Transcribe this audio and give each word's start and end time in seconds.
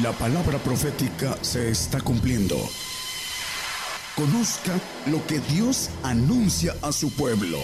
La 0.00 0.10
palabra 0.12 0.56
profética 0.56 1.36
se 1.42 1.68
está 1.68 2.00
cumpliendo. 2.00 2.56
Conozca 4.16 4.72
lo 5.04 5.24
que 5.26 5.38
Dios 5.52 5.90
anuncia 6.02 6.74
a 6.80 6.92
su 6.92 7.10
pueblo. 7.10 7.58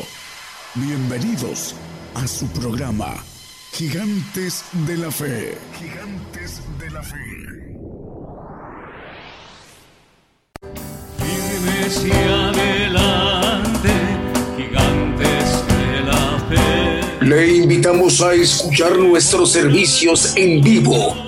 Bienvenidos 0.74 1.74
a 2.14 2.26
su 2.26 2.46
programa, 2.48 3.24
Gigantes 3.72 4.62
de 4.86 4.98
la 4.98 5.10
Fe. 5.10 5.56
Gigantes 5.78 6.60
de 6.78 6.90
la 6.90 7.02
Fe. 7.02 7.16
Firmes 11.16 12.04
y 12.04 12.12
adelante, 12.12 13.88
gigantes 14.58 15.64
de 15.66 16.00
la 16.04 16.46
fe. 16.50 17.24
Le 17.24 17.56
invitamos 17.56 18.20
a 18.20 18.34
escuchar 18.34 18.98
nuestros 18.98 19.50
servicios 19.50 20.34
en 20.36 20.60
vivo 20.60 21.27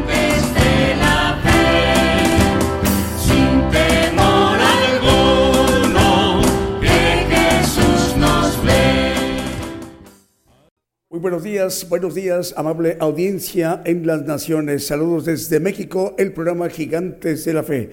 Buenos 11.21 11.43
días, 11.43 11.87
buenos 11.87 12.15
días, 12.15 12.55
amable 12.57 12.97
audiencia 12.99 13.81
en 13.85 14.07
las 14.07 14.25
naciones. 14.25 14.87
Saludos 14.87 15.25
desde 15.25 15.59
México, 15.59 16.15
el 16.17 16.33
programa 16.33 16.67
Gigantes 16.67 17.45
de 17.45 17.53
la 17.53 17.61
Fe. 17.61 17.91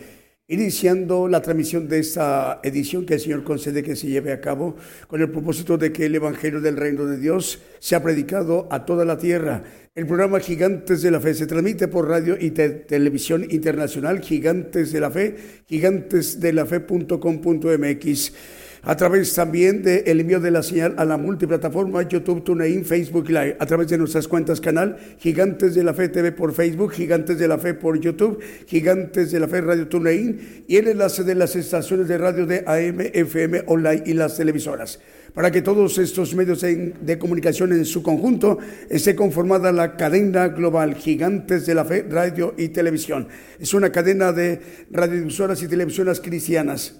Iniciando 0.48 1.28
la 1.28 1.42
transmisión 1.42 1.88
de 1.88 1.98
esta 1.98 2.60
edición 2.62 3.04
que 3.04 3.12
el 3.14 3.20
Señor 3.20 3.44
concede 3.44 3.82
que 3.82 3.96
se 3.96 4.06
lleve 4.06 4.32
a 4.32 4.40
cabo 4.40 4.76
con 5.06 5.20
el 5.20 5.30
propósito 5.30 5.76
de 5.76 5.92
que 5.92 6.06
el 6.06 6.14
Evangelio 6.14 6.62
del 6.62 6.78
Reino 6.78 7.04
de 7.04 7.18
Dios 7.18 7.60
sea 7.80 8.02
predicado 8.02 8.66
a 8.70 8.86
toda 8.86 9.04
la 9.04 9.18
tierra. 9.18 9.62
El 9.94 10.06
programa 10.06 10.40
Gigantes 10.40 11.02
de 11.02 11.10
la 11.10 11.20
Fe 11.20 11.34
se 11.34 11.46
transmite 11.46 11.86
por 11.86 12.08
radio 12.08 12.34
y 12.40 12.52
televisión 12.52 13.44
internacional 13.50 14.20
Gigantes 14.20 14.90
de 14.90 15.00
la 15.00 15.10
Fe, 15.10 15.36
gigantesdelafe.com.mx 15.66 18.32
a 18.82 18.96
través 18.96 19.34
también 19.34 19.82
del 19.82 20.02
el 20.06 20.20
envío 20.20 20.40
de 20.40 20.50
la 20.50 20.62
señal 20.62 20.94
a 20.96 21.04
la 21.04 21.16
multiplataforma 21.16 22.08
YouTube, 22.08 22.44
TuneIn, 22.44 22.84
Facebook 22.84 23.28
Live, 23.28 23.56
a 23.58 23.66
través 23.66 23.88
de 23.88 23.98
nuestras 23.98 24.28
cuentas 24.28 24.60
canal 24.60 24.96
Gigantes 25.18 25.74
de 25.74 25.84
la 25.84 25.94
Fe 25.94 26.08
TV 26.08 26.32
por 26.32 26.52
Facebook, 26.52 26.92
Gigantes 26.92 27.38
de 27.38 27.48
la 27.48 27.58
Fe 27.58 27.74
por 27.74 27.98
YouTube, 27.98 28.38
Gigantes 28.66 29.30
de 29.32 29.40
la 29.40 29.48
Fe 29.48 29.60
Radio 29.60 29.88
TuneIn 29.88 30.64
y 30.66 30.76
el 30.76 30.88
enlace 30.88 31.24
de 31.24 31.34
las 31.34 31.56
estaciones 31.56 32.08
de 32.08 32.18
radio 32.18 32.46
de 32.46 32.64
AM, 32.66 33.00
FM, 33.12 33.64
online 33.66 34.02
y 34.06 34.14
las 34.14 34.36
televisoras 34.36 34.98
para 35.38 35.52
que 35.52 35.62
todos 35.62 35.98
estos 35.98 36.34
medios 36.34 36.62
de 36.62 37.16
comunicación 37.16 37.72
en 37.72 37.84
su 37.84 38.02
conjunto 38.02 38.58
esté 38.90 39.14
conformada 39.14 39.70
la 39.70 39.96
cadena 39.96 40.48
global 40.48 40.96
Gigantes 40.96 41.64
de 41.64 41.74
la 41.74 41.84
Fe, 41.84 42.04
Radio 42.10 42.54
y 42.56 42.70
Televisión. 42.70 43.28
Es 43.60 43.72
una 43.72 43.92
cadena 43.92 44.32
de 44.32 44.60
radiodifusoras 44.90 45.62
y 45.62 45.68
televisoras 45.68 46.20
cristianas, 46.20 46.94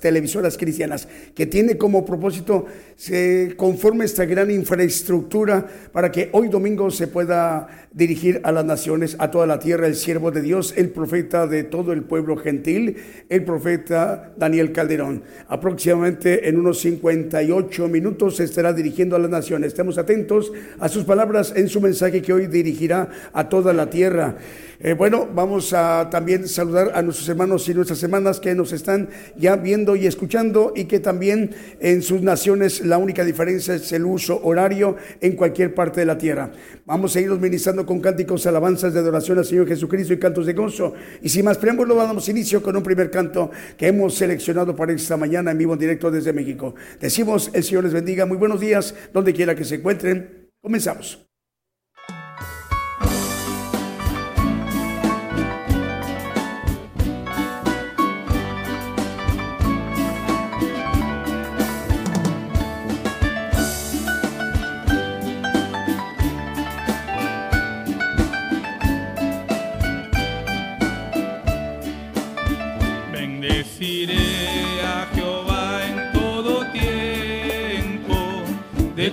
televisoras 0.00 0.56
cristianas, 0.56 0.95
que 1.34 1.46
tiene 1.46 1.76
como 1.76 2.04
propósito 2.04 2.66
se 2.96 3.54
conforme 3.56 4.06
esta 4.06 4.24
gran 4.24 4.50
infraestructura 4.50 5.66
para 5.92 6.10
que 6.10 6.30
hoy 6.32 6.48
domingo 6.48 6.90
se 6.90 7.08
pueda 7.08 7.68
dirigir 7.92 8.40
a 8.42 8.52
las 8.52 8.64
naciones, 8.64 9.16
a 9.18 9.30
toda 9.30 9.46
la 9.46 9.58
tierra, 9.58 9.86
el 9.86 9.96
siervo 9.96 10.30
de 10.30 10.40
Dios, 10.40 10.74
el 10.76 10.90
profeta 10.90 11.46
de 11.46 11.64
todo 11.64 11.92
el 11.92 12.04
pueblo 12.04 12.36
gentil, 12.36 12.96
el 13.28 13.44
profeta 13.44 14.32
Daniel 14.36 14.72
Calderón. 14.72 15.22
Aproximadamente 15.48 16.48
en 16.48 16.58
unos 16.58 16.80
58 16.80 17.88
minutos 17.88 18.36
se 18.36 18.44
estará 18.44 18.72
dirigiendo 18.72 19.16
a 19.16 19.18
las 19.18 19.30
naciones. 19.30 19.68
Estemos 19.68 19.98
atentos 19.98 20.52
a 20.78 20.88
sus 20.88 21.04
palabras 21.04 21.52
en 21.54 21.68
su 21.68 21.80
mensaje 21.80 22.22
que 22.22 22.32
hoy 22.32 22.46
dirigirá 22.46 23.08
a 23.32 23.48
toda 23.48 23.72
la 23.72 23.90
tierra. 23.90 24.36
Eh, 24.78 24.92
bueno, 24.92 25.26
vamos 25.32 25.72
a 25.72 26.08
también 26.10 26.46
saludar 26.48 26.92
a 26.94 27.02
nuestros 27.02 27.28
hermanos 27.28 27.68
y 27.68 27.74
nuestras 27.74 28.02
hermanas 28.02 28.40
que 28.40 28.54
nos 28.54 28.72
están 28.72 29.08
ya 29.36 29.56
viendo 29.56 29.96
y 29.96 30.06
escuchando 30.06 30.72
y 30.76 30.84
que 30.84 31.00
también 31.00 31.50
en 31.80 32.02
sus 32.02 32.20
naciones 32.22 32.84
la 32.84 32.98
única 32.98 33.24
diferencia 33.24 33.74
es 33.74 33.90
el 33.92 34.04
uso 34.04 34.40
horario 34.44 34.96
en 35.20 35.34
cualquier 35.34 35.74
parte 35.74 36.00
de 36.00 36.06
la 36.06 36.18
tierra. 36.18 36.52
Vamos 36.84 37.16
a 37.16 37.20
irnos 37.20 37.40
ministrando 37.40 37.86
con 37.86 38.00
cánticos, 38.00 38.46
alabanzas 38.46 38.92
de 38.92 39.00
adoración 39.00 39.38
al 39.38 39.44
Señor 39.44 39.66
Jesucristo 39.66 40.12
y 40.12 40.18
cantos 40.18 40.46
de 40.46 40.52
gozo. 40.52 40.92
Y 41.22 41.28
sin 41.28 41.44
más 41.44 41.58
preámbulo, 41.58 41.94
damos 41.94 42.28
inicio 42.28 42.62
con 42.62 42.76
un 42.76 42.82
primer 42.82 43.10
canto 43.10 43.50
que 43.76 43.88
hemos 43.88 44.14
seleccionado 44.14 44.76
para 44.76 44.92
esta 44.92 45.16
mañana 45.16 45.50
en 45.50 45.58
vivo 45.58 45.72
en 45.72 45.78
directo 45.78 46.10
desde 46.10 46.32
México. 46.32 46.74
Decimos, 47.00 47.50
el 47.54 47.64
Señor 47.64 47.84
les 47.84 47.92
bendiga. 47.92 48.26
Muy 48.26 48.36
buenos 48.36 48.60
días, 48.60 48.94
donde 49.12 49.32
quiera 49.32 49.54
que 49.54 49.64
se 49.64 49.76
encuentren. 49.76 50.50
Comenzamos. 50.60 51.26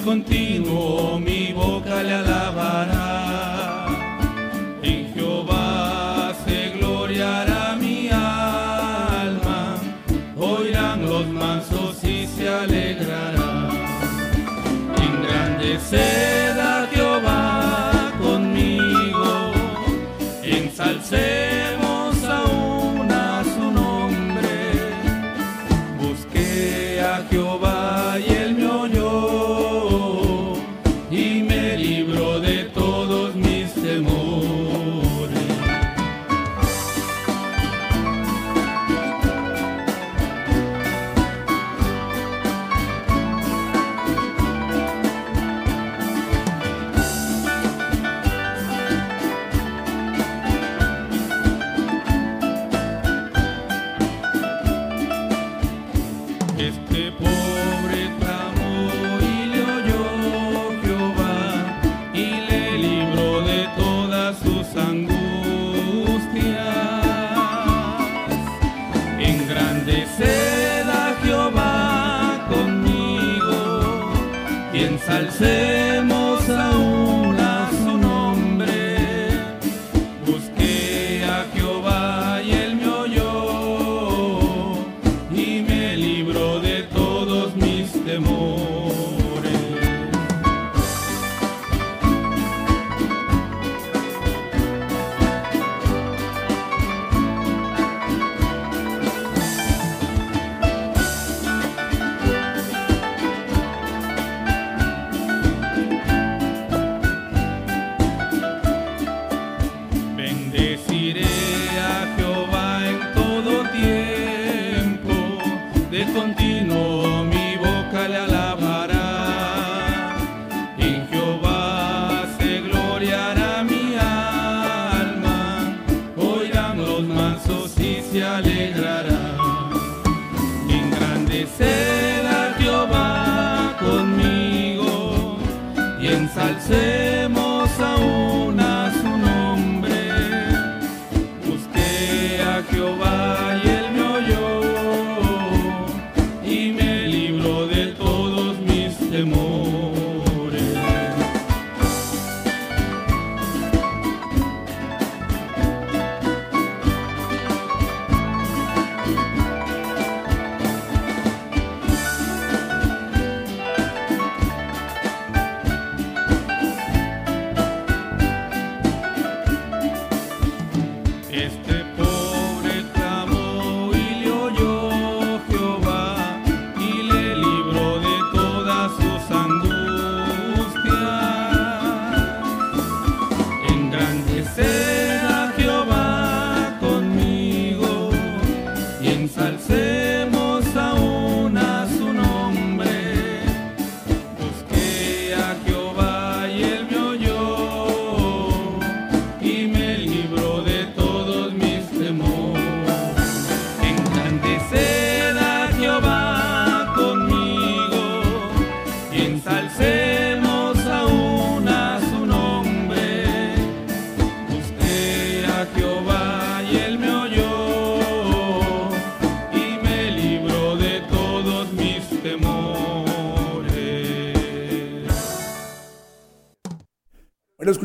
Continuo 0.04 1.18
mi 1.20 1.54
boca 1.54 2.04
le 2.04 2.14
alabará. 2.14 3.88
En 4.82 5.14
Jehová 5.14 6.34
se 6.46 6.72
gloriará 6.78 7.76
mi 7.76 8.10
alma, 8.10 9.78
oirán 10.38 11.06
los 11.06 11.28
mansos 11.28 12.04
y 12.04 12.28
se 12.28 12.50
alegrarán. 12.50 13.70
Engrandecer 14.98 16.43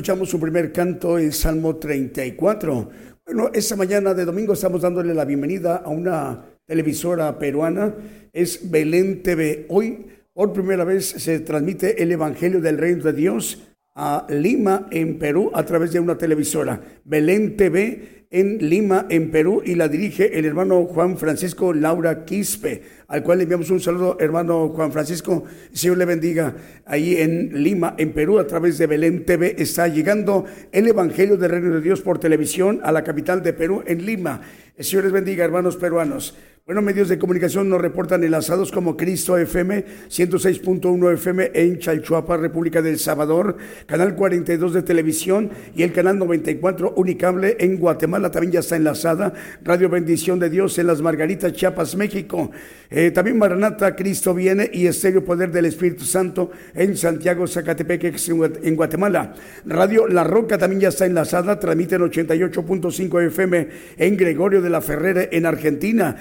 escuchamos 0.09 0.31
su 0.31 0.41
primer 0.41 0.73
canto 0.73 1.19
en 1.19 1.31
Salmo 1.33 1.77
34. 1.77 2.89
Bueno, 3.27 3.51
esta 3.53 3.77
mañana 3.77 4.15
de 4.15 4.25
domingo 4.25 4.55
estamos 4.55 4.81
dándole 4.81 5.13
la 5.13 5.27
bienvenida 5.27 5.83
a 5.85 5.91
una 5.91 6.47
televisora 6.65 7.39
peruana, 7.39 7.95
es 8.33 8.71
Belén 8.71 9.23
TV. 9.23 9.67
Hoy, 9.69 10.07
por 10.33 10.55
primera 10.55 10.85
vez, 10.85 11.05
se 11.05 11.41
transmite 11.41 12.03
el 12.03 12.11
Evangelio 12.11 12.63
del 12.63 12.79
Reino 12.79 13.05
de 13.05 13.13
Dios 13.13 13.69
a 13.95 14.27
Lima, 14.31 14.87
en 14.91 15.19
Perú, 15.19 15.51
a 15.53 15.67
través 15.67 15.93
de 15.93 16.01
una 16.01 16.17
televisora. 16.17 16.81
Belén 17.05 17.59
TV 17.59 18.18
en 18.31 18.59
Lima, 18.69 19.07
en 19.09 19.31
Perú, 19.31 19.63
y 19.65 19.75
la 19.75 19.89
dirige 19.89 20.39
el 20.39 20.45
hermano 20.45 20.85
Juan 20.85 21.17
Francisco 21.17 21.73
Laura 21.73 22.27
Quispe, 22.27 22.83
al 23.07 23.23
cual 23.23 23.39
le 23.39 23.45
enviamos 23.45 23.71
un 23.71 23.81
saludo, 23.81 24.19
hermano 24.21 24.69
Juan 24.69 24.93
Francisco. 24.93 25.45
Señor 25.73 25.97
le 25.97 26.05
bendiga. 26.05 26.55
Ahí 26.85 27.17
en 27.17 27.63
Lima, 27.63 27.95
en 27.97 28.13
Perú, 28.13 28.39
a 28.39 28.47
través 28.47 28.77
de 28.77 28.87
Belén 28.87 29.25
TV, 29.25 29.55
está 29.59 29.89
llegando 29.89 30.45
el 30.73 30.89
Evangelio 30.89 31.39
del 31.39 31.51
Reino 31.51 31.75
de 31.75 31.81
Dios 31.81 32.03
por 32.03 32.19
televisión 32.19 32.81
a 32.83 32.93
la 32.93 33.03
capital 33.03 33.43
de 33.43 33.55
Perú, 33.55 33.83
en 33.87 34.05
Lima. 34.05 34.43
Señor 34.79 35.05
les 35.05 35.13
bendiga, 35.13 35.45
hermanos 35.45 35.77
peruanos. 35.77 36.37
Bueno, 36.69 36.82
medios 36.82 37.09
de 37.09 37.19
comunicación 37.19 37.70
nos 37.70 37.81
reportan 37.81 38.23
enlazados 38.25 38.70
como 38.70 38.94
Cristo 38.94 39.38
FM, 39.38 39.87
106.1 40.11 41.15
FM 41.15 41.53
en 41.55 41.79
Chalchuapa, 41.79 42.37
República 42.37 42.82
del 42.82 42.99
Salvador, 42.99 43.56
Canal 43.87 44.15
42 44.15 44.75
de 44.75 44.82
televisión 44.82 45.49
y 45.75 45.82
el 45.82 45.94
Canal 45.94 46.19
94 46.19 46.93
Unicable 46.94 47.56
en 47.59 47.79
Guatemala 47.79 48.31
también 48.31 48.53
ya 48.53 48.61
está 48.61 48.76
enlazada. 48.76 49.32
Radio 49.62 49.88
Bendición 49.88 50.38
de 50.38 50.50
Dios 50.50 50.79
en 50.79 50.88
Las 50.88 51.00
Margaritas, 51.00 51.55
Chiapas, 51.55 51.97
México. 51.97 52.50
Eh, 52.91 53.12
también 53.12 53.38
Maranata, 53.38 53.97
Cristo 53.97 54.35
viene 54.35 54.71
y 54.71 54.88
Estéreo 54.88 55.25
Poder 55.25 55.50
del 55.50 55.64
Espíritu 55.64 56.05
Santo 56.05 56.50
en 56.75 56.99
Santiago, 56.99 57.47
Zacatepec, 57.47 58.14
en 58.62 58.76
Guatemala. 58.76 59.32
Radio 59.64 60.06
La 60.06 60.23
Roca 60.23 60.59
también 60.59 60.81
ya 60.82 60.88
está 60.88 61.06
enlazada, 61.06 61.59
transmite 61.59 61.94
en 61.94 62.03
88.5 62.03 63.26
FM 63.26 63.69
en 63.97 64.17
Gregorio 64.19 64.61
de 64.61 64.69
la 64.69 64.82
Ferrera 64.82 65.29
en 65.31 65.47
Argentina. 65.47 66.14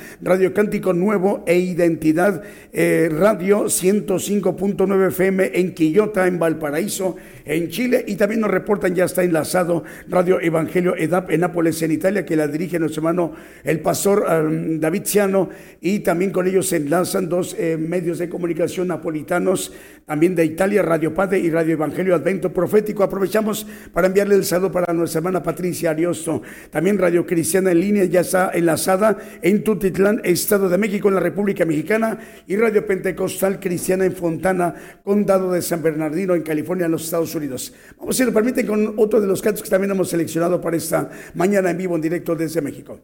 Cántico 0.54 0.94
Nuevo 0.94 1.44
e 1.46 1.58
Identidad 1.58 2.44
eh, 2.72 3.10
Radio 3.12 3.66
105.9 3.66 5.08
FM 5.08 5.52
en 5.54 5.74
Quillota, 5.74 6.28
en 6.28 6.38
Valparaíso, 6.38 7.16
en 7.44 7.70
Chile. 7.70 8.04
Y 8.08 8.16
también 8.16 8.42
nos 8.42 8.52
reportan, 8.52 8.94
ya 8.94 9.06
está 9.06 9.24
enlazado 9.24 9.84
Radio 10.08 10.40
Evangelio 10.40 10.96
EDAP 10.96 11.32
en 11.32 11.42
Nápoles, 11.42 11.82
en 11.82 11.92
Italia, 11.92 12.26
que 12.26 12.36
la 12.36 12.48
dirige 12.48 12.80
nuestro 12.80 13.02
hermano 13.02 13.34
el 13.64 13.80
pastor 13.80 14.26
um, 14.30 14.80
David 14.80 15.04
Ciano. 15.06 15.50
Y 15.82 16.00
también 16.00 16.32
con 16.32 16.48
ellos 16.48 16.68
se 16.68 16.78
enlazan 16.78 17.28
dos 17.28 17.56
eh, 17.58 17.78
medios 17.78 18.20
de 18.20 18.30
comunicación 18.30 18.90
napolitanos, 18.90 19.74
también 20.06 20.36
de 20.36 20.46
Italia, 20.46 20.82
Radio 20.84 21.14
Padre 21.14 21.40
y 21.40 21.50
Radio 21.50 21.74
Evangelio 21.74 22.16
Advento 22.16 22.54
Profético. 22.54 23.04
Aprovechamos 23.04 23.66
para 23.92 24.08
enviarle 24.08 24.36
el 24.36 24.46
saludo 24.46 24.72
para 24.72 24.94
nuestra 24.94 25.20
hermana 25.20 25.42
Patricia 25.42 25.90
Ariosto. 25.90 26.42
También 26.70 26.98
Radio 26.98 27.26
Cristiana 27.26 27.72
en 27.72 27.80
línea 27.80 28.06
ya 28.06 28.22
está 28.22 28.52
enlazada 28.54 29.18
en 29.42 29.64
Tutitlán, 29.64 30.22
Estado 30.28 30.70
de 30.70 30.78
México, 30.78 31.08
en 31.08 31.16
la 31.16 31.22
República 31.22 31.66
Mexicana, 31.66 32.20
y 32.46 32.56
Radio 32.56 32.86
Pentecostal 32.86 33.60
Cristiana 33.60 34.06
en 34.06 34.14
Fontana, 34.14 34.76
Condado 35.04 35.52
de 35.52 35.62
San 35.62 35.82
Bernardino, 35.82 36.36
en 36.36 36.44
California, 36.44 36.86
en 36.86 36.92
los 36.92 37.06
Estados 37.06 37.34
Unidos. 37.34 37.74
Vamos, 37.98 38.16
si 38.16 38.24
lo 38.24 38.34
permiten, 38.34 38.68
con 38.68 38.94
otro 38.98 39.22
de 39.22 39.28
los 39.28 39.42
cantos 39.42 39.64
que 39.64 39.70
también 39.70 39.92
hemos 39.92 40.10
seleccionado 40.10 40.60
para 40.62 40.78
esta 40.78 41.10
mañana 41.36 41.72
en 41.72 41.78
vivo, 41.78 41.96
en 41.96 42.02
directo 42.02 42.36
desde 42.36 42.62
México. 42.62 43.00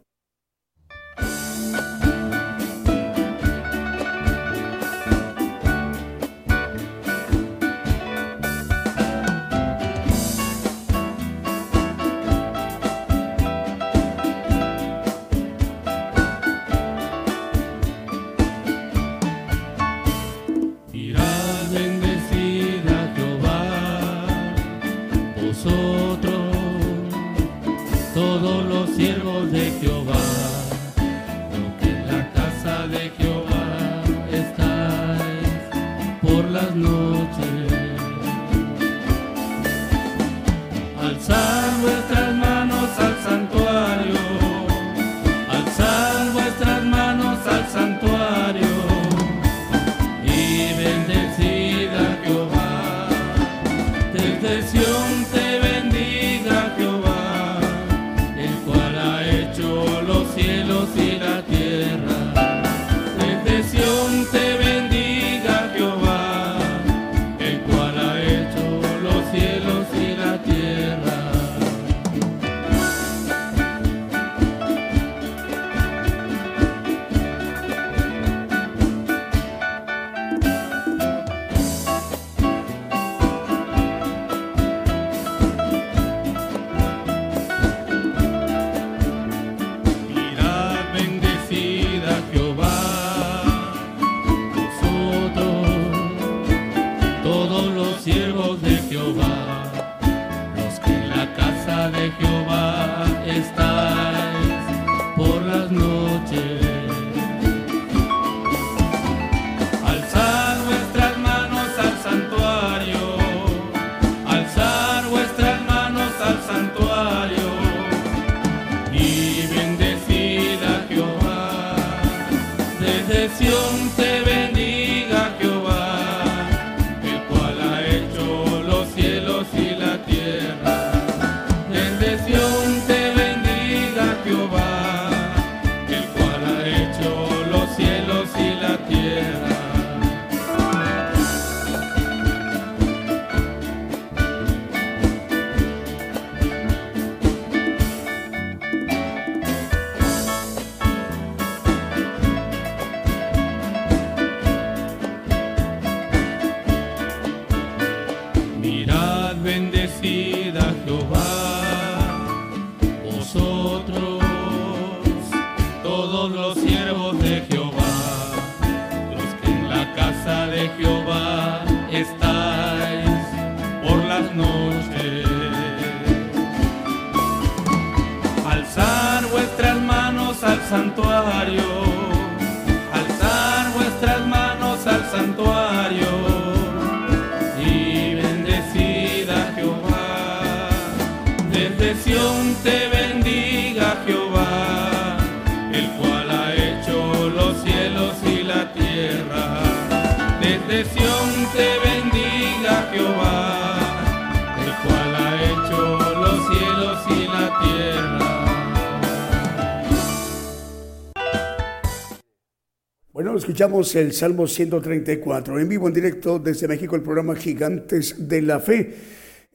Escuchamos 213.64 213.96
el 213.96 214.12
Salmo 214.12 214.46
134 214.46 215.58
en 215.58 215.70
vivo, 215.70 215.88
en 215.88 215.94
directo 215.94 216.38
desde 216.38 216.68
México, 216.68 216.98
el 216.98 217.02
programa 217.02 217.34
Gigantes 217.34 218.28
de 218.28 218.42
la 218.42 218.60
Fe. 218.60 218.94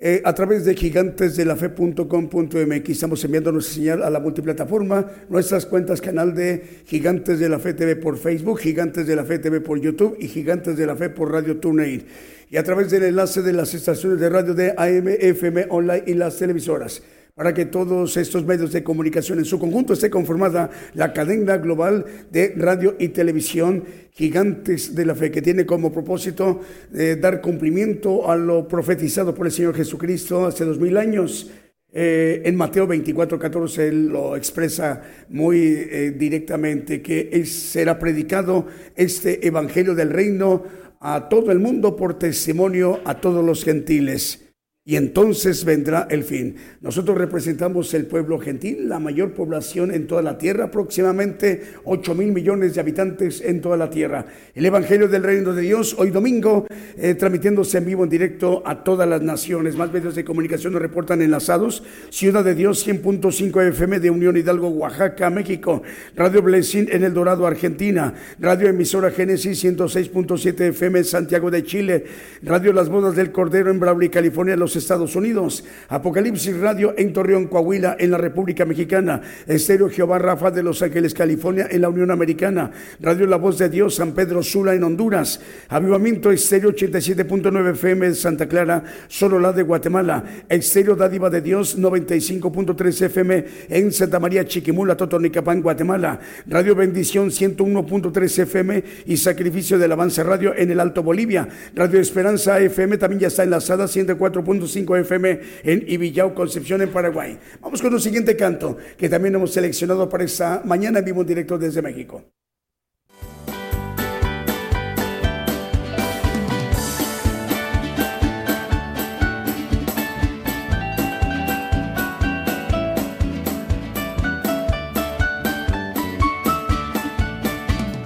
Eh, 0.01 0.23
a 0.25 0.33
través 0.33 0.65
de 0.65 0.75
gigantesdelafe.com.mx 0.75 2.89
estamos 2.89 3.23
enviando 3.23 3.53
nuestra 3.53 3.75
señal 3.75 4.03
a 4.03 4.09
la 4.09 4.19
multiplataforma, 4.19 5.05
nuestras 5.29 5.67
cuentas 5.67 6.01
canal 6.01 6.35
de 6.35 6.85
Gigantes 6.87 7.39
de 7.39 7.51
la 7.51 7.59
Fe 7.59 7.75
TV 7.75 7.97
por 7.97 8.17
Facebook, 8.17 8.61
Gigantes 8.61 9.07
de 9.07 9.15
la 9.15 9.27
Fe 9.27 9.41
TV 9.41 9.61
por 9.61 9.79
YouTube 9.79 10.17
y 10.19 10.29
Gigantes 10.29 10.79
de 10.79 10.87
la 10.87 10.97
Fe 10.97 11.11
por 11.11 11.31
Radio 11.31 11.59
TuneIn. 11.59 12.07
Y 12.49 12.57
a 12.57 12.65
través 12.65 12.91
del 12.91 13.03
enlace 13.03 13.43
de 13.43 13.53
las 13.53 13.75
estaciones 13.75 14.21
de 14.21 14.31
radio 14.31 14.55
de 14.55 14.71
AM, 14.71 15.07
FM, 15.07 15.67
online 15.69 16.05
y 16.07 16.15
las 16.15 16.39
televisoras 16.39 17.03
para 17.39 17.55
que 17.55 17.67
todos 17.67 18.17
estos 18.17 18.45
medios 18.45 18.73
de 18.73 18.83
comunicación 18.83 19.39
en 19.39 19.45
su 19.45 19.61
conjunto 19.61 19.93
esté 19.93 20.11
conformada 20.11 20.71
la 20.95 21.13
cadena 21.13 21.57
global 21.57 22.05
de 22.33 22.53
radio 22.57 22.97
y 22.99 23.11
televisión 23.11 23.85
gigantes 24.11 24.93
de 24.97 25.07
la 25.07 25.15
fe, 25.15 25.31
que 25.31 25.41
tiene 25.41 25.65
como 25.65 25.93
propósito 25.93 26.61
eh, 26.93 27.17
dar 27.21 27.41
cumplimiento 27.41 28.29
a 28.29 28.35
lo 28.35 28.67
profetizado 28.67 29.37
por 29.37 29.47
el 29.47 29.53
Señor 29.53 29.77
Jesucristo 29.77 30.47
hace 30.47 30.65
dos 30.65 30.81
mil 30.81 30.97
años. 30.97 31.49
Eh, 31.93 32.43
en 32.45 32.57
Mateo 32.57 32.89
24, 32.89 33.39
14 33.39 33.87
él 33.87 34.09
lo 34.09 34.35
expresa 34.35 35.01
muy 35.29 35.59
eh, 35.59 36.13
directamente, 36.19 37.01
que 37.01 37.47
será 37.47 38.01
predicado 38.01 38.67
este 38.97 39.47
evangelio 39.47 39.95
del 39.95 40.11
reino 40.11 40.65
a 40.99 41.29
todo 41.29 41.53
el 41.53 41.61
mundo 41.61 41.95
por 41.95 42.19
testimonio 42.19 42.99
a 43.05 43.21
todos 43.21 43.45
los 43.45 43.63
gentiles 43.63 44.48
y 44.89 44.97
entonces 44.97 45.67
vendrá 45.67 46.07
el 46.09 46.25
fin. 46.25 46.57
Nosotros 46.81 47.19
representamos 47.19 47.93
el 47.93 48.07
pueblo 48.07 48.39
gentil, 48.39 48.89
la 48.89 48.99
mayor 48.99 49.35
población 49.35 49.93
en 49.93 50.07
toda 50.07 50.23
la 50.23 50.39
tierra, 50.39 50.65
aproximadamente 50.65 51.75
8 51.85 52.15
mil 52.15 52.33
millones 52.33 52.75
de 52.75 52.81
habitantes 52.81 53.43
en 53.43 53.61
toda 53.61 53.77
la 53.77 53.91
tierra. 53.91 54.25
El 54.55 54.65
Evangelio 54.65 55.07
del 55.07 55.25
Reino 55.25 55.53
de 55.53 55.61
Dios, 55.61 55.95
hoy 55.99 56.09
domingo, 56.09 56.67
eh, 56.97 57.15
transmitiéndose 57.17 57.77
en 57.77 57.85
vivo, 57.85 58.05
en 58.05 58.09
directo 58.09 58.63
a 58.65 58.83
todas 58.83 59.07
las 59.07 59.21
naciones. 59.21 59.77
Más 59.77 59.93
medios 59.93 60.15
de 60.15 60.25
comunicación 60.25 60.73
nos 60.73 60.81
reportan 60.81 61.21
enlazados. 61.21 61.83
Ciudad 62.09 62.43
de 62.43 62.55
Dios, 62.55 62.89
100.5 62.89 63.69
FM 63.69 64.01
de 64.01 64.09
Unión 64.09 64.39
Hidalgo, 64.39 64.69
Oaxaca, 64.69 65.29
México. 65.29 65.83
Radio 66.17 66.41
Blessing 66.41 66.89
en 66.91 67.05
El 67.05 67.13
Dorado, 67.13 67.47
Argentina. 67.47 68.15
Radio 68.39 68.71
Emisora 68.71 69.11
Génesis, 69.11 69.63
106.7 69.63 70.69
FM, 70.69 71.05
Santiago 71.05 71.51
de 71.51 71.63
Chile. 71.63 72.07
Radio 72.43 72.73
Las 72.73 72.89
Bodas 72.89 73.15
del 73.15 73.33
Cordero 73.33 73.71
en 73.71 73.81
Brawley, 73.81 74.09
California, 74.09 74.57
los 74.57 74.78
Estados 74.79 75.17
Unidos. 75.17 75.65
Apocalipsis 75.89 76.57
Radio 76.59 76.95
en 76.97 77.13
Torreón, 77.13 77.49
Coahuila, 77.49 77.97
en 77.99 78.11
la 78.11 78.19
República 78.19 78.65
Mexicana. 78.65 79.21
Estéreo 79.47 79.91
Jehová 79.91 80.19
Rafa 80.19 80.51
de 80.51 80.63
Los 80.63 80.83
Ángeles, 80.83 81.15
California, 81.15 81.69
en 81.71 81.83
la 81.83 81.89
Unión 81.89 82.11
Americana. 82.11 82.71
Radio 83.01 83.27
La 83.27 83.37
Voz 83.37 83.59
de 83.59 83.69
Dios, 83.69 83.97
San 83.97 84.13
Pedro 84.13 84.43
Sula, 84.43 84.75
en 84.75 84.83
Honduras. 84.83 85.41
Avivamiento 85.69 86.31
Estéreo 86.31 86.73
87.9 86.73 87.73
FM 87.73 88.09
de 88.09 88.15
Santa 88.15 88.49
Clara, 88.49 88.83
solo 89.09 89.39
la 89.39 89.53
de 89.53 89.63
Guatemala. 89.63 90.25
Estéreo 90.49 90.97
Dádiva 90.97 91.31
de 91.31 91.41
Dios 91.41 91.79
95.3 91.79 93.03
FM 93.03 93.45
en 93.69 93.93
Santa 93.93 94.19
María 94.19 94.47
Chiquimula, 94.47 94.97
Totonicapán, 94.97 95.63
Guatemala. 95.63 96.19
Radio 96.47 96.75
Bendición 96.75 97.31
101.3 97.31 98.43
FM 98.43 98.85
y 99.07 99.17
Sacrificio 99.17 99.79
del 99.79 99.93
Avance 99.93 100.23
Radio 100.23 100.55
en 100.57 100.71
el 100.71 100.81
Alto 100.81 101.03
Bolivia. 101.03 101.49
Radio 101.75 102.01
Esperanza 102.01 102.59
FM 102.61 102.99
también 102.99 103.21
ya 103.21 103.29
está 103.29 103.43
enlazada 103.43 103.89
104. 103.89 104.45
5 104.69 104.97
FM 104.97 105.41
en 105.65 105.85
Ibillau, 105.89 106.35
Concepción, 106.35 106.83
en 106.83 106.91
Paraguay. 106.91 107.39
Vamos 107.61 107.83
con 107.83 107.93
un 107.93 108.01
siguiente 108.01 108.37
canto 108.37 108.77
que 108.97 109.09
también 109.09 109.35
hemos 109.35 109.53
seleccionado 109.53 110.09
para 110.09 110.25
esta 110.25 110.63
mañana 110.65 111.01
en 111.01 111.05
vivo 111.05 111.23
en 111.23 111.27
directo 111.27 111.59
desde 111.59 111.83
México. 111.83 112.25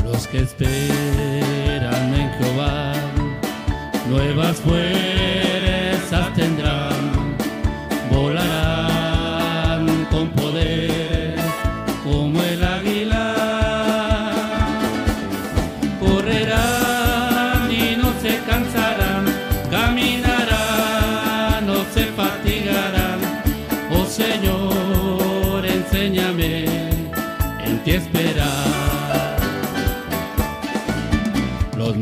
Los 0.05 0.27
que 0.29 0.41
esperan 0.41 2.15
en 2.15 2.31
Jehová, 2.39 2.95
nuevas 4.09 4.61
fuerzas 4.61 5.12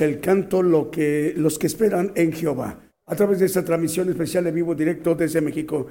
el 0.00 0.20
canto 0.20 0.62
lo 0.62 0.90
que, 0.90 1.34
Los 1.36 1.58
que 1.58 1.66
esperan 1.66 2.12
en 2.14 2.32
Jehová. 2.32 2.80
A 3.06 3.14
través 3.14 3.38
de 3.38 3.46
esta 3.46 3.64
transmisión 3.64 4.08
especial 4.08 4.44
de 4.44 4.52
vivo 4.52 4.74
directo 4.74 5.14
desde 5.14 5.40
México, 5.40 5.86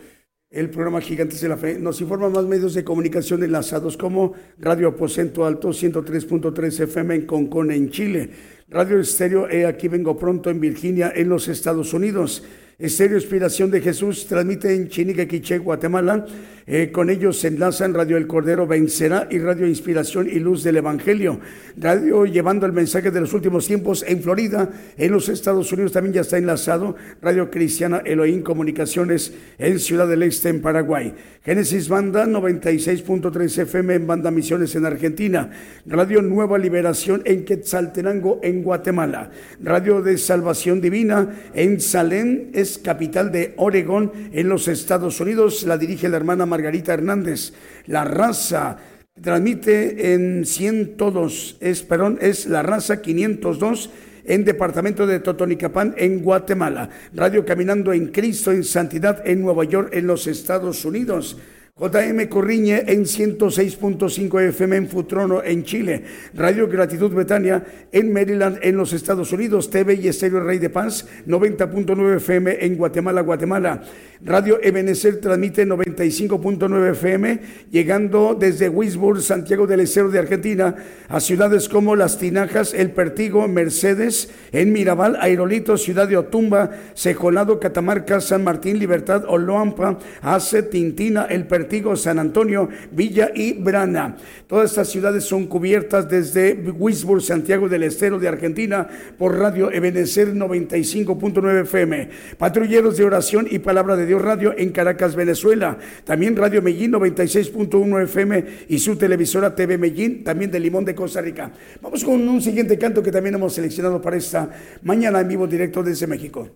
el 0.49 0.69
programa 0.69 1.01
Gigantes 1.01 1.41
de 1.41 1.49
la 1.49 1.57
Fe 1.57 1.79
nos 1.79 2.01
informa 2.01 2.29
más 2.29 2.45
medios 2.45 2.73
de 2.73 2.83
comunicación 2.83 3.43
enlazados 3.43 3.97
como 3.97 4.33
Radio 4.59 4.89
Aposento 4.89 5.45
Alto 5.45 5.69
103.3 5.69 6.83
FM 6.83 7.15
en 7.15 7.25
Concón, 7.25 7.71
en 7.71 7.89
Chile, 7.89 8.29
Radio 8.69 8.99
Estéreo 8.99 9.49
E 9.49 9.65
Aquí 9.65 9.87
Vengo 9.87 10.17
Pronto 10.17 10.49
en 10.49 10.59
Virginia, 10.59 11.11
en 11.15 11.29
los 11.29 11.47
Estados 11.47 11.93
Unidos, 11.93 12.43
Estéreo 12.79 13.17
Inspiración 13.17 13.69
de 13.69 13.81
Jesús 13.81 14.25
transmite 14.25 14.73
en 14.73 14.89
Chinique, 14.89 15.59
Guatemala. 15.59 16.25
Eh, 16.65 16.91
con 16.93 17.09
ellos 17.09 17.39
se 17.39 17.49
enlazan 17.49 17.93
Radio 17.93 18.15
El 18.15 18.25
Cordero 18.25 18.65
Vencerá 18.65 19.27
y 19.29 19.37
Radio 19.37 19.67
Inspiración 19.67 20.29
y 20.29 20.39
Luz 20.39 20.63
del 20.63 20.77
Evangelio. 20.77 21.39
Radio 21.75 22.25
llevando 22.25 22.65
el 22.65 22.71
mensaje 22.71 23.11
de 23.11 23.19
los 23.19 23.33
últimos 23.33 23.67
tiempos 23.67 24.03
en 24.07 24.21
Florida, 24.21 24.69
en 24.97 25.11
los 25.11 25.27
Estados 25.27 25.71
Unidos 25.73 25.91
también 25.91 26.13
ya 26.13 26.21
está 26.21 26.37
enlazado. 26.37 26.95
Radio 27.21 27.51
Cristiana 27.51 28.01
Elohim 28.05 28.41
Comunicaciones 28.43 29.33
en 29.57 29.77
Ciudad 29.77 30.07
del 30.07 30.23
Este, 30.23 30.49
en 30.49 30.61
Paraguay. 30.61 31.13
Génesis 31.43 31.89
Banda 31.89 32.25
96.3 32.25 33.63
FM 33.63 33.95
en 33.95 34.07
Banda 34.07 34.31
Misiones 34.31 34.73
en 34.75 34.85
Argentina. 34.85 35.51
Radio 35.85 36.21
Nueva 36.21 36.57
Liberación 36.57 37.21
en 37.25 37.43
Quetzaltenango 37.43 38.39
en 38.41 38.63
Guatemala. 38.63 39.29
Radio 39.61 40.01
de 40.01 40.17
Salvación 40.17 40.79
Divina 40.79 41.51
en 41.53 41.81
Salem 41.81 42.51
es 42.63 42.79
capital 42.79 43.31
de 43.31 43.53
Oregón 43.57 44.11
en 44.31 44.49
los 44.49 44.67
Estados 44.67 45.19
Unidos. 45.19 45.63
La 45.63 45.77
dirige 45.77 46.09
la 46.09 46.17
hermana 46.17 46.45
Margarita 46.45 46.93
Hernández. 46.93 47.53
La 47.85 48.05
raza 48.05 48.77
transmite 49.21 50.13
en 50.13 50.45
102, 50.45 51.57
es, 51.59 51.83
perdón, 51.83 52.17
es 52.21 52.47
la 52.47 52.63
raza 52.63 53.01
502 53.01 53.89
en 54.25 54.45
departamento 54.45 55.05
de 55.05 55.19
Totonicapán, 55.19 55.93
en 55.97 56.21
Guatemala. 56.21 56.89
Radio 57.13 57.45
Caminando 57.45 57.91
en 57.91 58.07
Cristo, 58.07 58.51
en 58.51 58.63
Santidad, 58.63 59.21
en 59.27 59.41
Nueva 59.41 59.65
York, 59.65 59.89
en 59.91 60.07
los 60.07 60.27
Estados 60.27 60.85
Unidos. 60.85 61.37
JM 61.75 62.27
Corriñe 62.29 62.83
en 62.85 63.05
106.5 63.05 64.41
FM 64.49 64.75
en 64.75 64.87
Futrono, 64.87 65.41
en 65.43 65.63
Chile. 65.63 66.03
Radio 66.35 66.67
Gratitud 66.67 67.11
Betania 67.11 67.65
en 67.91 68.13
Maryland, 68.13 68.59
en 68.61 68.77
los 68.77 68.93
Estados 68.93 69.31
Unidos. 69.31 69.71
TV 69.71 69.95
y 69.95 70.07
Estéreo 70.07 70.41
Rey 70.41 70.59
de 70.59 70.69
Paz, 70.69 71.07
90.9 71.25 72.17
FM 72.17 72.63
en 72.63 72.77
Guatemala, 72.77 73.21
Guatemala. 73.21 73.83
Radio 74.25 74.57
Ebenezer 74.61 75.19
transmite 75.19 75.67
95.9 75.67 76.91
FM, 76.91 77.39
llegando 77.71 78.37
desde 78.39 78.69
Wisburg, 78.69 79.21
Santiago 79.21 79.67
del 79.67 79.81
Estero 79.81 80.09
de 80.09 80.19
Argentina, 80.19 80.75
a 81.09 81.19
ciudades 81.19 81.67
como 81.67 81.97
Las 81.97 82.17
Tinajas, 82.17 82.73
El 82.73 82.91
Pertigo, 82.91 83.45
Mercedes, 83.49 84.29
en 84.53 84.71
Mirabal, 84.71 85.17
Aerolito, 85.19 85.75
Ciudad 85.75 86.07
de 86.07 86.15
Otumba, 86.15 86.71
Sejolado, 86.93 87.59
Catamarca, 87.59 88.21
San 88.21 88.45
Martín, 88.45 88.79
Libertad, 88.79 89.25
Oloampa, 89.27 89.99
Ace, 90.21 90.63
Tintina, 90.63 91.25
El 91.25 91.45
Pertigo, 91.45 91.97
San 91.97 92.17
Antonio, 92.17 92.69
Villa 92.91 93.29
y 93.35 93.51
Brana. 93.51 94.15
Todas 94.47 94.69
estas 94.69 94.87
ciudades 94.87 95.25
son 95.25 95.47
cubiertas 95.47 96.07
desde 96.07 96.53
Wisburg, 96.53 97.21
Santiago 97.21 97.67
del 97.67 97.83
Estero 97.83 98.19
de 98.19 98.29
Argentina, 98.29 98.87
por 99.17 99.37
Radio 99.37 99.69
Ebenezer 99.69 100.33
95.9 100.33 101.63
FM. 101.63 102.09
Patrulleros 102.37 102.95
de 102.95 103.03
oración 103.03 103.47
y 103.51 103.59
palabra 103.59 103.97
de 103.97 104.05
Dios 104.05 104.12
Radio 104.19 104.53
en 104.57 104.71
Caracas, 104.71 105.15
Venezuela. 105.15 105.77
También 106.03 106.35
Radio 106.35 106.61
Medellín 106.61 106.93
96.1 106.93 108.03
FM 108.03 108.45
y 108.69 108.79
su 108.79 108.95
televisora 108.95 109.55
TV 109.55 109.77
Medellín, 109.77 110.23
también 110.23 110.51
de 110.51 110.59
Limón 110.59 110.85
de 110.85 110.95
Costa 110.95 111.21
Rica. 111.21 111.51
Vamos 111.81 112.03
con 112.03 112.27
un 112.27 112.41
siguiente 112.41 112.77
canto 112.77 113.03
que 113.03 113.11
también 113.11 113.35
hemos 113.35 113.53
seleccionado 113.53 114.01
para 114.01 114.17
esta 114.17 114.49
mañana 114.83 115.19
en 115.21 115.27
vivo 115.27 115.47
directo 115.47 115.83
desde 115.83 116.07
México. 116.07 116.49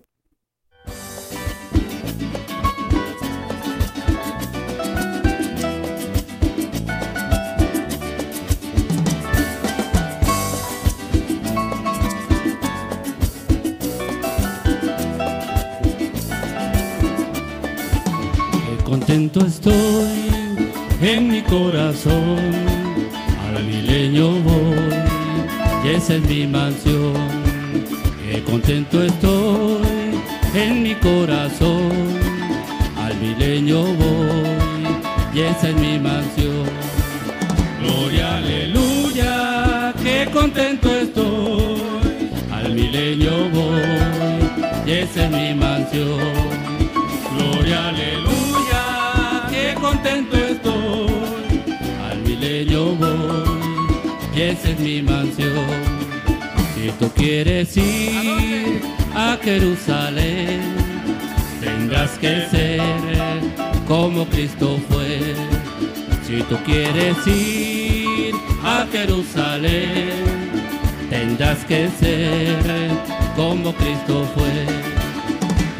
Contento 19.18 19.46
estoy 19.46 20.30
en 21.02 21.28
mi 21.28 21.42
corazón, 21.42 22.38
al 23.48 23.64
milenio 23.64 24.30
voy, 24.30 24.94
y 25.84 25.88
esa 25.96 26.14
es 26.14 26.22
mi 26.22 26.46
mansión. 26.46 27.14
Qué 28.22 28.44
contento 28.44 29.02
estoy 29.02 30.20
en 30.54 30.84
mi 30.84 30.94
corazón, 30.94 31.90
al 32.96 33.16
milenio 33.16 33.82
voy, 33.82 34.86
y 35.34 35.40
esa 35.40 35.70
es 35.70 35.74
mi 35.74 35.98
mansión. 35.98 36.68
Gloria, 37.82 38.36
aleluya, 38.36 39.94
qué 40.00 40.28
contento 40.32 40.88
estoy, 40.90 42.30
al 42.52 42.72
milenio 42.72 43.50
voy, 43.50 44.86
y 44.86 44.92
esa 44.92 45.24
es 45.24 45.30
mi 45.32 45.54
mansión. 45.54 46.20
Gloria, 47.36 47.88
aleluya 47.88 48.47
contento 49.80 50.36
estoy, 50.36 51.64
al 52.10 52.18
milenio 52.22 52.94
voy, 52.94 53.58
y 54.34 54.40
esa 54.42 54.70
es 54.70 54.80
mi 54.80 55.02
mansión. 55.02 55.98
Si 56.74 56.90
tú 56.98 57.10
quieres 57.14 57.76
ir 57.76 58.80
a 59.14 59.36
Jerusalén, 59.42 60.60
tendrás 61.60 62.10
que 62.18 62.46
ser 62.50 62.80
como 63.88 64.26
Cristo 64.26 64.78
fue. 64.88 65.34
Si 66.26 66.42
tú 66.42 66.56
quieres 66.64 67.16
ir 67.26 68.34
a 68.62 68.86
Jerusalén, 68.92 70.52
tendrás 71.10 71.64
que 71.64 71.88
ser 71.98 72.58
como 73.34 73.72
Cristo 73.74 74.26
fue. 74.34 74.66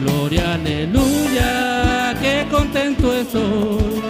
Gloria, 0.01 0.55
aleluya, 0.55 1.68
contento 2.49 3.13
estoy. 3.13 4.03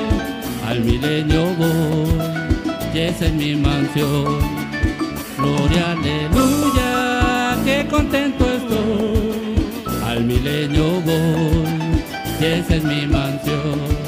Al 0.67 0.81
milenio 0.81 1.47
voy, 1.57 2.09
y 2.95 2.99
esa 2.99 3.27
es 3.27 3.33
mi 3.33 3.57
mansión. 3.57 4.39
Gloria, 5.39 5.93
aleluya, 5.93 7.57
qué 7.65 7.87
contento 7.89 8.45
estoy. 8.45 10.03
Al 10.05 10.25
milenio 10.25 11.01
voy, 11.01 11.65
y 12.41 12.45
esa 12.45 12.77
es 12.77 12.85
mi 12.85 13.07
mansión. 13.07 14.08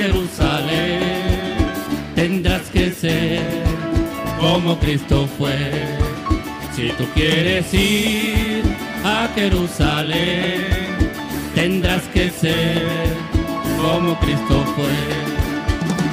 Jerusalén, 0.00 1.00
tendrás 2.14 2.62
que 2.70 2.92
ser 2.92 3.42
como 4.40 4.78
Cristo 4.78 5.28
fue. 5.36 5.58
Si 6.74 6.90
tú 6.90 7.04
quieres 7.14 7.74
ir 7.74 8.62
a 9.04 9.28
Jerusalén, 9.34 10.66
tendrás 11.54 12.02
que 12.14 12.30
ser 12.30 12.86
como 13.82 14.18
Cristo 14.20 14.64
fue. 14.76 14.98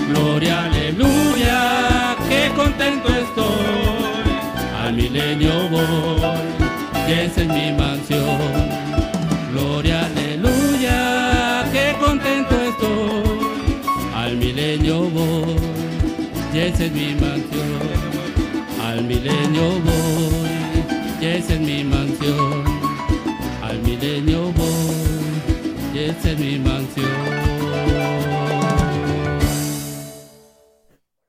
Gloria, 0.10 0.66
aleluya, 0.66 2.16
qué 2.28 2.52
contento 2.56 3.10
estoy. 3.10 4.46
Al 4.84 4.94
milenio 4.94 5.70
voy, 5.70 6.48
que 7.06 7.26
esa 7.26 7.42
es 7.42 7.48
mi 7.48 7.72
mansión. 7.72 8.65
Milenio 14.56 15.10
voy, 15.10 15.56
y 16.54 16.60
esa 16.60 16.86
es 16.86 16.92
mi 16.94 17.14
mansión. 17.16 17.82
Al 18.82 19.04
milenio 19.04 19.70
voy, 19.84 21.22
y 21.22 21.26
esa 21.26 21.54
es 21.56 21.60
mi 21.60 21.84
mansión. 21.84 22.64
Al 23.62 23.82
milenio 23.82 24.54
voy, 24.54 25.94
y 25.94 26.00
esa 26.06 26.32
es 26.32 26.40
mi 26.40 26.60
mansión. 26.60 27.06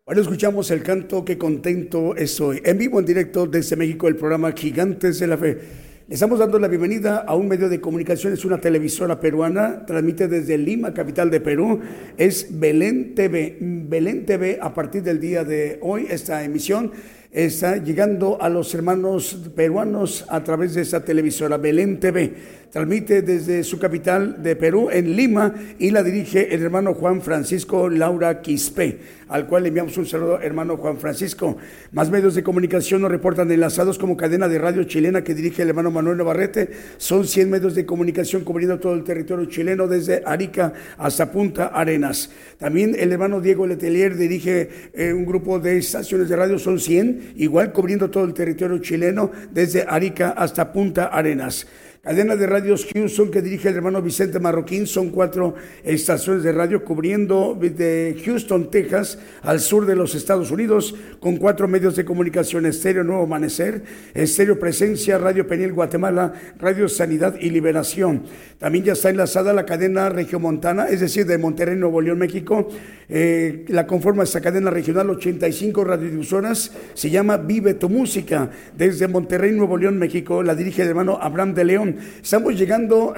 Bueno, 0.04 0.22
escuchamos 0.22 0.70
el 0.70 0.84
canto 0.84 1.24
que 1.24 1.36
contento 1.36 2.14
estoy. 2.14 2.62
En 2.64 2.78
vivo, 2.78 3.00
en 3.00 3.06
directo 3.06 3.48
desde 3.48 3.74
México, 3.74 4.06
el 4.06 4.14
programa 4.14 4.52
Gigantes 4.52 5.18
de 5.18 5.26
la 5.26 5.36
Fe. 5.36 5.85
Le 6.08 6.14
estamos 6.14 6.38
dando 6.38 6.60
la 6.60 6.68
bienvenida 6.68 7.24
a 7.26 7.34
un 7.34 7.48
medio 7.48 7.68
de 7.68 7.80
comunicación, 7.80 8.32
es 8.32 8.44
una 8.44 8.60
televisora 8.60 9.18
peruana, 9.18 9.84
transmite 9.84 10.28
desde 10.28 10.56
Lima, 10.56 10.94
capital 10.94 11.32
de 11.32 11.40
Perú, 11.40 11.80
es 12.16 12.46
Belén 12.48 13.16
TV. 13.16 13.56
Belén 13.60 14.24
TV, 14.24 14.56
a 14.62 14.72
partir 14.72 15.02
del 15.02 15.18
día 15.18 15.42
de 15.42 15.80
hoy, 15.82 16.06
esta 16.08 16.44
emisión 16.44 16.92
está 17.32 17.78
llegando 17.78 18.40
a 18.40 18.48
los 18.48 18.72
hermanos 18.72 19.50
peruanos 19.56 20.24
a 20.28 20.44
través 20.44 20.74
de 20.74 20.82
esta 20.82 21.04
televisora 21.04 21.56
Belén 21.56 21.98
TV. 21.98 22.34
Transmite 22.70 23.22
desde 23.22 23.64
su 23.64 23.78
capital 23.78 24.42
de 24.42 24.56
Perú, 24.56 24.88
en 24.90 25.16
Lima, 25.16 25.54
y 25.78 25.90
la 25.90 26.02
dirige 26.02 26.54
el 26.54 26.62
hermano 26.62 26.94
Juan 26.94 27.22
Francisco 27.22 27.88
Laura 27.88 28.42
Quispe, 28.42 28.98
al 29.28 29.46
cual 29.46 29.62
le 29.62 29.68
enviamos 29.68 29.96
un 29.96 30.04
saludo, 30.04 30.40
hermano 30.40 30.76
Juan 30.76 30.98
Francisco. 30.98 31.56
Más 31.92 32.10
medios 32.10 32.34
de 32.34 32.42
comunicación 32.42 33.02
nos 33.02 33.10
reportan 33.10 33.50
enlazados 33.50 33.98
como 33.98 34.16
cadena 34.16 34.48
de 34.48 34.58
radio 34.58 34.84
chilena 34.84 35.22
que 35.22 35.34
dirige 35.34 35.62
el 35.62 35.68
hermano 35.68 35.90
Manuel 35.90 36.18
Navarrete. 36.18 36.70
Son 36.98 37.26
100 37.26 37.50
medios 37.50 37.74
de 37.74 37.86
comunicación 37.86 38.44
cubriendo 38.44 38.78
todo 38.78 38.94
el 38.94 39.04
territorio 39.04 39.46
chileno, 39.46 39.86
desde 39.86 40.22
Arica 40.26 40.72
hasta 40.98 41.30
Punta 41.30 41.66
Arenas. 41.66 42.30
También 42.58 42.96
el 42.98 43.12
hermano 43.12 43.40
Diego 43.40 43.66
Letelier 43.66 44.16
dirige 44.16 44.68
eh, 44.92 45.12
un 45.12 45.24
grupo 45.24 45.58
de 45.58 45.78
estaciones 45.78 46.28
de 46.28 46.36
radio, 46.36 46.58
son 46.58 46.78
100, 46.78 47.34
igual 47.36 47.72
cubriendo 47.72 48.10
todo 48.10 48.24
el 48.24 48.34
territorio 48.34 48.78
chileno, 48.78 49.30
desde 49.52 49.84
Arica 49.88 50.30
hasta 50.30 50.72
Punta 50.72 51.06
Arenas. 51.06 51.66
Cadena 52.06 52.36
de 52.36 52.46
radios 52.46 52.86
Houston 52.94 53.32
que 53.32 53.42
dirige 53.42 53.68
el 53.68 53.74
hermano 53.74 54.00
Vicente 54.00 54.38
Marroquín. 54.38 54.86
Son 54.86 55.10
cuatro 55.10 55.56
estaciones 55.82 56.44
de 56.44 56.52
radio 56.52 56.84
cubriendo 56.84 57.58
de 57.60 58.22
Houston, 58.24 58.70
Texas, 58.70 59.18
al 59.42 59.58
sur 59.58 59.86
de 59.86 59.96
los 59.96 60.14
Estados 60.14 60.52
Unidos, 60.52 60.94
con 61.18 61.36
cuatro 61.36 61.66
medios 61.66 61.96
de 61.96 62.04
comunicación: 62.04 62.64
Estéreo 62.64 63.02
Nuevo 63.02 63.24
Amanecer, 63.24 63.82
Estéreo 64.14 64.56
Presencia, 64.56 65.18
Radio 65.18 65.48
Peniel 65.48 65.72
Guatemala, 65.72 66.32
Radio 66.60 66.88
Sanidad 66.88 67.34
y 67.40 67.50
Liberación. 67.50 68.22
También 68.58 68.84
ya 68.84 68.92
está 68.92 69.10
enlazada 69.10 69.52
la 69.52 69.66
cadena 69.66 70.08
Regiomontana, 70.08 70.86
es 70.86 71.00
decir, 71.00 71.26
de 71.26 71.38
Monterrey, 71.38 71.74
Nuevo 71.74 72.00
León, 72.00 72.18
México. 72.18 72.68
Eh, 73.08 73.64
la 73.68 73.86
conforma 73.86 74.24
esta 74.24 74.40
cadena 74.40 74.70
regional 74.70 75.10
85 75.10 75.84
radiodifusoras. 75.84 76.72
Se 76.94 77.10
llama 77.10 77.36
Vive 77.36 77.74
tu 77.74 77.88
Música. 77.88 78.50
Desde 78.76 79.08
Monterrey, 79.08 79.52
Nuevo 79.52 79.76
León, 79.76 79.98
México, 79.98 80.42
la 80.42 80.54
dirige 80.54 80.82
el 80.82 80.88
hermano 80.88 81.18
Abraham 81.20 81.54
de 81.54 81.64
León. 81.64 81.95
Estamos 82.22 82.56
llegando 82.58 83.14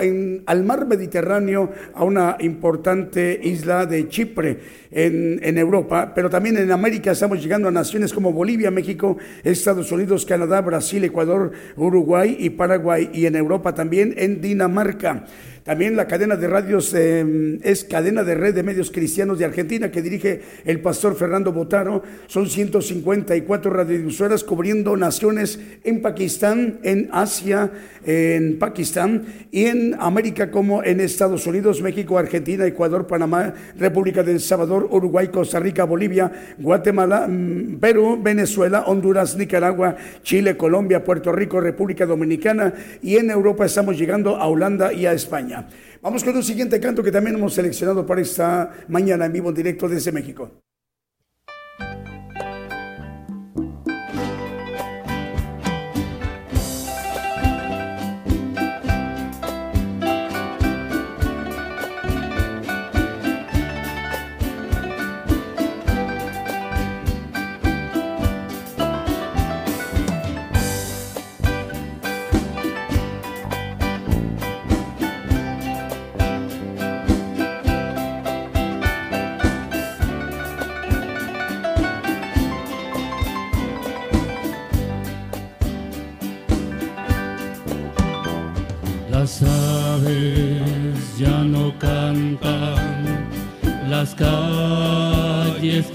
al 0.47 0.64
mar 0.64 0.87
Mediterráneo, 0.87 1.73
a 1.95 2.05
una 2.05 2.37
importante 2.41 3.41
isla 3.43 3.87
de 3.87 4.09
Chipre 4.09 4.59
en, 4.91 5.41
en 5.43 5.59
Europa, 5.59 6.12
pero 6.14 6.31
también 6.31 6.57
en 6.57 6.71
América 6.71 7.12
estamos 7.12 7.43
llegando 7.43 7.69
a 7.69 7.71
naciones 7.71 8.12
como 8.12 8.33
Bolivia, 8.33 8.71
México, 8.71 9.17
Estados 9.45 9.93
Unidos, 9.93 10.25
Canadá, 10.25 10.61
Brasil, 10.61 11.05
Ecuador, 11.05 11.53
Uruguay 11.77 12.37
y 12.38 12.51
Paraguay, 12.51 13.11
y 13.12 13.27
en 13.27 13.37
Europa 13.37 13.75
también 13.75 14.14
en 14.17 14.41
Dinamarca. 14.41 15.27
También 15.69 15.97
la 15.97 16.07
cadena 16.07 16.35
de 16.35 16.49
radios 16.49 16.95
eh, 16.95 17.59
es 17.63 17.85
cadena 17.85 18.25
de 18.25 18.35
red 18.35 18.55
de 18.55 18.63
medios 18.63 18.91
cristianos 18.91 19.39
de 19.39 19.45
Argentina 19.45 19.91
que 19.91 20.01
dirige 20.01 20.41
el 20.65 20.81
pastor 20.81 21.15
Fernando 21.15 21.53
Botaro. 21.53 22.03
Son 22.27 22.49
154 22.49 23.71
radiodifusoras 23.71 24.45
cubriendo 24.45 24.97
naciones 24.97 25.61
en 25.85 26.01
Pakistán, 26.01 26.79
en 26.85 27.11
Asia, 27.13 27.71
en 28.07 28.59
Pakistán 28.59 29.27
y 29.51 29.67
en 29.67 29.95
América 30.01 30.51
como 30.51 30.83
en 30.83 31.01
Estados 31.01 31.47
Unidos, 31.47 31.83
México, 31.83 32.17
Argentina, 32.17 32.65
Ecuador, 32.65 33.07
Panamá, 33.07 33.53
República 33.77 34.23
del 34.23 34.41
Salvador, 34.41 34.89
Uruguay, 34.91 35.29
Costa 35.29 35.61
Rica, 35.61 35.85
Bolivia, 35.85 36.33
Guatemala, 36.57 37.29
mm, 37.29 37.77
Perú, 37.79 38.19
Venezuela, 38.23 38.85
Honduras, 38.87 39.37
Nicaragua, 39.37 39.97
Chile, 40.23 40.57
Colombia, 40.57 41.05
Puerto 41.05 41.31
Rico, 41.31 41.61
República 41.61 42.07
Dominicana 42.07 42.73
y 43.03 43.17
en 43.17 43.29
Europa 43.29 43.67
estamos 43.67 43.99
llegando 43.99 44.37
a 44.37 44.47
Holanda 44.47 44.95
y 44.95 45.05
a 45.05 45.13
España. 45.13 45.58
Vamos 46.03 46.25
con 46.25 46.37
un 46.37 46.42
siguiente 46.42 46.79
canto 46.81 47.03
que 47.03 47.12
también 47.12 47.37
hemos 47.37 47.55
seleccionado 47.55 48.05
para 48.07 48.21
esta 48.21 48.73
mañana 48.88 49.27
en 49.27 49.33
vivo 49.33 49.49
en 49.49 49.55
directo 49.55 49.88
desde 49.88 50.12
México. 50.12 50.62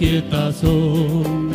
Quietas 0.03 0.57
son, 0.57 1.49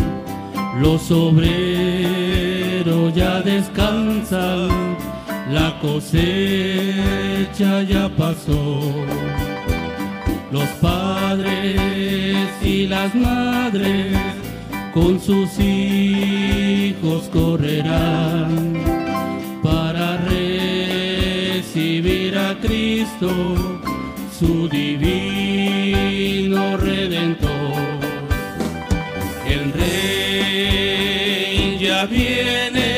los 0.81 1.11
obreros 1.11 3.15
ya 3.15 3.43
descansan, 3.43 4.97
la 5.53 5.79
cosecha 5.83 7.83
ya 7.83 8.09
pasó. 8.09 8.81
Los 10.51 10.67
padres 10.81 12.49
y 12.63 12.87
las 12.87 13.15
madres 13.15 14.17
con 14.95 15.21
sus 15.21 15.59
hijos 15.59 17.29
correrán 17.31 18.79
para 19.63 20.17
recibir 20.27 22.39
a 22.39 22.59
Cristo, 22.61 23.29
su 24.39 24.67
divino 24.71 26.79
redentor. 26.79 27.48
Viene, 32.07 32.98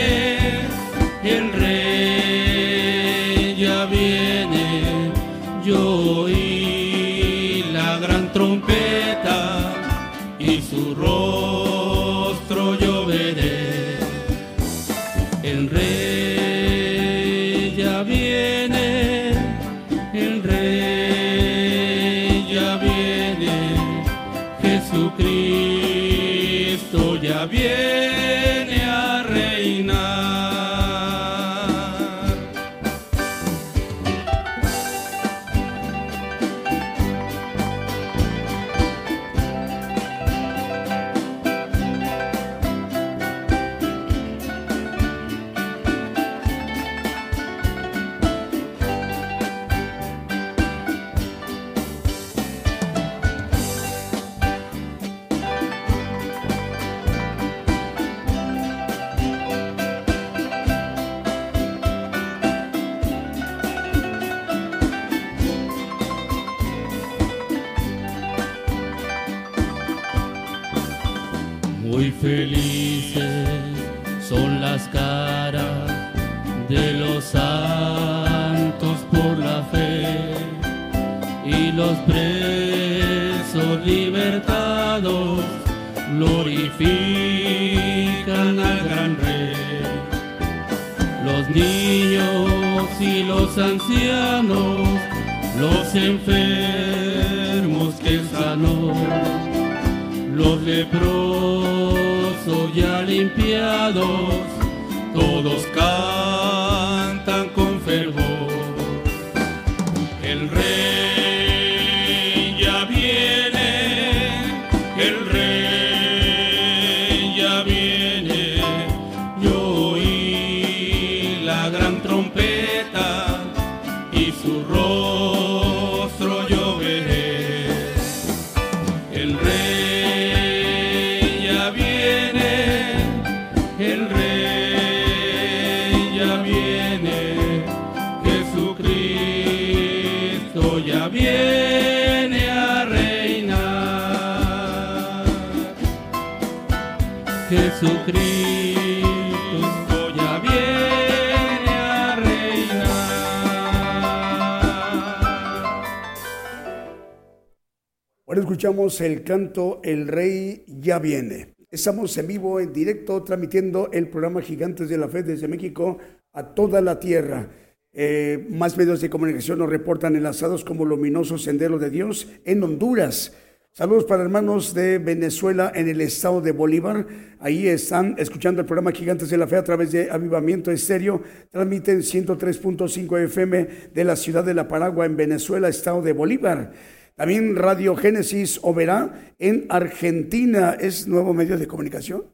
el 158.99 159.23
canto 159.23 159.81
El 159.85 160.09
Rey 160.09 160.65
ya 160.67 160.99
viene. 160.99 161.55
Estamos 161.71 162.19
en 162.19 162.27
vivo, 162.27 162.59
en 162.59 162.73
directo, 162.73 163.23
transmitiendo 163.23 163.91
el 163.93 164.09
programa 164.09 164.43
Gigantes 164.43 164.89
de 164.89 164.99
la 164.99 165.09
Fe 165.09 165.23
desde 165.23 165.47
México 165.47 165.99
a 166.33 166.55
toda 166.55 166.81
la 166.81 166.99
tierra. 166.99 167.49
Eh, 167.93 168.47
más 168.51 168.77
medios 168.77 169.01
de 169.01 169.11
comunicación 169.11 169.61
nos 169.61 169.71
reportan 169.71 170.17
enlazados 170.17 170.65
como 170.65 170.85
Luminoso 170.85 171.39
Sendero 171.39 171.79
de 171.79 171.91
Dios 171.91 172.27
en 172.45 172.63
Honduras. 172.65 173.33
Saludos 173.73 174.05
para 174.05 174.25
hermanos 174.25 174.75
de 174.75 174.99
Venezuela 174.99 175.71
en 175.73 175.89
el 175.89 176.01
estado 176.01 176.41
de 176.41 176.51
Bolívar. 176.51 177.07
Ahí 177.39 177.69
están 177.69 178.17
escuchando 178.19 178.61
el 178.61 178.67
programa 178.67 178.91
Gigantes 178.91 179.31
de 179.31 179.39
la 179.39 179.47
Fe 179.47 179.57
a 179.57 179.65
través 179.65 179.93
de 179.93 180.11
Avivamiento 180.11 180.73
Estéreo. 180.73 181.23
Transmiten 181.51 182.01
103.5 182.01 183.25
FM 183.27 183.69
de 183.95 184.05
la 184.05 184.17
ciudad 184.17 184.43
de 184.43 184.55
La 184.55 184.67
Paragua 184.67 185.07
en 185.07 185.17
Venezuela, 185.17 185.69
estado 185.69 186.03
de 186.03 186.13
Bolívar. 186.13 186.73
También 187.21 187.55
Radio 187.55 187.97
Génesis 187.97 188.59
Oberá 188.63 189.35
en 189.39 189.67
Argentina. 189.69 190.75
¿Es 190.81 191.07
nuevo 191.07 191.35
medio 191.35 191.59
de 191.59 191.67
comunicación? 191.67 192.25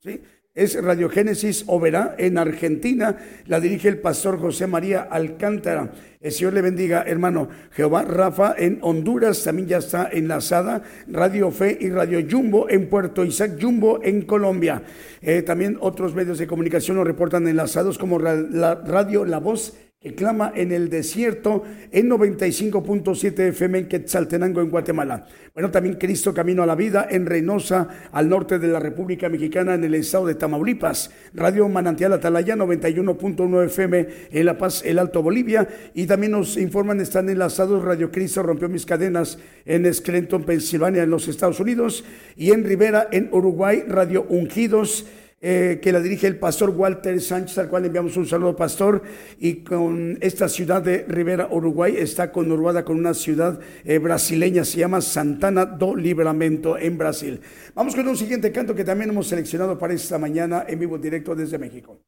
¿Sí? 0.00 0.20
Es 0.54 0.80
Radio 0.80 1.08
Génesis 1.08 1.64
Oberá 1.66 2.14
en 2.16 2.38
Argentina. 2.38 3.16
La 3.46 3.58
dirige 3.58 3.88
el 3.88 3.98
pastor 3.98 4.38
José 4.38 4.68
María 4.68 5.00
Alcántara. 5.10 5.90
El 6.20 6.30
Señor 6.30 6.52
le 6.52 6.62
bendiga, 6.62 7.02
hermano. 7.02 7.48
Jehová 7.72 8.04
Rafa 8.04 8.54
en 8.56 8.78
Honduras 8.82 9.42
también 9.42 9.66
ya 9.66 9.78
está 9.78 10.08
enlazada. 10.12 10.84
Radio 11.08 11.50
Fe 11.50 11.76
y 11.80 11.90
Radio 11.90 12.24
Jumbo 12.30 12.70
en 12.70 12.88
Puerto 12.88 13.24
Isaac 13.24 13.58
Jumbo 13.60 13.98
en 14.04 14.22
Colombia. 14.22 14.84
Eh, 15.20 15.42
también 15.42 15.76
otros 15.80 16.14
medios 16.14 16.38
de 16.38 16.46
comunicación 16.46 16.96
nos 16.96 17.08
reportan 17.08 17.48
enlazados 17.48 17.98
como 17.98 18.20
la 18.20 18.76
Radio 18.76 19.24
La 19.24 19.38
Voz 19.38 19.74
que 20.02 20.14
clama 20.14 20.50
en 20.56 20.72
el 20.72 20.88
desierto 20.88 21.62
en 21.92 22.08
95.7 22.08 23.38
FM 23.50 23.80
en 23.80 23.88
Quetzaltenango, 23.88 24.62
en 24.62 24.70
Guatemala. 24.70 25.26
Bueno, 25.52 25.70
también 25.70 25.96
Cristo 25.96 26.32
Camino 26.32 26.62
a 26.62 26.66
la 26.66 26.74
Vida 26.74 27.06
en 27.10 27.26
Reynosa, 27.26 27.86
al 28.10 28.30
norte 28.30 28.58
de 28.58 28.68
la 28.68 28.80
República 28.80 29.28
Mexicana, 29.28 29.74
en 29.74 29.84
el 29.84 29.94
estado 29.94 30.24
de 30.24 30.36
Tamaulipas. 30.36 31.10
Radio 31.34 31.68
Manantial 31.68 32.14
Atalaya, 32.14 32.56
91.1 32.56 33.66
FM 33.66 34.08
en 34.30 34.46
La 34.46 34.56
Paz, 34.56 34.82
el 34.86 34.98
Alto 34.98 35.22
Bolivia. 35.22 35.68
Y 35.92 36.06
también 36.06 36.32
nos 36.32 36.56
informan, 36.56 36.98
están 37.02 37.28
enlazados 37.28 37.84
Radio 37.84 38.10
Cristo 38.10 38.42
rompió 38.42 38.70
mis 38.70 38.86
cadenas 38.86 39.38
en 39.66 39.92
Scranton, 39.92 40.44
Pensilvania, 40.44 41.02
en 41.02 41.10
los 41.10 41.28
Estados 41.28 41.60
Unidos. 41.60 42.06
Y 42.36 42.52
en 42.52 42.64
Rivera, 42.64 43.08
en 43.12 43.28
Uruguay, 43.32 43.84
Radio 43.86 44.24
Ungidos 44.30 45.04
eh, 45.42 45.78
que 45.82 45.90
la 45.90 46.00
dirige 46.00 46.26
el 46.26 46.38
pastor 46.38 46.70
Walter 46.70 47.18
Sánchez, 47.20 47.56
al 47.58 47.68
cual 47.68 47.86
enviamos 47.86 48.16
un 48.16 48.26
saludo, 48.26 48.54
pastor. 48.54 49.02
Y 49.38 49.64
con 49.64 50.18
esta 50.20 50.48
ciudad 50.48 50.82
de 50.82 51.04
Rivera, 51.08 51.48
Uruguay, 51.50 51.96
está 51.96 52.30
conurbada 52.30 52.84
con 52.84 52.98
una 52.98 53.14
ciudad 53.14 53.58
eh, 53.84 53.98
brasileña, 53.98 54.64
se 54.64 54.78
llama 54.78 55.00
Santana 55.00 55.64
do 55.64 55.96
Livramento 55.96 56.76
en 56.76 56.98
Brasil. 56.98 57.40
Vamos 57.74 57.94
con 57.94 58.06
un 58.06 58.16
siguiente 58.16 58.52
canto 58.52 58.74
que 58.74 58.84
también 58.84 59.10
hemos 59.10 59.28
seleccionado 59.28 59.78
para 59.78 59.94
esta 59.94 60.18
mañana 60.18 60.64
en 60.68 60.78
vivo 60.78 60.98
directo 60.98 61.34
desde 61.34 61.58
México. 61.58 62.00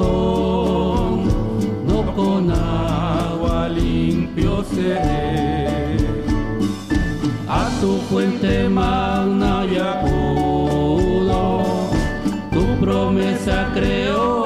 No 0.00 1.18
con 2.14 2.50
agua 2.50 3.68
limpio 3.68 4.64
seré. 4.64 5.96
A 7.48 7.68
tu 7.80 7.98
fuente 8.08 8.68
magna 8.68 9.64
y 9.64 9.76
acudo, 9.76 11.62
tu 12.52 12.64
promesa 12.80 13.70
creo 13.74 14.37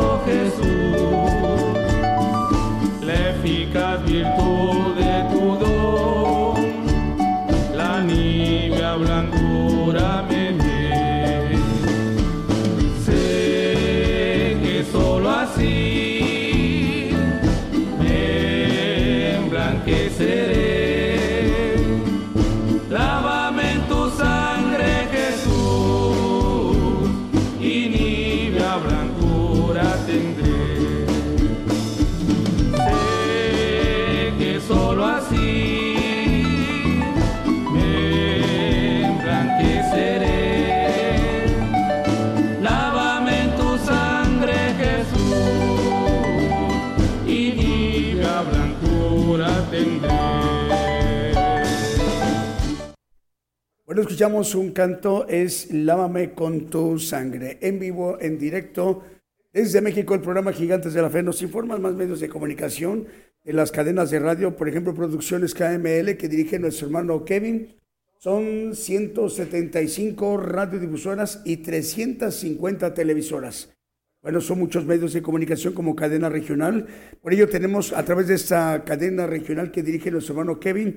Escuchamos 54.03 54.57
un 54.57 54.73
canto, 54.73 55.29
es 55.29 55.73
Lávame 55.73 56.33
con 56.33 56.67
tu 56.67 56.99
sangre. 56.99 57.59
En 57.61 57.79
vivo, 57.79 58.19
en 58.21 58.37
directo, 58.37 59.05
desde 59.53 59.81
México, 59.81 60.13
el 60.13 60.21
programa 60.21 60.53
Gigantes 60.53 60.93
de 60.93 61.01
la 61.01 61.09
Fe 61.09 61.23
nos 61.23 61.41
informa 61.41 61.79
más 61.79 61.95
medios 61.95 62.19
de 62.19 62.29
comunicación 62.29 63.07
de 63.45 63.53
las 63.53 63.71
cadenas 63.71 64.11
de 64.11 64.19
radio, 64.19 64.57
por 64.57 64.69
ejemplo, 64.69 64.93
Producciones 64.93 65.55
KML, 65.55 66.17
que 66.17 66.29
dirige 66.29 66.59
nuestro 66.59 66.89
hermano 66.89 67.25
Kevin. 67.25 67.77
Son 68.19 68.75
175 68.75 70.37
radiodifusoras 70.37 71.41
y 71.45 71.59
350 71.59 72.95
televisoras. 72.95 73.73
Bueno, 74.21 74.41
son 74.41 74.59
muchos 74.59 74.85
medios 74.85 75.13
de 75.13 75.23
comunicación 75.23 75.75
como 75.75 75.95
cadena 75.95 76.29
regional. 76.29 76.89
Por 77.23 77.33
ello 77.33 77.49
tenemos 77.49 77.93
a 77.93 78.05
través 78.05 78.27
de 78.27 78.35
esta 78.35 78.83
cadena 78.85 79.29
regional 79.29 79.71
que 79.71 79.85
dirige 79.85 80.11
nuestro 80.11 80.35
hermano 80.35 80.59
Kevin, 80.59 80.97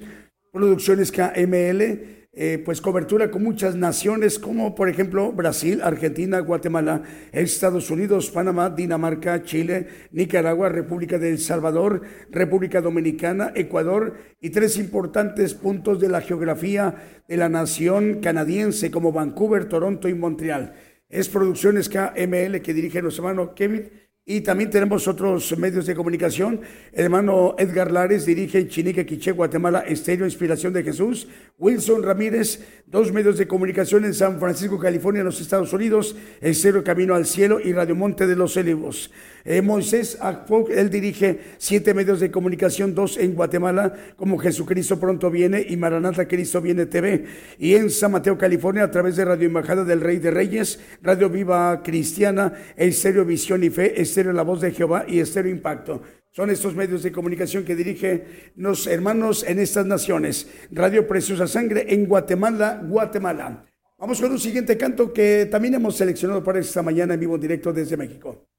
Producciones 0.52 1.12
KML, 1.12 2.25
eh, 2.38 2.62
pues 2.66 2.82
cobertura 2.82 3.32
con 3.32 3.44
muchas 3.44 3.76
naciones 3.76 4.40
como 4.40 4.76
por 4.76 4.90
ejemplo 4.90 5.32
Brasil, 5.32 5.80
Argentina, 5.82 6.40
Guatemala, 6.40 7.02
Estados 7.32 7.90
Unidos, 7.90 8.30
Panamá, 8.30 8.70
Dinamarca, 8.70 9.42
Chile, 9.44 9.88
Nicaragua, 10.12 10.68
República 10.68 11.18
de 11.18 11.30
El 11.30 11.40
Salvador, 11.40 12.02
República 12.30 12.82
Dominicana, 12.82 13.54
Ecuador 13.56 14.16
y 14.42 14.50
tres 14.50 14.78
importantes 14.78 15.54
puntos 15.54 16.02
de 16.02 16.10
la 16.10 16.20
geografía 16.20 17.24
de 17.26 17.38
la 17.38 17.48
nación 17.48 18.20
canadiense 18.22 18.92
como 18.92 19.14
Vancouver, 19.14 19.70
Toronto 19.70 20.10
y 20.10 20.14
Montreal. 20.14 20.74
Es 21.08 21.30
Producciones 21.30 21.88
KML 21.88 22.62
que 22.62 22.74
dirige 22.74 23.02
nuestro 23.02 23.30
hermano 23.30 23.56
Kevin 23.56 23.90
y 24.28 24.42
también 24.42 24.72
tenemos 24.72 25.08
otros 25.08 25.56
medios 25.58 25.86
de 25.86 25.94
comunicación. 25.94 26.62
El 26.92 27.06
hermano 27.06 27.56
Edgar 27.60 27.92
Lares 27.92 28.26
dirige 28.26 28.68
Chinique, 28.68 29.06
Quiché, 29.06 29.32
Guatemala, 29.32 29.82
Estéreo 29.82 30.26
Inspiración 30.26 30.74
de 30.74 30.84
Jesús. 30.84 31.28
Wilson 31.60 32.02
Ramírez, 32.02 32.60
dos 32.96 33.12
medios 33.12 33.38
de 33.38 33.46
comunicación 33.46 34.06
en 34.06 34.14
San 34.14 34.40
Francisco, 34.40 34.80
California, 34.80 35.20
en 35.20 35.26
los 35.26 35.42
Estados 35.42 35.74
Unidos. 35.74 36.16
Estéreo 36.40 36.82
Camino 36.82 37.14
al 37.14 37.26
Cielo 37.26 37.60
y 37.60 37.74
Radio 37.74 37.94
Monte 37.94 38.26
de 38.26 38.38
los 38.38 38.56
Olivos. 38.56 39.12
Eh, 39.44 39.62
Moisés 39.62 40.18
Akpok, 40.22 40.70
él 40.70 40.90
dirige 40.90 41.42
siete 41.58 41.94
medios 41.94 42.22
de 42.22 42.32
comunicación, 42.32 42.96
dos 42.96 43.18
en 43.18 43.34
Guatemala, 43.34 43.94
como 44.16 44.38
Jesucristo 44.38 44.98
Pronto 44.98 45.30
Viene 45.30 45.66
y 45.68 45.76
Maranata 45.76 46.26
Cristo 46.26 46.62
Viene 46.62 46.86
TV. 46.86 47.26
Y 47.60 47.76
en 47.76 47.90
San 47.90 48.14
Mateo, 48.14 48.38
California, 48.38 48.86
a 48.86 48.92
través 48.92 49.18
de 49.18 49.26
Radio 49.26 49.48
Embajada 49.48 49.84
del 49.84 50.00
Rey 50.00 50.20
de 50.20 50.32
Reyes, 50.32 50.80
Radio 51.02 51.30
Viva 51.30 51.84
Cristiana, 51.84 52.54
Estéreo 52.78 53.26
Visión 53.26 53.62
y 53.66 53.70
Fe, 53.72 54.02
Estéreo 54.02 54.32
La 54.32 54.44
Voz 54.44 54.62
de 54.62 54.72
Jehová 54.72 55.04
y 55.06 55.20
Estéreo 55.20 55.52
Impacto. 55.52 56.02
Son 56.36 56.50
estos 56.50 56.76
medios 56.76 57.02
de 57.02 57.14
comunicación 57.14 57.64
que 57.64 57.78
dirige 57.78 58.52
los 58.58 58.88
hermanos 58.88 59.46
en 59.48 59.58
estas 59.58 59.86
naciones. 59.86 60.50
Radio 60.70 61.08
Preciosa 61.08 61.48
Sangre 61.48 61.86
en 61.94 62.06
Guatemala, 62.08 62.84
Guatemala. 62.86 63.66
Vamos 63.98 64.20
con 64.20 64.34
un 64.34 64.38
siguiente 64.38 64.78
canto 64.78 65.14
que 65.14 65.48
también 65.50 65.76
hemos 65.76 65.96
seleccionado 65.96 66.44
para 66.44 66.60
esta 66.60 66.84
mañana 66.84 67.14
en 67.14 67.22
vivo 67.22 67.38
directo 67.38 67.72
desde 67.72 67.96
México. 67.96 68.50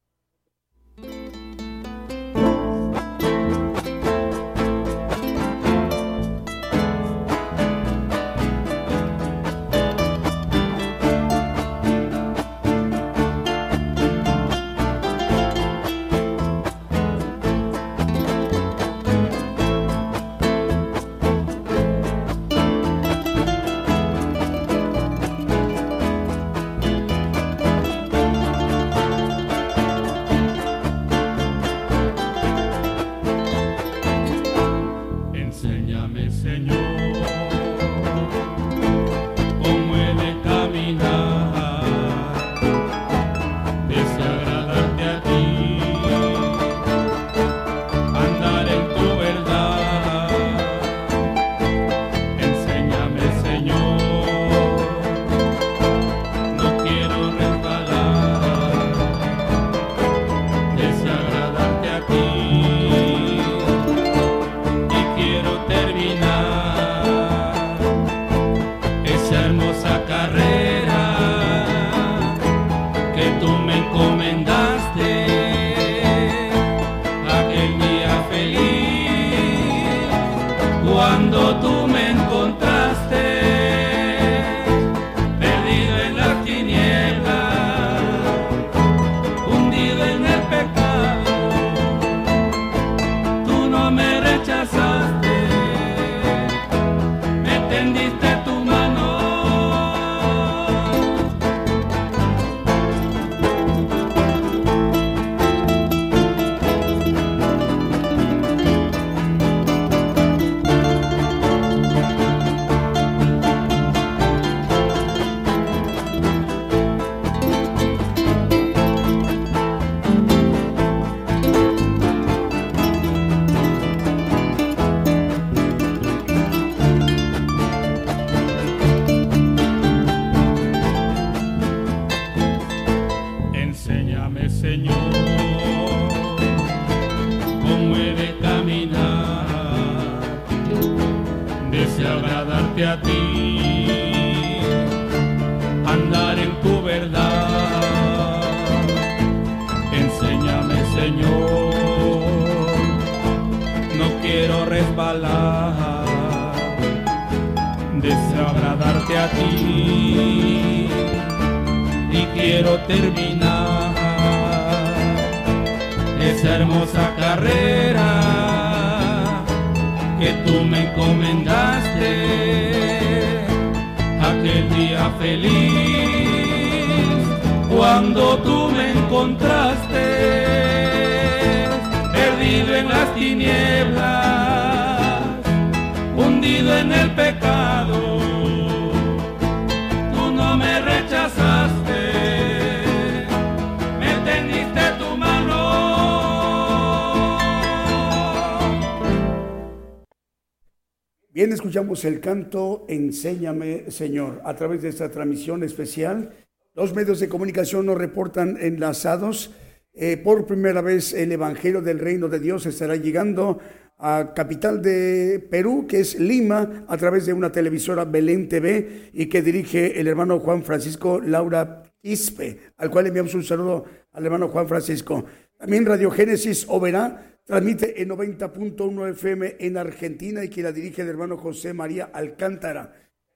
El 202.05 202.21
canto 202.21 202.85
Enséñame, 202.89 203.91
Señor, 203.91 204.43
a 204.45 204.55
través 204.55 204.83
de 204.83 204.91
esta 204.91 205.11
transmisión 205.11 205.63
especial. 205.63 206.31
Los 206.75 206.95
medios 206.95 207.21
de 207.21 207.29
comunicación 207.29 207.87
nos 207.87 207.97
reportan 207.97 208.59
enlazados. 208.61 209.51
Eh, 209.95 210.17
por 210.19 210.47
primera 210.47 210.83
vez 210.83 211.15
el 211.15 211.33
Evangelio 211.33 211.81
del 211.81 211.99
Reino 211.99 212.29
de 212.29 212.39
Dios 212.39 212.67
estará 212.67 212.97
llegando 212.97 213.59
a 213.99 214.33
capital 214.35 214.83
de 214.83 215.47
Perú, 215.51 215.87
que 215.89 216.01
es 216.01 216.21
Lima, 216.21 216.85
a 216.87 216.97
través 216.99 217.25
de 217.25 217.33
una 217.33 217.51
televisora 217.51 218.05
Belén 218.05 218.49
TV 218.49 219.11
y 219.15 219.27
que 219.27 219.41
dirige 219.41 219.99
el 219.99 220.07
hermano 220.07 220.39
Juan 220.41 220.63
Francisco 220.63 221.21
Laura 221.21 221.83
Quispe, 222.03 222.59
al 222.77 222.91
cual 222.91 223.07
enviamos 223.07 223.35
un 223.35 223.43
saludo 223.43 223.85
al 224.13 224.25
hermano 224.25 224.49
Juan 224.49 224.69
Francisco. 224.69 225.25
También 225.57 225.87
Radio 225.87 226.11
Génesis 226.11 226.67
Oberá 226.69 227.36
transmite 227.47 228.03
en 228.03 228.11
90.1 228.11 229.11
FM 229.11 229.57
en 229.61 229.77
Argentina 229.79 230.45
y 230.45 230.51
que 230.51 230.63
la 230.63 230.73
dirige 230.73 231.03
el 231.03 231.09
hermano 231.09 231.37
José 231.37 231.73
María 231.73 232.11
Alcántara. 232.13 232.93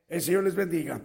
El 0.09 0.21
Señor 0.21 0.45
les 0.45 0.57
bendiga. 0.57 1.01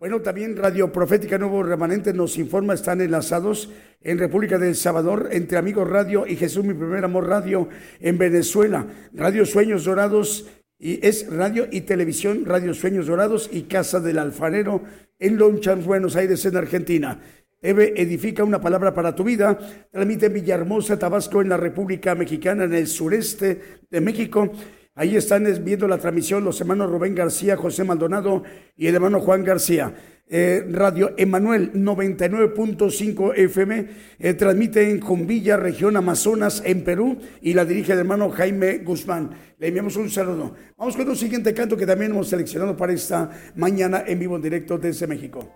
Bueno, 0.00 0.20
también 0.20 0.56
Radio 0.56 0.92
Profética 0.92 1.38
Nuevo 1.38 1.62
Remanente 1.62 2.12
nos 2.12 2.36
informa, 2.36 2.74
están 2.74 3.00
enlazados 3.00 3.70
en 4.00 4.18
República 4.18 4.58
del 4.58 4.74
Salvador, 4.74 5.28
entre 5.32 5.58
Amigos 5.58 5.88
Radio 5.88 6.26
y 6.26 6.36
Jesús 6.36 6.64
Mi 6.64 6.74
Primer 6.74 7.04
Amor 7.04 7.28
Radio 7.28 7.68
en 8.00 8.18
Venezuela, 8.18 8.86
Radio 9.12 9.46
Sueños 9.46 9.84
Dorados 9.84 10.46
y 10.78 11.04
es 11.04 11.28
radio 11.28 11.66
y 11.70 11.82
televisión, 11.82 12.44
Radio 12.44 12.74
Sueños 12.74 13.06
Dorados 13.06 13.50
y 13.52 13.62
Casa 13.62 13.98
del 13.98 14.18
Alfarero 14.18 14.82
en 15.18 15.36
Lonchan, 15.36 15.84
Buenos 15.84 16.14
Aires, 16.14 16.44
en 16.44 16.56
Argentina. 16.56 17.20
Eve 17.60 17.94
edifica 17.96 18.44
una 18.44 18.60
palabra 18.60 18.94
para 18.94 19.14
tu 19.14 19.24
vida. 19.24 19.58
Transmite 19.90 20.28
Villahermosa, 20.28 20.98
Tabasco, 20.98 21.42
en 21.42 21.48
la 21.48 21.56
República 21.56 22.14
Mexicana, 22.14 22.64
en 22.64 22.74
el 22.74 22.86
sureste 22.86 23.60
de 23.90 24.00
México. 24.00 24.50
Ahí 24.94 25.16
están 25.16 25.46
viendo 25.64 25.86
la 25.86 25.98
transmisión 25.98 26.44
los 26.44 26.60
hermanos 26.60 26.90
Rubén 26.90 27.14
García, 27.14 27.56
José 27.56 27.84
Maldonado 27.84 28.42
y 28.76 28.88
el 28.88 28.96
hermano 28.96 29.20
Juan 29.20 29.44
García. 29.44 29.94
Eh, 30.30 30.66
Radio 30.70 31.14
Emanuel 31.16 31.72
99.5 31.72 33.32
FM 33.34 33.86
eh, 34.18 34.34
transmite 34.34 34.90
en 34.90 34.98
Convilla, 34.98 35.56
región 35.56 35.96
Amazonas, 35.96 36.62
en 36.66 36.84
Perú, 36.84 37.16
y 37.40 37.54
la 37.54 37.64
dirige 37.64 37.92
el 37.92 38.00
hermano 38.00 38.28
Jaime 38.30 38.78
Guzmán. 38.78 39.30
Le 39.58 39.68
enviamos 39.68 39.96
un 39.96 40.10
saludo. 40.10 40.54
Vamos 40.76 40.96
con 40.96 41.08
un 41.08 41.16
siguiente 41.16 41.54
canto 41.54 41.76
que 41.76 41.86
también 41.86 42.10
hemos 42.10 42.28
seleccionado 42.28 42.76
para 42.76 42.92
esta 42.92 43.30
mañana 43.54 44.04
en 44.06 44.18
vivo 44.18 44.36
en 44.36 44.42
directo 44.42 44.78
desde 44.78 45.06
México. 45.06 45.48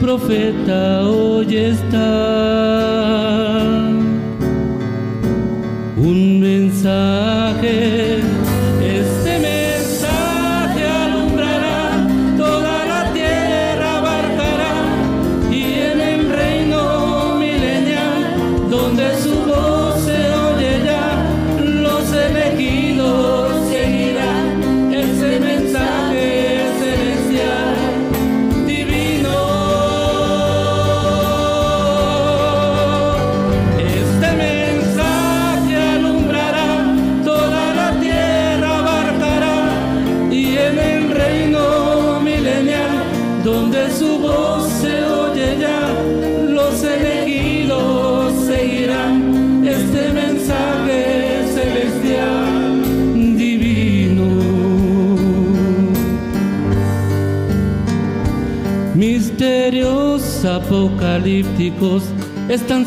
Profeta 0.00 0.85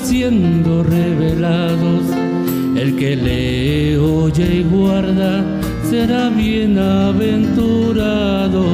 siendo 0.09 0.81
revelados. 0.81 2.01
El 2.75 2.95
que 2.95 3.15
lee, 3.15 3.95
oye 3.95 4.61
y 4.61 4.63
guarda 4.63 5.45
será 5.87 6.29
bienaventurado. 6.29 8.65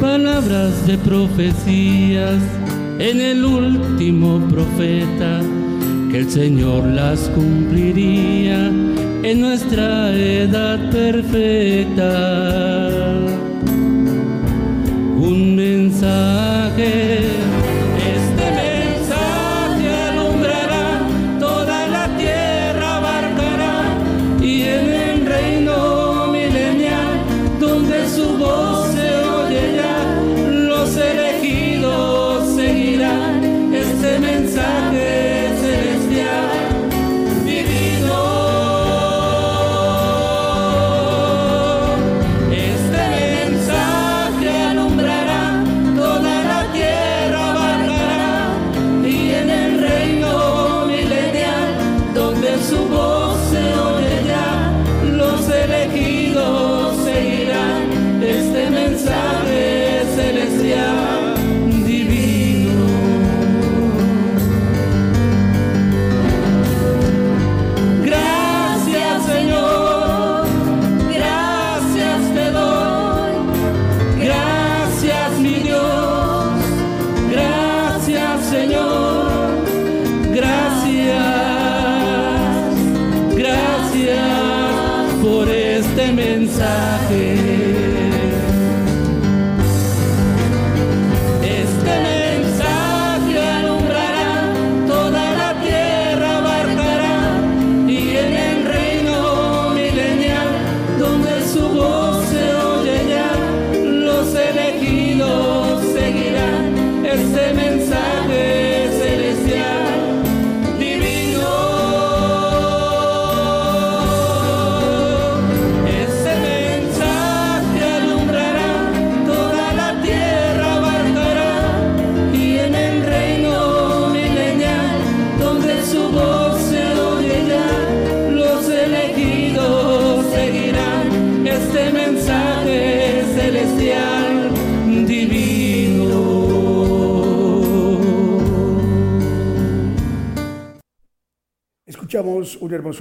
Palabras 0.00 0.84
de 0.88 0.98
profecías 0.98 2.42
en 2.98 3.20
el 3.20 3.44
último 3.44 4.40
profeta, 4.48 5.40
que 6.10 6.18
el 6.18 6.28
Señor 6.28 6.88
las 6.88 7.30
cumpliría 7.36 8.66
en 9.22 9.40
nuestra 9.40 10.12
edad 10.12 10.90
perfecta 10.90 11.49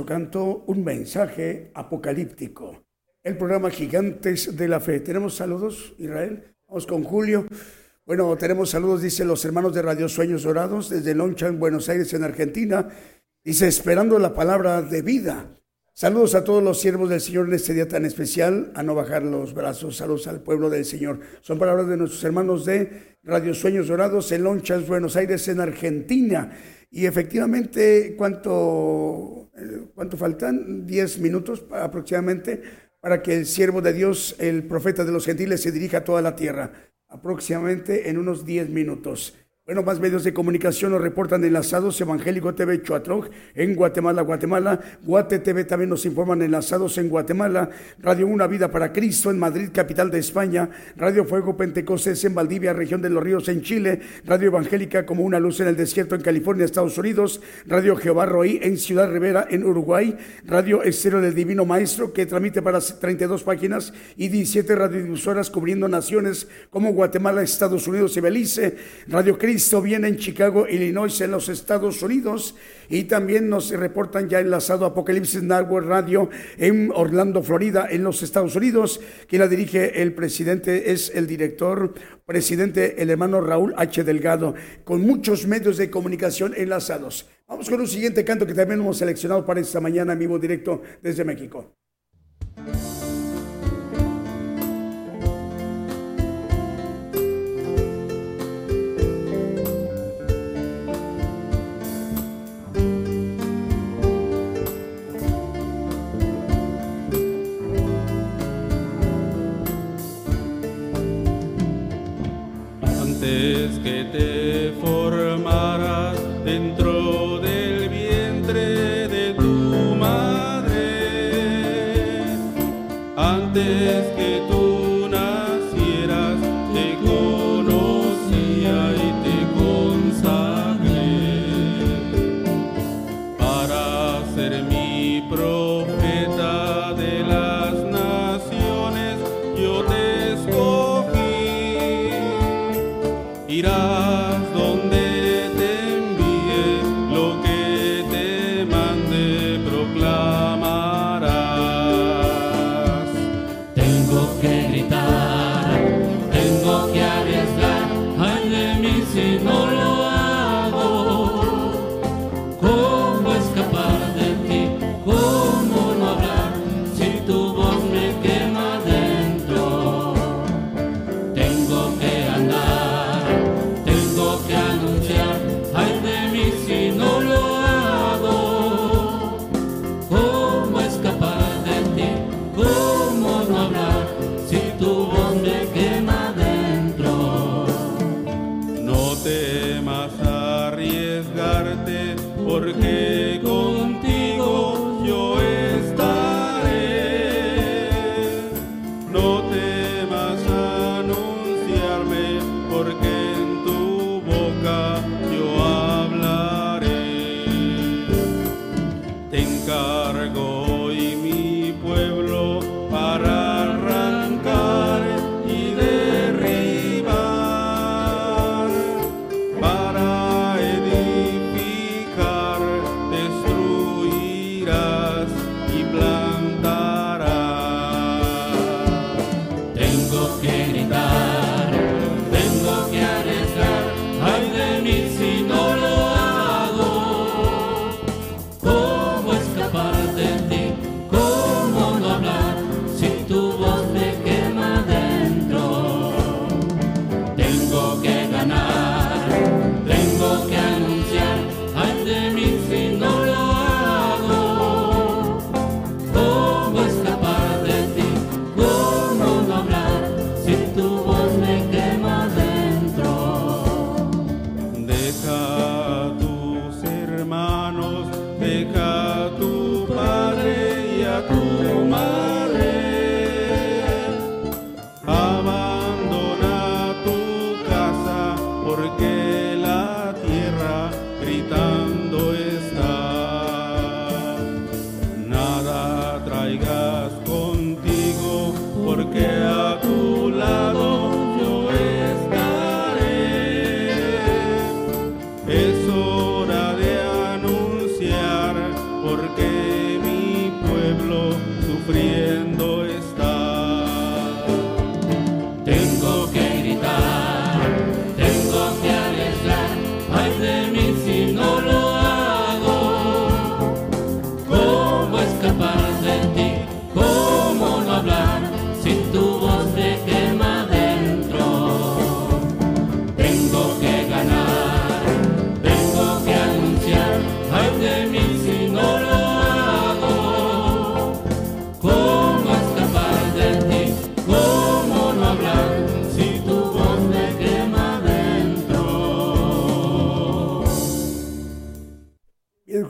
canto, 0.09 0.63
un 0.65 0.83
mensaje 0.83 1.69
apocalíptico. 1.75 2.83
El 3.21 3.37
programa 3.37 3.69
Gigantes 3.69 4.57
de 4.57 4.67
la 4.67 4.79
Fe. 4.79 5.01
¿Tenemos 5.01 5.35
saludos, 5.35 5.93
Israel? 5.99 6.55
Vamos 6.67 6.87
con 6.87 7.03
Julio. 7.03 7.45
Bueno, 8.07 8.35
tenemos 8.35 8.71
saludos, 8.71 9.03
dice 9.03 9.23
los 9.23 9.45
hermanos 9.45 9.75
de 9.75 9.83
Radio 9.83 10.09
Sueños 10.09 10.41
Dorados, 10.41 10.89
desde 10.89 11.13
Loncha, 11.13 11.45
en 11.45 11.59
Buenos 11.59 11.89
Aires, 11.89 12.11
en 12.15 12.23
Argentina. 12.23 12.89
Dice, 13.43 13.67
esperando 13.67 14.17
la 14.17 14.33
palabra 14.33 14.81
de 14.81 15.03
vida. 15.03 15.53
Saludos 15.93 16.33
a 16.33 16.43
todos 16.43 16.63
los 16.63 16.81
siervos 16.81 17.11
del 17.11 17.21
Señor 17.21 17.47
en 17.47 17.53
este 17.53 17.75
día 17.75 17.87
tan 17.87 18.03
especial, 18.03 18.71
a 18.73 18.81
no 18.81 18.95
bajar 18.95 19.21
los 19.21 19.53
brazos. 19.53 19.97
Saludos 19.97 20.25
al 20.27 20.41
pueblo 20.41 20.71
del 20.71 20.85
Señor. 20.85 21.19
Son 21.41 21.59
palabras 21.59 21.87
de 21.87 21.97
nuestros 21.97 22.23
hermanos 22.23 22.65
de 22.65 23.17
Radio 23.21 23.53
Sueños 23.53 23.89
Dorados 23.89 24.31
en 24.31 24.41
Lonchas, 24.41 24.87
Buenos 24.87 25.15
Aires, 25.15 25.47
en 25.49 25.59
Argentina. 25.59 26.51
Y 26.91 27.05
efectivamente, 27.05 28.15
¿cuánto, 28.17 29.51
eh, 29.55 29.87
cuánto 29.93 30.17
faltan? 30.17 30.87
Diez 30.87 31.19
minutos 31.19 31.65
aproximadamente 31.71 32.61
para 32.99 33.21
que 33.21 33.35
el 33.35 33.45
siervo 33.45 33.81
de 33.81 33.93
Dios, 33.93 34.35
el 34.39 34.63
profeta 34.63 35.05
de 35.05 35.11
los 35.11 35.25
gentiles, 35.25 35.61
se 35.61 35.71
dirija 35.71 35.99
a 35.99 36.03
toda 36.03 36.21
la 36.21 36.35
tierra. 36.35 36.71
Aproximadamente 37.07 38.09
en 38.09 38.17
unos 38.17 38.45
diez 38.45 38.69
minutos. 38.69 39.35
Bueno, 39.69 39.83
más 39.83 39.99
medios 39.99 40.23
de 40.23 40.33
comunicación 40.33 40.93
nos 40.93 41.01
reportan 41.01 41.43
enlazados 41.45 42.01
Evangélico 42.01 42.55
TV 42.55 42.81
Chuatroj 42.81 43.27
en 43.53 43.75
Guatemala, 43.75 44.23
Guatemala. 44.23 44.79
Guate 45.03 45.37
TV 45.37 45.63
también 45.63 45.91
nos 45.91 46.07
informan 46.07 46.41
enlazados 46.41 46.97
en 46.97 47.07
Guatemala. 47.07 47.69
Radio 47.99 48.25
Una 48.25 48.47
Vida 48.47 48.71
para 48.71 48.91
Cristo 48.91 49.29
en 49.29 49.37
Madrid, 49.37 49.69
capital 49.71 50.09
de 50.09 50.17
España. 50.17 50.71
Radio 50.97 51.23
Fuego 51.23 51.55
Pentecostés 51.55 52.25
en 52.25 52.33
Valdivia, 52.33 52.73
región 52.73 52.99
de 53.03 53.11
los 53.11 53.21
Ríos 53.21 53.47
en 53.47 53.61
Chile. 53.61 54.01
Radio 54.25 54.47
Evangélica 54.47 55.05
como 55.05 55.21
una 55.21 55.39
luz 55.39 55.59
en 55.59 55.67
el 55.67 55.77
desierto 55.77 56.15
en 56.15 56.23
California, 56.23 56.65
Estados 56.65 56.97
Unidos. 56.97 57.39
Radio 57.67 57.95
Jehová 57.95 58.25
Roí 58.25 58.59
en 58.63 58.75
Ciudad 58.75 59.11
Rivera 59.11 59.45
en 59.51 59.63
Uruguay. 59.63 60.17
Radio 60.45 60.81
Estero 60.81 61.21
del 61.21 61.35
Divino 61.35 61.63
Maestro 61.63 62.11
que 62.11 62.25
transmite 62.25 62.63
para 62.63 62.79
32 62.79 63.43
páginas 63.43 63.93
y 64.17 64.29
17 64.29 64.75
radiodifusoras 64.75 65.51
cubriendo 65.51 65.87
naciones 65.87 66.47
como 66.71 66.91
Guatemala, 66.91 67.43
Estados 67.43 67.87
Unidos 67.87 68.17
y 68.17 68.21
Belice. 68.21 68.75
Radio 69.07 69.37
Cristo 69.37 69.58
Cristo 69.59 69.81
viene 69.81 70.07
en 70.07 70.15
Chicago, 70.15 70.69
Illinois, 70.69 71.19
en 71.19 71.31
los 71.31 71.49
Estados 71.49 72.01
Unidos. 72.01 72.55
Y 72.87 73.03
también 73.03 73.49
nos 73.49 73.71
reportan 73.71 74.29
ya 74.29 74.39
enlazado 74.39 74.85
Apocalipsis 74.85 75.43
Network 75.43 75.85
Radio 75.85 76.29
en 76.57 76.89
Orlando, 76.95 77.43
Florida, 77.43 77.85
en 77.91 78.05
los 78.05 78.23
Estados 78.23 78.55
Unidos. 78.55 79.01
Quien 79.27 79.41
la 79.41 79.49
dirige 79.49 80.01
el 80.01 80.13
presidente 80.13 80.93
es 80.93 81.11
el 81.13 81.27
director, 81.27 81.93
presidente, 82.25 83.03
el 83.03 83.09
hermano 83.09 83.41
Raúl 83.41 83.73
H. 83.75 84.05
Delgado, 84.05 84.55
con 84.85 85.01
muchos 85.01 85.45
medios 85.45 85.75
de 85.75 85.89
comunicación 85.89 86.53
enlazados. 86.55 87.27
Vamos 87.45 87.69
con 87.69 87.81
un 87.81 87.87
siguiente 87.87 88.23
canto 88.23 88.47
que 88.47 88.53
también 88.53 88.79
hemos 88.79 88.97
seleccionado 88.97 89.45
para 89.45 89.59
esta 89.59 89.81
mañana 89.81 90.13
en 90.13 90.19
vivo 90.19 90.39
directo 90.39 90.81
desde 91.03 91.25
México. 91.25 91.75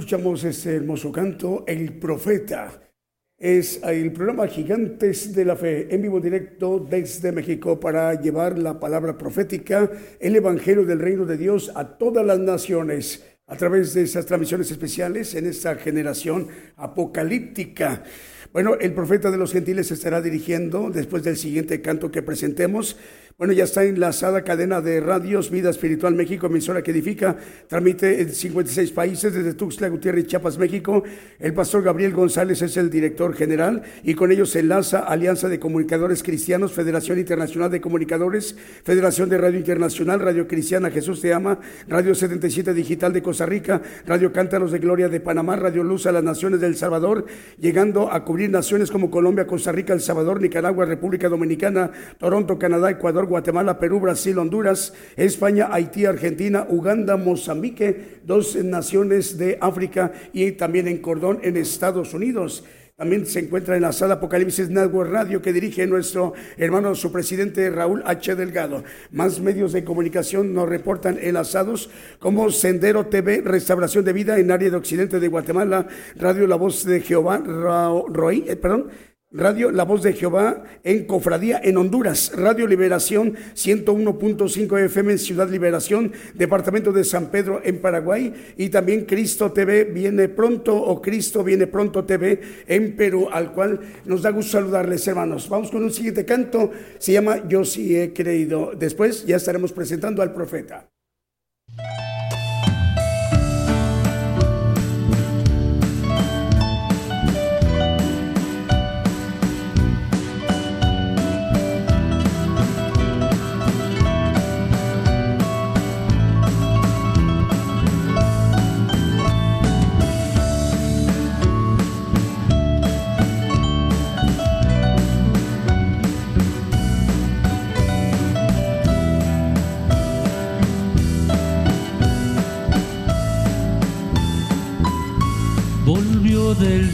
Escuchamos 0.10 0.44
este 0.44 0.76
hermoso 0.76 1.12
canto, 1.12 1.64
El 1.68 2.00
Profeta. 2.00 2.82
Es 3.38 3.80
el 3.84 4.12
programa 4.12 4.48
Gigantes 4.48 5.36
de 5.36 5.46
la 5.46 5.56
Fe, 5.56 5.94
en 5.94 6.02
vivo 6.02 6.20
directo 6.20 6.80
desde 6.80 7.32
México, 7.32 7.80
para 7.80 8.20
llevar 8.20 8.58
la 8.58 8.80
palabra 8.80 9.20
profética, 9.20 9.88
el 10.20 10.36
Evangelio 10.36 10.84
del 10.84 10.98
Reino 10.98 11.28
de 11.28 11.38
Dios 11.38 11.72
a 11.76 12.00
todas 12.00 12.26
las 12.26 12.40
naciones, 12.40 13.24
a 13.46 13.56
través 13.56 13.94
de 13.94 14.02
esas 14.02 14.26
transmisiones 14.26 14.72
especiales 14.72 15.36
en 15.36 15.46
esta 15.46 15.76
generación 15.76 16.48
apocalíptica. 16.76 18.04
Bueno, 18.52 18.78
el 18.82 18.96
profeta 18.96 19.30
de 19.30 19.38
los 19.38 19.54
gentiles 19.54 19.92
estará 19.92 20.24
dirigiendo 20.24 20.90
después 20.90 21.22
del 21.22 21.38
siguiente 21.38 21.84
canto 21.84 22.10
que 22.10 22.24
presentemos 22.24 22.98
bueno, 23.40 23.54
ya 23.54 23.64
está 23.64 23.86
enlazada 23.86 24.44
cadena 24.44 24.82
de 24.82 25.00
radios 25.00 25.50
Vida 25.50 25.70
Espiritual 25.70 26.14
México, 26.14 26.48
emisora 26.48 26.82
que 26.82 26.92
edifica, 26.92 27.38
transmite 27.70 28.20
en 28.20 28.34
56 28.34 28.92
países 28.92 29.34
desde 29.34 29.54
Tuxtla 29.54 29.88
Gutiérrez, 29.88 30.28
Chiapas, 30.28 30.58
México. 30.58 31.04
El 31.40 31.54
pastor 31.54 31.84
Gabriel 31.84 32.12
González 32.12 32.62
es 32.62 32.76
el 32.76 32.90
director 32.90 33.34
general 33.34 33.82
y 34.04 34.14
con 34.16 34.34
ellos 34.34 34.50
se 34.50 34.60
enlaza 34.60 35.00
Alianza 35.00 35.48
de 35.48 35.58
Comunicadores 35.58 36.22
Cristianos, 36.22 36.74
Federación 36.74 37.18
Internacional 37.18 37.72
de 37.72 37.80
Comunicadores, 37.80 38.58
Federación 38.84 39.30
de 39.30 39.38
Radio 39.38 39.58
Internacional, 39.58 40.20
Radio 40.20 40.46
Cristiana 40.46 40.92
Jesús 40.92 41.22
Te 41.22 41.34
Ama, 41.34 41.60
Radio 41.88 42.16
77 42.16 42.74
Digital 42.74 43.14
de 43.14 43.22
Costa 43.22 43.46
Rica, 43.46 43.82
Radio 44.06 44.34
Cántaros 44.34 44.74
de 44.74 44.80
Gloria 44.80 45.08
de 45.08 45.22
Panamá, 45.22 45.56
Radio 45.56 45.86
Luz 45.86 46.08
a 46.08 46.12
las 46.12 46.26
Naciones 46.26 46.60
del 46.60 46.76
Salvador, 46.76 47.26
llegando 47.58 48.12
a 48.12 48.26
cubrir 48.26 48.50
naciones 48.50 48.92
como 48.92 49.10
Colombia, 49.10 49.48
Costa 49.48 49.72
Rica, 49.72 49.94
El 49.94 50.02
Salvador, 50.02 50.42
Nicaragua, 50.42 50.84
República 50.84 51.30
Dominicana, 51.30 51.90
Toronto, 52.18 52.60
Canadá, 52.60 52.92
Ecuador, 52.92 53.29
Guatemala, 53.30 53.80
Perú, 53.80 54.02
Brasil, 54.02 54.38
Honduras, 54.38 54.94
España, 55.16 55.70
Haití, 55.72 56.06
Argentina, 56.06 56.66
Uganda, 56.68 57.16
Mozambique, 57.16 58.20
dos 58.26 58.56
naciones 58.58 59.38
de 59.38 59.58
África 59.62 60.12
y 60.34 60.52
también 60.52 60.90
en 60.90 60.98
Cordón, 60.98 61.40
en 61.44 61.56
Estados 61.56 62.14
Unidos. 62.14 62.66
También 63.00 63.26
se 63.26 63.40
encuentra 63.40 63.78
en 63.78 63.84
la 63.84 63.94
sala 63.94 64.16
Apocalipsis 64.16 64.70
Network 64.70 65.10
Radio 65.10 65.42
que 65.42 65.54
dirige 65.54 65.88
nuestro 65.88 66.34
hermano, 66.58 66.96
su 66.96 67.14
presidente 67.14 67.70
Raúl 67.70 68.04
H. 68.06 68.36
Delgado. 68.36 68.84
Más 69.12 69.40
medios 69.40 69.72
de 69.72 69.86
comunicación 69.86 70.54
nos 70.54 70.68
reportan 70.68 71.18
enlazados 71.22 71.90
como 72.20 72.52
Sendero 72.52 73.06
TV, 73.06 73.40
Restauración 73.40 74.04
de 74.04 74.12
Vida 74.12 74.38
en 74.38 74.52
área 74.52 74.70
de 74.70 74.76
Occidente 74.76 75.22
de 75.22 75.30
Guatemala, 75.30 75.88
Radio 76.18 76.46
La 76.46 76.58
Voz 76.58 76.84
de 76.84 77.00
Jehová, 77.00 77.38
Roy, 77.38 78.44
eh, 78.50 78.58
perdón, 78.58 78.90
Radio 79.32 79.70
La 79.70 79.86
Voz 79.86 80.02
de 80.02 80.14
Jehová 80.14 80.64
en 80.84 81.06
Cofradía 81.06 81.62
en 81.64 81.78
Honduras, 81.78 82.32
Radio 82.36 82.66
Liberación 82.66 83.36
101.5 83.54 84.86
FM 84.86 85.12
en 85.12 85.20
Ciudad 85.20 85.48
Liberación, 85.48 86.14
Departamento 86.34 86.92
de 86.92 87.04
San 87.04 87.28
Pedro 87.28 87.62
en 87.64 87.80
Paraguay 87.80 88.34
y 88.58 88.70
también 88.70 89.06
Cristo 89.06 89.52
TV 89.52 89.84
viene 89.84 90.30
pronto 90.30 90.76
o 90.76 91.00
Cristo 91.00 91.44
viene 91.44 91.68
pronto 91.68 92.06
TV 92.06 92.42
en 92.66 92.96
Perú, 92.96 93.28
al 93.32 93.54
cual 93.54 93.80
nos 94.06 94.24
da 94.24 94.32
gusto 94.32 94.54
saludarles 94.54 95.08
hermanos. 95.08 95.48
Vamos 95.48 95.70
con 95.70 95.84
un 95.84 95.92
siguiente 95.92 96.26
canto, 96.26 96.72
se 96.98 97.12
llama 97.12 97.48
Yo 97.48 97.64
sí 97.66 97.96
he 97.96 98.12
creído. 98.14 98.72
Después 98.76 99.28
ya 99.28 99.36
estaremos 99.36 99.72
presentando 99.72 100.24
al 100.24 100.34
profeta. 100.34 100.89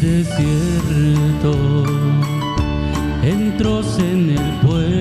Desierto, 0.05 1.53
entró 3.23 3.81
en 3.97 4.29
el 4.29 4.59
pueblo, 4.61 4.94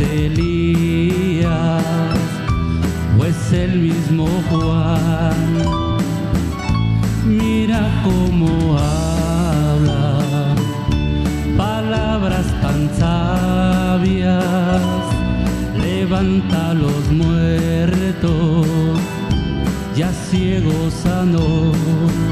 Elías 0.00 1.84
o 3.18 3.24
es 3.24 3.52
el 3.52 3.80
mismo 3.80 4.26
Juan. 4.50 5.36
Mira 7.26 7.80
cómo 8.04 8.78
habla, 8.78 10.54
palabras 11.56 12.46
tan 12.62 12.90
sabias, 12.98 14.44
levanta 15.80 16.70
a 16.70 16.74
los 16.74 17.10
muertos, 17.12 18.66
ya 19.96 20.10
ciego 20.12 20.90
sanó. 20.90 22.29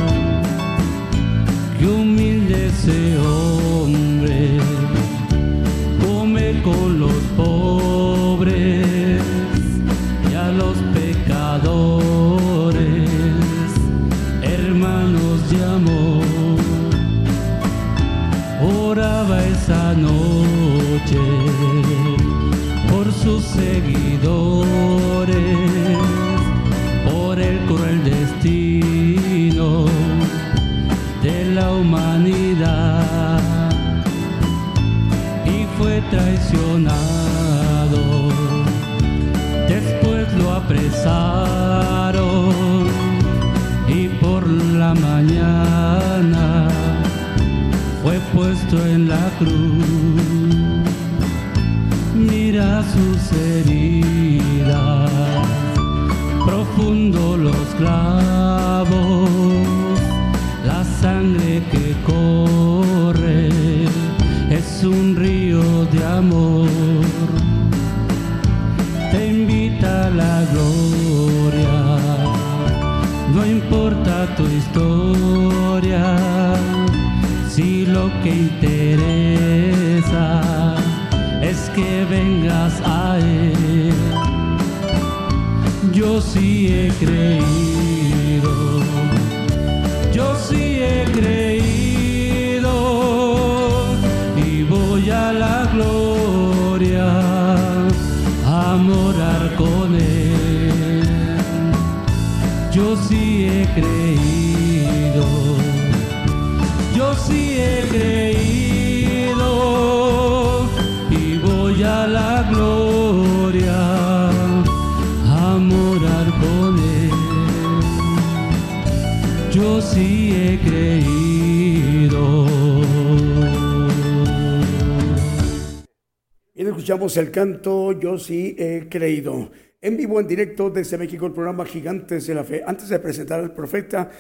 Escuchamos 126.88 127.18
el 127.18 127.30
canto 127.30 127.92
Yo 127.92 128.18
sí 128.18 128.56
he 128.58 128.88
creído. 128.88 129.50
En 129.78 129.98
vivo, 129.98 130.20
en 130.20 130.26
directo 130.26 130.70
desde 130.70 130.96
México, 130.96 131.26
el 131.26 131.32
programa 131.32 131.66
Gigantes 131.66 132.26
de 132.26 132.34
la 132.34 132.44
Fe. 132.44 132.62
Antes 132.66 132.88
de 132.88 132.98
presentar 132.98 133.40
al 133.40 133.52
profeta, 133.52 134.10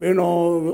bueno, 0.00 0.24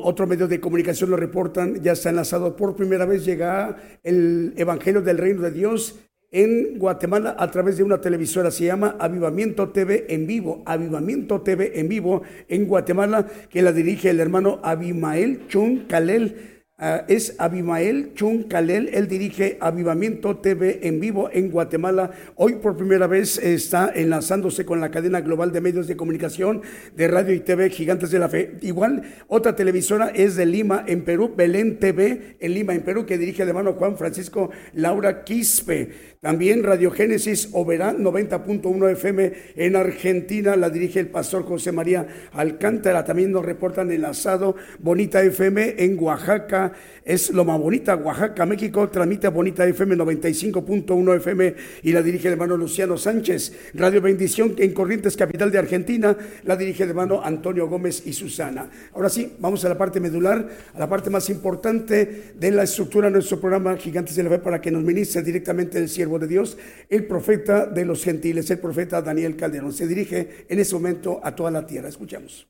otros 0.05 0.28
medios 0.28 0.49
de 0.49 0.61
comunicación 0.61 1.11
lo 1.11 1.16
reportan, 1.16 1.82
ya 1.82 1.93
está 1.93 2.11
enlazado 2.11 2.55
por 2.55 2.76
primera 2.76 3.07
vez, 3.07 3.24
llega 3.24 3.76
el 4.05 4.55
Evangelio 4.57 5.03
del 5.03 5.18
Reino 5.18 5.43
de 5.43 5.51
Dios 5.51 5.99
en 6.30 6.78
Guatemala 6.78 7.34
a 7.36 7.51
través 7.51 7.76
de 7.76 7.82
una 7.82 8.01
televisora, 8.01 8.53
se 8.53 8.66
llama 8.66 8.95
Avivamiento 9.01 9.70
TV 9.70 10.07
en 10.11 10.28
vivo, 10.28 10.62
Avivamiento 10.64 11.40
TV 11.40 11.72
en 11.80 11.88
vivo 11.88 12.22
en 12.47 12.66
Guatemala, 12.66 13.26
que 13.51 13.62
la 13.62 13.72
dirige 13.72 14.11
el 14.11 14.20
hermano 14.20 14.61
Abimael 14.62 15.49
Chun 15.49 15.86
Kalel. 15.88 16.51
Ah, 16.84 17.04
es 17.06 17.36
Abimael 17.38 18.10
Chun 18.14 18.42
Kalel, 18.42 18.88
él 18.92 19.06
dirige 19.06 19.56
Avivamiento 19.60 20.38
TV 20.38 20.80
en 20.82 20.98
vivo 20.98 21.30
en 21.32 21.48
Guatemala. 21.48 22.10
Hoy 22.34 22.56
por 22.56 22.76
primera 22.76 23.06
vez 23.06 23.38
está 23.38 23.92
enlazándose 23.94 24.66
con 24.66 24.80
la 24.80 24.90
cadena 24.90 25.20
global 25.20 25.52
de 25.52 25.60
medios 25.60 25.86
de 25.86 25.96
comunicación 25.96 26.62
de 26.96 27.06
radio 27.06 27.34
y 27.34 27.38
TV 27.38 27.70
Gigantes 27.70 28.10
de 28.10 28.18
la 28.18 28.28
Fe. 28.28 28.56
Igual, 28.62 29.04
otra 29.28 29.54
televisora 29.54 30.08
es 30.08 30.34
de 30.34 30.44
Lima 30.44 30.82
en 30.88 31.04
Perú, 31.04 31.32
Belén 31.36 31.78
TV 31.78 32.36
en 32.40 32.52
Lima 32.52 32.74
en 32.74 32.82
Perú, 32.82 33.06
que 33.06 33.16
dirige 33.16 33.44
el 33.44 33.50
hermano 33.50 33.74
Juan 33.74 33.96
Francisco 33.96 34.50
Laura 34.72 35.22
Quispe. 35.22 36.11
También 36.22 36.62
Radio 36.62 36.92
Génesis 36.92 37.48
Oberá 37.50 37.92
90.1 37.92 38.92
FM 38.92 39.32
en 39.56 39.74
Argentina, 39.74 40.54
la 40.54 40.70
dirige 40.70 41.00
el 41.00 41.08
pastor 41.08 41.42
José 41.42 41.72
María 41.72 42.06
Alcántara. 42.30 43.04
También 43.04 43.32
nos 43.32 43.44
reportan 43.44 43.90
enlazado 43.90 44.54
Bonita 44.78 45.20
FM 45.20 45.74
en 45.78 45.98
Oaxaca, 45.98 46.74
es 47.04 47.30
Loma 47.30 47.56
Bonita, 47.56 47.96
Oaxaca, 47.96 48.46
México. 48.46 48.88
Transmite 48.88 49.26
Bonita 49.30 49.66
FM 49.66 49.96
95.1 49.96 51.16
FM 51.16 51.54
y 51.82 51.90
la 51.90 52.02
dirige 52.02 52.28
el 52.28 52.34
hermano 52.34 52.56
Luciano 52.56 52.96
Sánchez. 52.96 53.72
Radio 53.74 54.00
Bendición 54.00 54.54
en 54.58 54.72
Corrientes, 54.72 55.16
capital 55.16 55.50
de 55.50 55.58
Argentina, 55.58 56.16
la 56.44 56.54
dirige 56.54 56.84
el 56.84 56.90
hermano 56.90 57.20
Antonio 57.24 57.66
Gómez 57.66 58.06
y 58.06 58.12
Susana. 58.12 58.70
Ahora 58.94 59.08
sí, 59.08 59.32
vamos 59.40 59.64
a 59.64 59.68
la 59.68 59.76
parte 59.76 59.98
medular, 59.98 60.48
a 60.72 60.78
la 60.78 60.88
parte 60.88 61.10
más 61.10 61.28
importante 61.30 62.32
de 62.38 62.50
la 62.52 62.62
estructura 62.62 63.08
de 63.08 63.14
nuestro 63.14 63.40
programa 63.40 63.76
Gigantes 63.76 64.14
de 64.14 64.22
la 64.22 64.30
Fe 64.30 64.38
para 64.38 64.60
que 64.60 64.70
nos 64.70 64.84
ministre 64.84 65.20
directamente 65.22 65.78
el 65.78 65.88
siervo 65.88 66.11
de 66.18 66.26
Dios, 66.26 66.58
el 66.88 67.06
profeta 67.06 67.66
de 67.66 67.84
los 67.84 68.04
gentiles, 68.04 68.50
el 68.50 68.58
profeta 68.58 69.02
Daniel 69.02 69.36
Calderón. 69.36 69.72
Se 69.72 69.86
dirige 69.86 70.46
en 70.48 70.58
ese 70.58 70.74
momento 70.74 71.20
a 71.22 71.34
toda 71.34 71.50
la 71.50 71.66
tierra. 71.66 71.88
Escuchamos. 71.88 72.48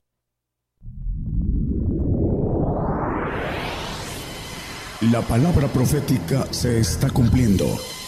La 5.11 5.21
palabra 5.21 5.67
profética 5.67 6.45
se 6.51 6.79
está 6.79 7.09
cumpliendo. 7.09 7.65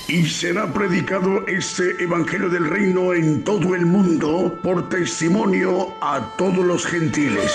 Y 0.08 0.24
será 0.26 0.72
predicado 0.72 1.46
este 1.48 2.02
Evangelio 2.02 2.48
del 2.48 2.70
Reino 2.70 3.14
en 3.14 3.44
todo 3.44 3.76
el 3.76 3.86
mundo 3.86 4.60
por 4.64 4.88
testimonio 4.88 5.94
a 6.00 6.36
todos 6.38 6.64
los 6.64 6.86
gentiles. 6.86 7.52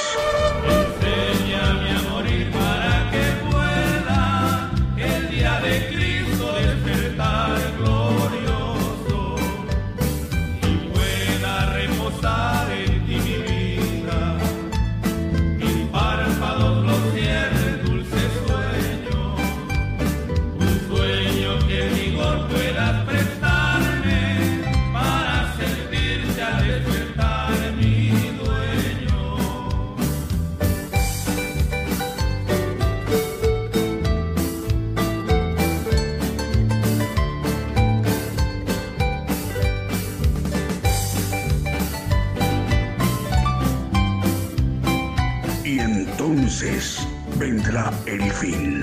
Vendrá 47.38 47.90
el 48.04 48.20
fin. 48.32 48.82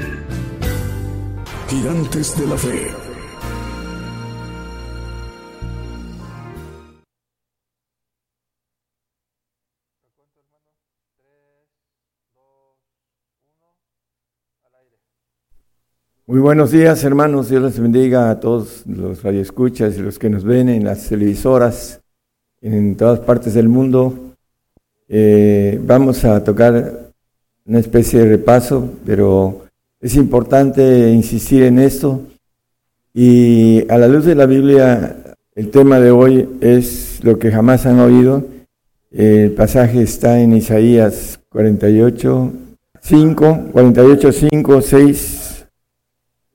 Gigantes 1.68 2.36
de 2.40 2.48
la 2.48 2.58
Fe. 2.58 2.88
Muy 16.26 16.40
buenos 16.40 16.72
días, 16.72 17.04
hermanos. 17.04 17.50
Dios 17.50 17.62
les 17.62 17.80
bendiga 17.80 18.32
a 18.32 18.40
todos 18.40 18.88
los 18.88 19.22
radioescuchas 19.22 19.98
y 19.98 20.02
los 20.02 20.18
que 20.18 20.32
nos 20.32 20.44
ven 20.44 20.70
en 20.70 20.84
las 20.84 21.08
televisoras 21.08 22.02
en 22.60 22.98
todas 22.98 23.20
partes 23.20 23.54
del 23.54 23.70
mundo. 23.70 24.34
Eh, 25.08 25.80
vamos 25.84 26.26
a 26.26 26.44
tocar 26.44 27.07
una 27.68 27.80
especie 27.80 28.20
de 28.20 28.30
repaso, 28.30 28.90
pero 29.06 29.66
es 30.00 30.16
importante 30.16 31.12
insistir 31.12 31.64
en 31.64 31.80
esto. 31.80 32.22
Y 33.14 33.90
a 33.92 33.98
la 33.98 34.08
luz 34.08 34.26
de 34.26 34.36
la 34.36 34.46
Biblia, 34.46 35.36
el 35.54 35.70
tema 35.70 36.00
de 36.00 36.12
hoy 36.12 36.48
es 36.62 37.20
lo 37.24 37.38
que 37.38 37.52
jamás 37.52 37.86
han 37.86 38.00
oído. 38.00 38.46
El 39.12 39.52
pasaje 39.52 40.02
está 40.02 40.40
en 40.40 40.54
Isaías 40.54 41.40
48, 41.50 42.52
5, 43.02 43.60
48, 43.72 44.32
5, 44.32 44.82
6, 44.82 45.68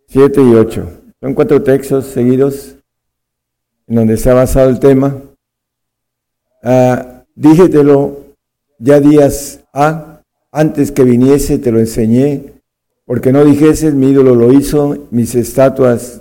7 0.09 0.41
y 0.43 0.55
8. 0.55 0.89
Son 1.21 1.35
cuatro 1.35 1.63
textos 1.63 2.07
seguidos 2.07 2.77
en 3.87 3.97
donde 3.97 4.15
está 4.15 4.33
basado 4.35 4.71
el 4.71 4.79
tema. 4.79 5.15
Ah, 6.63 7.25
díjetelo 7.35 8.21
ya 8.79 9.01
días 9.01 9.65
A, 9.73 10.12
antes 10.53 10.93
que 10.93 11.03
viniese 11.03 11.59
te 11.59 11.73
lo 11.73 11.81
enseñé, 11.81 12.53
porque 13.07 13.33
no 13.33 13.45
dijeses 13.45 13.95
mi 13.95 14.11
ídolo 14.11 14.35
lo 14.35 14.53
hizo, 14.53 15.09
mis 15.11 15.35
estatuas 15.35 16.21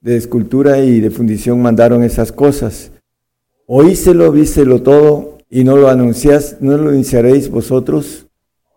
de 0.00 0.16
escultura 0.16 0.78
y 0.78 1.00
de 1.00 1.10
fundición 1.10 1.60
mandaron 1.60 2.04
esas 2.04 2.30
cosas. 2.30 2.92
Oíselo, 3.66 4.30
vístelo 4.30 4.82
todo, 4.82 5.38
y 5.50 5.64
no 5.64 5.76
lo 5.76 5.88
anuncias, 5.88 6.58
no 6.60 6.76
lo 6.76 6.90
anunciaréis 6.90 7.50
vosotros. 7.50 8.26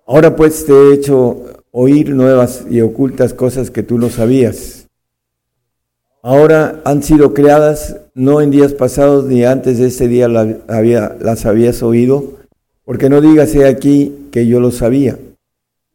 Ahora 0.08 0.36
pues 0.36 0.66
te 0.66 0.74
he 0.74 0.94
hecho 0.94 1.46
oír 1.72 2.10
nuevas 2.10 2.66
y 2.70 2.82
ocultas 2.82 3.34
cosas 3.34 3.70
que 3.70 3.84
tú 3.84 4.00
no 4.00 4.10
sabías. 4.10 4.88
Ahora 6.22 6.82
han 6.86 7.04
sido 7.04 7.34
creadas, 7.34 7.98
no 8.16 8.42
en 8.42 8.50
días 8.50 8.74
pasados 8.74 9.26
ni 9.26 9.44
antes 9.44 9.78
de 9.78 9.88
este 9.88 10.08
día 10.08 10.28
había, 10.68 11.18
las 11.20 11.46
habías 11.46 11.84
oído, 11.84 12.40
porque 12.86 13.10
no 13.10 13.22
digas 13.22 13.56
aquí 13.56 14.28
que 14.32 14.48
yo 14.48 14.60
lo 14.60 14.72
sabía. 14.72 15.18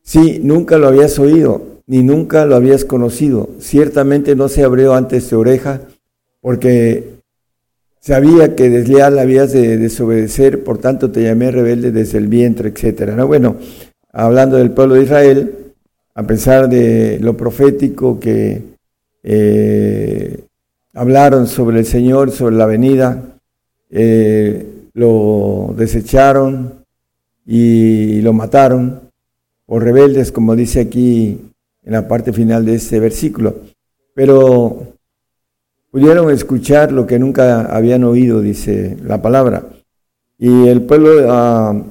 Sí, 0.03 0.41
nunca 0.43 0.79
lo 0.79 0.89
habías 0.89 1.19
oído, 1.19 1.83
ni 1.87 2.03
nunca 2.03 2.47
lo 2.47 2.57
habías 2.57 2.85
conocido. 2.85 3.51
Ciertamente 3.61 4.35
no 4.35 4.49
se 4.49 4.65
abrió 4.65 4.95
antes 4.95 5.29
tu 5.29 5.39
oreja, 5.39 5.83
porque 6.41 7.19
sabía 8.01 8.55
que 8.55 8.71
desleal 8.71 9.19
habías 9.19 9.53
de 9.53 9.77
desobedecer, 9.77 10.65
por 10.65 10.79
tanto 10.79 11.11
te 11.11 11.23
llamé 11.23 11.51
rebelde 11.51 11.93
desde 11.93 12.19
el 12.19 12.29
vientre, 12.29 12.71
etcétera. 12.71 13.15
¿no? 13.15 13.27
Bueno, 13.27 13.57
hablando 14.13 14.57
del 14.57 14.71
pueblo 14.71 14.95
de 14.95 15.03
Israel, 15.03 15.55
a 16.15 16.23
pesar 16.23 16.69
de 16.69 17.19
lo 17.21 17.37
profético 17.37 18.19
que 18.19 18.63
eh, 19.23 20.41
hablaron 20.95 21.47
sobre 21.47 21.81
el 21.81 21.87
Señor, 21.87 22.31
sobre 22.31 22.57
la 22.57 22.67
venida, 22.67 23.37
eh, 23.91 24.67
lo 24.95 25.75
desecharon 25.77 26.78
y 27.51 28.21
lo 28.21 28.35
mataron 28.35 29.11
por 29.65 29.83
rebeldes, 29.83 30.31
como 30.31 30.55
dice 30.55 30.81
aquí 30.81 31.41
en 31.83 31.93
la 31.93 32.07
parte 32.07 32.35
final 32.35 32.67
de 32.67 32.75
este 32.75 33.01
versículo. 33.01 33.57
Pero 34.15 34.93
pudieron 35.91 36.31
escuchar 36.31 36.93
lo 36.93 37.07
que 37.07 37.19
nunca 37.19 37.63
habían 37.75 38.05
oído, 38.05 38.43
dice 38.43 38.99
la 39.03 39.23
palabra. 39.23 39.65
Y 40.39 40.69
el 40.69 40.83
pueblo 40.83 41.27
uh, 41.27 41.85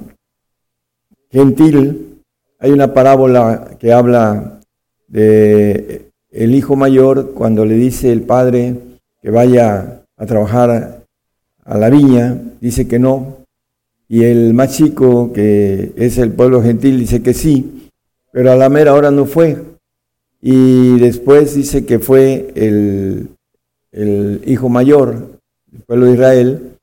gentil, 1.31 2.21
hay 2.59 2.69
una 2.69 2.93
parábola 2.93 3.77
que 3.79 3.91
habla 3.91 4.59
de 5.07 6.11
el 6.29 6.53
hijo 6.53 6.75
mayor 6.75 7.33
cuando 7.33 7.65
le 7.65 7.73
dice 7.73 8.11
el 8.11 8.21
padre 8.21 8.75
que 9.23 9.31
vaya 9.31 10.03
a 10.17 10.25
trabajar 10.27 11.01
a 11.65 11.77
la 11.79 11.89
viña, 11.89 12.39
dice 12.61 12.87
que 12.87 12.99
no, 12.99 13.36
y 14.09 14.23
el 14.23 14.53
más 14.53 14.75
chico, 14.75 15.31
que 15.33 15.93
es 15.95 16.17
el 16.17 16.31
pueblo 16.31 16.61
gentil, 16.61 16.99
dice 16.99 17.21
que 17.21 17.33
sí, 17.33 17.89
pero 18.31 18.51
a 18.51 18.55
la 18.55 18.69
mera 18.69 18.93
hora 18.93 19.11
no 19.11 19.25
fue. 19.25 19.57
Y 20.41 20.99
después 20.99 21.55
dice 21.55 21.85
que 21.85 21.99
fue 21.99 22.51
el, 22.55 23.29
el 23.91 24.41
hijo 24.45 24.69
mayor 24.69 25.39
del 25.67 25.81
pueblo 25.81 26.05
de 26.05 26.13
Israel, 26.13 26.77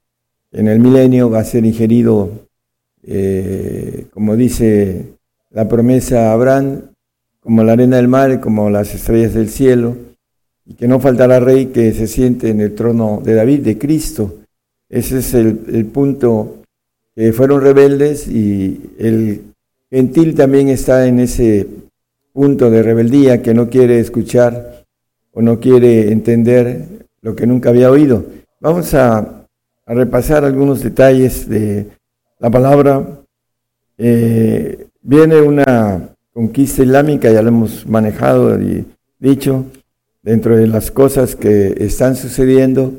en 0.54 0.68
el 0.68 0.78
milenio 0.78 1.30
va 1.30 1.40
a 1.40 1.44
ser 1.44 1.64
ingerido, 1.64 2.30
eh, 3.02 4.06
como 4.12 4.36
dice 4.36 5.14
la 5.50 5.68
promesa 5.68 6.30
a 6.30 6.32
Abraham, 6.32 6.82
como 7.40 7.62
la 7.64 7.72
arena 7.72 7.96
del 7.96 8.08
mar, 8.08 8.40
como 8.40 8.70
las 8.70 8.94
estrellas 8.94 9.34
del 9.34 9.48
cielo, 9.48 9.96
y 10.64 10.74
que 10.74 10.88
no 10.88 11.00
faltará 11.00 11.40
rey 11.40 11.66
que 11.66 11.92
se 11.92 12.06
siente 12.06 12.48
en 12.48 12.60
el 12.60 12.74
trono 12.74 13.20
de 13.22 13.34
David, 13.34 13.60
de 13.60 13.78
Cristo. 13.78 14.36
Ese 14.88 15.18
es 15.18 15.34
el, 15.34 15.86
punto, 15.86 16.62
que 17.14 17.32
fueron 17.32 17.60
rebeldes 17.60 18.26
y 18.28 18.80
el 18.98 19.42
gentil 19.90 20.34
también 20.34 20.68
está 20.68 21.06
en 21.06 21.20
ese 21.20 21.66
punto 22.32 22.70
de 22.70 22.82
rebeldía 22.82 23.42
que 23.42 23.54
no 23.54 23.70
quiere 23.70 24.00
escuchar 24.00 24.84
o 25.32 25.40
no 25.40 25.60
quiere 25.60 26.10
entender 26.10 27.06
lo 27.20 27.36
que 27.36 27.46
nunca 27.46 27.70
había 27.70 27.90
oído. 27.90 28.24
Vamos 28.60 28.92
a, 28.94 29.40
repasar 29.86 30.46
algunos 30.46 30.82
detalles 30.82 31.46
de 31.46 31.86
la 32.38 32.50
palabra. 32.50 33.06
Eh, 33.98 34.86
viene 35.02 35.42
una 35.42 36.08
conquista 36.32 36.82
islámica, 36.82 37.30
ya 37.30 37.42
lo 37.42 37.48
hemos 37.48 37.86
manejado 37.86 38.58
y 38.58 38.86
dicho, 39.18 39.66
dentro 40.22 40.56
de 40.56 40.66
las 40.66 40.90
cosas 40.90 41.36
que 41.36 41.74
están 41.78 42.16
sucediendo, 42.16 42.94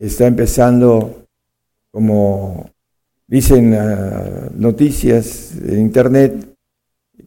está 0.00 0.26
empezando, 0.26 1.24
como 1.92 2.70
dicen 3.28 3.76
noticias 4.56 5.52
en 5.64 5.80
Internet, 5.80 6.48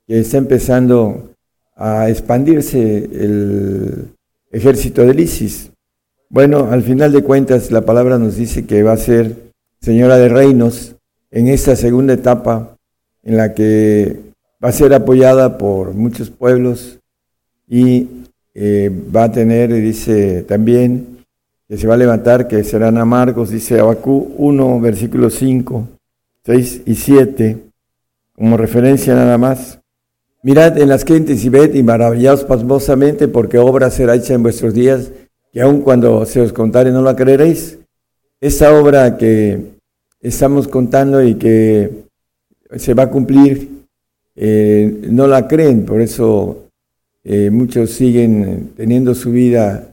que 0.07 0.19
está 0.19 0.37
empezando 0.37 1.35
a 1.75 2.09
expandirse 2.09 2.97
el 2.97 4.07
ejército 4.51 5.05
del 5.05 5.19
ISIS. 5.19 5.71
Bueno, 6.29 6.69
al 6.71 6.83
final 6.83 7.11
de 7.11 7.23
cuentas 7.23 7.71
la 7.71 7.81
palabra 7.81 8.17
nos 8.17 8.35
dice 8.35 8.65
que 8.65 8.83
va 8.83 8.93
a 8.93 8.97
ser 8.97 9.35
señora 9.79 10.17
de 10.17 10.29
reinos 10.29 10.95
en 11.29 11.47
esta 11.47 11.75
segunda 11.75 12.13
etapa 12.13 12.77
en 13.23 13.37
la 13.37 13.53
que 13.53 14.19
va 14.63 14.69
a 14.69 14.73
ser 14.73 14.93
apoyada 14.93 15.57
por 15.57 15.93
muchos 15.93 16.29
pueblos 16.29 16.99
y 17.67 18.07
eh, 18.53 18.91
va 19.15 19.25
a 19.25 19.31
tener, 19.31 19.73
dice 19.73 20.43
también, 20.43 21.20
que 21.71 21.77
se 21.77 21.87
va 21.87 21.93
a 21.93 21.97
levantar, 21.97 22.49
que 22.49 22.65
serán 22.65 22.97
amargos, 22.97 23.49
dice 23.49 23.79
Abacú 23.79 24.35
1, 24.37 24.81
versículo 24.81 25.29
5, 25.29 25.87
6 26.43 26.81
y 26.85 26.95
7, 26.95 27.57
como 28.35 28.57
referencia 28.57 29.15
nada 29.15 29.37
más. 29.37 29.79
Mirad 30.43 30.77
en 30.77 30.89
las 30.89 31.05
gentes 31.05 31.45
y 31.45 31.47
ved 31.47 31.73
y 31.73 31.81
maravillaos 31.81 32.43
pasmosamente, 32.43 33.29
porque 33.29 33.57
obra 33.57 33.89
será 33.89 34.15
hecha 34.15 34.33
en 34.33 34.43
vuestros 34.43 34.73
días, 34.73 35.13
que 35.53 35.61
aun 35.61 35.79
cuando 35.79 36.25
se 36.25 36.41
os 36.41 36.51
contare 36.51 36.91
no 36.91 37.01
la 37.01 37.15
creeréis. 37.15 37.79
Esta 38.41 38.77
obra 38.77 39.15
que 39.15 39.67
estamos 40.19 40.67
contando 40.67 41.23
y 41.23 41.35
que 41.35 41.89
se 42.75 42.93
va 42.93 43.03
a 43.03 43.09
cumplir, 43.09 43.85
eh, 44.35 45.07
no 45.09 45.25
la 45.25 45.47
creen, 45.47 45.85
por 45.85 46.01
eso 46.01 46.65
eh, 47.23 47.49
muchos 47.49 47.91
siguen 47.91 48.73
teniendo 48.75 49.15
su 49.15 49.31
vida 49.31 49.90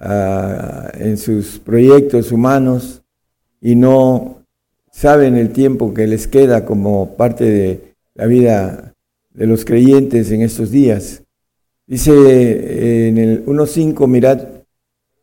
en 0.00 1.18
sus 1.18 1.58
proyectos 1.58 2.32
humanos 2.32 3.02
y 3.60 3.76
no 3.76 4.46
saben 4.90 5.36
el 5.36 5.50
tiempo 5.50 5.92
que 5.92 6.06
les 6.06 6.26
queda 6.26 6.64
como 6.64 7.16
parte 7.16 7.44
de 7.44 7.94
la 8.14 8.26
vida 8.26 8.94
de 9.30 9.46
los 9.46 9.64
creyentes 9.64 10.30
en 10.30 10.42
estos 10.42 10.70
días. 10.70 11.22
Dice 11.86 12.12
eh, 12.12 13.08
en 13.08 13.18
el 13.18 13.46
1.5, 13.46 14.06
mirad, 14.06 14.46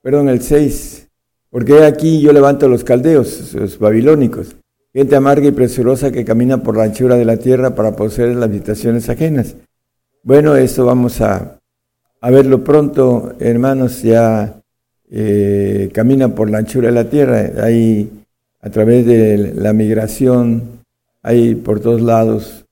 perdón, 0.02 0.30
el 0.30 0.42
6, 0.42 1.08
porque 1.50 1.84
aquí 1.84 2.22
yo 2.22 2.34
levanto 2.34 2.66
a 2.66 2.70
los 2.70 2.84
caldeos, 2.84 3.54
los 3.54 3.80
babilónicos, 3.80 4.56
gente 4.94 5.16
amarga 5.16 5.48
y 5.48 5.52
presurosa 5.52 6.12
que 6.12 6.26
camina 6.26 6.62
por 6.64 6.78
la 6.78 6.84
anchura 6.84 7.16
de 7.16 7.26
la 7.26 7.38
tierra 7.38 7.76
para 7.76 7.96
poseer 7.96 8.36
las 8.36 8.50
habitaciones 8.50 9.10
ajenas. 9.10 9.56
Bueno, 10.24 10.56
esto 10.56 10.86
vamos 10.86 11.22
a, 11.22 11.60
a 12.20 12.32
verlo 12.32 12.64
pronto, 12.64 13.34
hermanos, 13.40 14.02
ya 14.02 14.62
eh, 15.10 15.90
camina 15.94 16.36
por 16.36 16.50
la 16.50 16.58
anchura 16.60 16.90
de 16.90 16.94
la 16.94 17.10
tierra, 17.10 17.64
hay 17.64 18.10
a 18.60 18.70
través 18.70 19.06
de 19.06 19.54
la 19.56 19.72
migración, 19.74 20.82
hay 21.22 21.56
por 21.56 21.80
todos 21.80 22.02
lados 22.02 22.66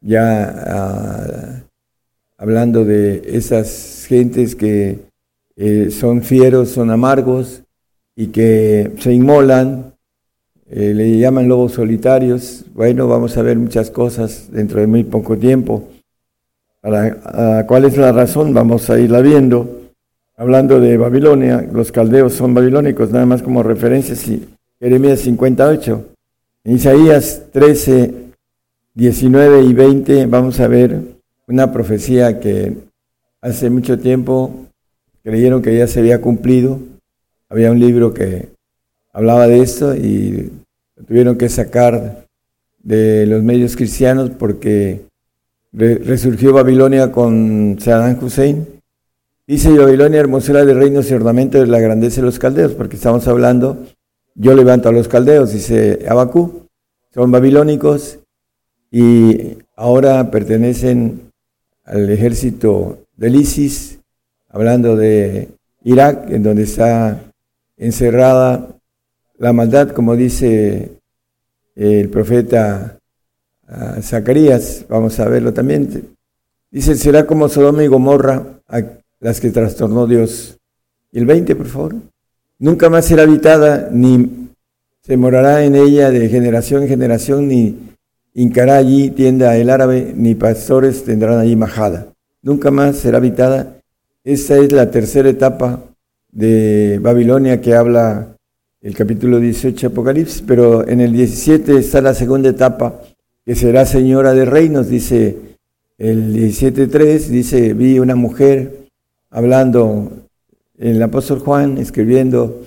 ya 0.00 0.54
ah, 0.66 1.62
hablando 2.36 2.84
de 2.84 3.22
esas 3.26 4.04
gentes 4.06 4.54
que 4.54 4.98
eh, 5.56 5.90
son 5.90 6.22
fieros, 6.22 6.70
son 6.70 6.90
amargos 6.90 7.62
y 8.14 8.28
que 8.28 8.92
se 8.98 9.12
inmolan, 9.12 9.94
eh, 10.70 10.92
le 10.94 11.18
llaman 11.18 11.48
lobos 11.48 11.72
solitarios. 11.72 12.64
Bueno, 12.74 13.08
vamos 13.08 13.36
a 13.36 13.42
ver 13.42 13.58
muchas 13.58 13.90
cosas 13.90 14.48
dentro 14.52 14.80
de 14.80 14.86
muy 14.86 15.04
poco 15.04 15.36
tiempo. 15.36 15.88
Para, 16.80 17.66
¿Cuál 17.66 17.86
es 17.86 17.96
la 17.96 18.12
razón? 18.12 18.54
Vamos 18.54 18.88
a 18.90 19.00
irla 19.00 19.20
viendo 19.20 19.77
hablando 20.38 20.80
de 20.80 20.96
Babilonia, 20.96 21.68
los 21.72 21.90
caldeos 21.90 22.32
son 22.32 22.54
babilónicos, 22.54 23.10
nada 23.10 23.26
más 23.26 23.42
como 23.42 23.62
referencia, 23.62 24.14
Jeremías 24.80 25.20
58. 25.20 26.06
En 26.64 26.76
Isaías 26.76 27.42
13, 27.52 28.14
19 28.94 29.62
y 29.62 29.74
20 29.74 30.26
vamos 30.26 30.60
a 30.60 30.68
ver 30.68 31.00
una 31.48 31.72
profecía 31.72 32.38
que 32.38 32.72
hace 33.40 33.68
mucho 33.68 33.98
tiempo 33.98 34.66
creyeron 35.24 35.60
que 35.60 35.76
ya 35.76 35.88
se 35.88 35.98
había 35.98 36.20
cumplido. 36.20 36.78
Había 37.48 37.72
un 37.72 37.80
libro 37.80 38.14
que 38.14 38.48
hablaba 39.12 39.48
de 39.48 39.60
esto 39.60 39.96
y 39.96 40.52
lo 40.96 41.04
tuvieron 41.04 41.36
que 41.36 41.48
sacar 41.48 42.26
de 42.78 43.26
los 43.26 43.42
medios 43.42 43.74
cristianos 43.74 44.30
porque 44.30 45.00
resurgió 45.72 46.52
Babilonia 46.52 47.10
con 47.10 47.76
Saddam 47.80 48.22
Hussein 48.22 48.77
Dice 49.48 49.70
Babilonia, 49.78 50.20
hermosura 50.20 50.62
de 50.66 50.74
reinos 50.74 51.10
y 51.10 51.14
ornamento 51.14 51.58
de 51.58 51.66
la 51.66 51.80
grandeza 51.80 52.20
de 52.20 52.26
los 52.26 52.38
caldeos, 52.38 52.72
porque 52.72 52.96
estamos 52.96 53.26
hablando, 53.28 53.78
yo 54.34 54.54
levanto 54.54 54.90
a 54.90 54.92
los 54.92 55.08
caldeos, 55.08 55.54
dice 55.54 56.04
Abacú, 56.06 56.66
son 57.14 57.30
babilónicos 57.30 58.18
y 58.90 59.56
ahora 59.74 60.30
pertenecen 60.30 61.32
al 61.86 62.10
ejército 62.10 63.06
del 63.16 63.36
ISIS, 63.36 64.00
hablando 64.50 64.96
de 64.96 65.48
Irak, 65.82 66.30
en 66.30 66.42
donde 66.42 66.64
está 66.64 67.18
encerrada 67.78 68.68
la 69.38 69.54
maldad, 69.54 69.92
como 69.92 70.14
dice 70.14 70.90
el 71.74 72.10
profeta 72.10 72.98
ah, 73.66 73.96
Zacarías, 74.02 74.84
vamos 74.90 75.18
a 75.18 75.26
verlo 75.26 75.54
también. 75.54 76.14
Dice, 76.70 76.96
será 76.96 77.24
como 77.24 77.48
Sodoma 77.48 77.82
y 77.82 77.86
Gomorra, 77.86 78.44
las 79.20 79.40
que 79.40 79.50
trastornó 79.50 80.06
Dios. 80.06 80.58
Y 81.12 81.18
el 81.18 81.26
20, 81.26 81.56
por 81.56 81.66
favor. 81.66 81.96
Nunca 82.58 82.90
más 82.90 83.06
será 83.06 83.22
habitada, 83.22 83.88
ni 83.92 84.50
se 85.02 85.16
morará 85.16 85.64
en 85.64 85.74
ella 85.74 86.10
de 86.10 86.28
generación 86.28 86.82
en 86.82 86.88
generación, 86.88 87.48
ni 87.48 87.76
hincará 88.34 88.76
allí 88.76 89.10
tienda 89.10 89.56
el 89.56 89.70
árabe, 89.70 90.12
ni 90.14 90.34
pastores 90.34 91.04
tendrán 91.04 91.38
allí 91.38 91.56
majada. 91.56 92.08
Nunca 92.42 92.70
más 92.70 92.96
será 92.96 93.18
habitada. 93.18 93.78
Esta 94.24 94.58
es 94.58 94.72
la 94.72 94.90
tercera 94.90 95.28
etapa 95.28 95.82
de 96.30 96.98
Babilonia 97.00 97.60
que 97.60 97.74
habla 97.74 98.36
el 98.80 98.94
capítulo 98.94 99.40
18 99.40 99.88
de 99.88 99.92
Apocalipsis, 99.92 100.42
pero 100.46 100.86
en 100.86 101.00
el 101.00 101.12
17 101.12 101.78
está 101.78 102.00
la 102.00 102.14
segunda 102.14 102.50
etapa, 102.50 103.00
que 103.44 103.54
será 103.54 103.86
señora 103.86 104.34
de 104.34 104.44
reinos, 104.44 104.88
dice 104.88 105.36
el 105.96 106.34
17.3, 106.34 107.18
dice, 107.28 107.74
vi 107.74 107.98
una 107.98 108.14
mujer 108.14 108.87
hablando 109.30 110.10
el 110.78 111.02
apóstol 111.02 111.40
Juan 111.40 111.78
escribiendo, 111.78 112.62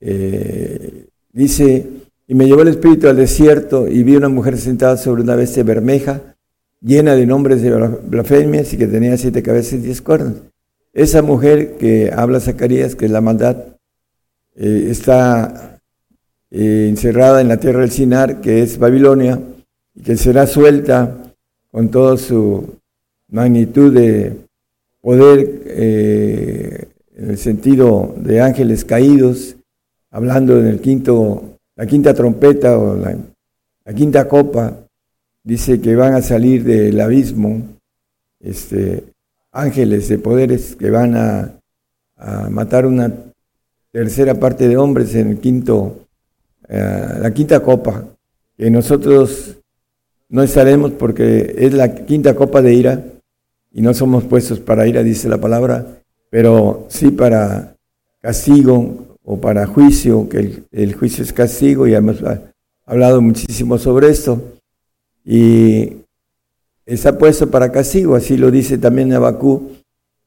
eh, 0.00 1.06
dice, 1.32 1.86
y 2.28 2.34
me 2.34 2.46
llevó 2.46 2.62
el 2.62 2.68
espíritu 2.68 3.08
al 3.08 3.16
desierto 3.16 3.88
y 3.88 4.02
vi 4.02 4.16
una 4.16 4.28
mujer 4.28 4.58
sentada 4.58 4.96
sobre 4.96 5.22
una 5.22 5.36
bestia 5.36 5.62
bermeja, 5.62 6.36
llena 6.80 7.14
de 7.14 7.26
nombres 7.26 7.62
de 7.62 7.70
blasfemias 7.70 8.72
y 8.72 8.76
que 8.76 8.86
tenía 8.86 9.16
siete 9.16 9.42
cabezas 9.42 9.74
y 9.74 9.78
diez 9.78 10.02
cuernos. 10.02 10.34
Esa 10.92 11.22
mujer 11.22 11.76
que 11.76 12.10
habla 12.14 12.40
Zacarías, 12.40 12.94
que 12.94 13.06
es 13.06 13.10
la 13.10 13.20
maldad, 13.20 13.56
eh, 14.54 14.88
está 14.90 15.80
eh, 16.50 16.86
encerrada 16.88 17.40
en 17.40 17.48
la 17.48 17.58
tierra 17.58 17.80
del 17.80 17.90
Sinar, 17.90 18.40
que 18.40 18.62
es 18.62 18.78
Babilonia, 18.78 19.40
y 19.94 20.02
que 20.02 20.16
será 20.16 20.46
suelta 20.46 21.34
con 21.70 21.90
toda 21.90 22.16
su 22.16 22.78
magnitud 23.28 23.92
de 23.92 24.45
poder 25.06 25.62
eh, 25.66 26.88
en 27.14 27.30
el 27.30 27.38
sentido 27.38 28.12
de 28.16 28.40
ángeles 28.40 28.84
caídos, 28.84 29.54
hablando 30.10 30.58
en 30.58 30.66
el 30.66 30.80
quinto, 30.80 31.58
la 31.76 31.86
quinta 31.86 32.12
trompeta 32.12 32.76
o 32.76 32.96
la, 32.96 33.94
quinta 33.94 34.26
copa, 34.26 34.80
dice 35.44 35.80
que 35.80 35.94
van 35.94 36.14
a 36.14 36.22
salir 36.22 36.64
del 36.64 37.00
abismo 37.00 37.62
este, 38.40 39.04
ángeles 39.52 40.08
de 40.08 40.18
poderes 40.18 40.74
que 40.74 40.90
van 40.90 41.14
a, 41.14 41.52
matar 42.50 42.84
una 42.84 43.12
tercera 43.92 44.34
parte 44.34 44.66
de 44.66 44.76
hombres 44.76 45.14
en 45.14 45.28
el 45.28 45.38
quinto, 45.38 46.00
eh, 46.68 47.18
la 47.20 47.32
quinta 47.32 47.60
copa, 47.60 48.04
que 48.56 48.72
nosotros 48.72 49.56
no 50.30 50.42
estaremos 50.42 50.90
porque 50.90 51.54
es 51.56 51.74
la 51.74 51.94
quinta 51.94 52.34
copa 52.34 52.60
de 52.60 52.74
ira 52.74 53.04
y 53.76 53.82
no 53.82 53.92
somos 53.92 54.24
puestos 54.24 54.58
para 54.58 54.86
ira, 54.86 55.02
dice 55.02 55.28
la 55.28 55.36
palabra, 55.36 56.00
pero 56.30 56.86
sí 56.88 57.10
para 57.10 57.76
castigo 58.22 59.18
o 59.22 59.38
para 59.38 59.66
juicio, 59.66 60.30
que 60.30 60.62
el, 60.72 60.94
juicio 60.94 61.22
es 61.22 61.30
castigo 61.30 61.86
y 61.86 61.94
hemos 61.94 62.24
hablado 62.86 63.20
muchísimo 63.20 63.76
sobre 63.76 64.08
esto. 64.08 64.42
Y 65.26 65.92
está 66.86 67.18
puesto 67.18 67.50
para 67.50 67.70
castigo, 67.70 68.14
así 68.14 68.38
lo 68.38 68.50
dice 68.50 68.78
también 68.78 69.12
Abacú 69.12 69.72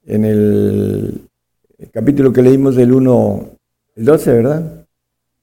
en 0.05 0.25
el, 0.25 1.21
capítulo 1.91 2.31
que 2.31 2.43
leímos 2.43 2.75
del 2.75 2.93
1, 2.93 3.49
el 3.95 4.05
12, 4.05 4.31
¿verdad? 4.31 4.85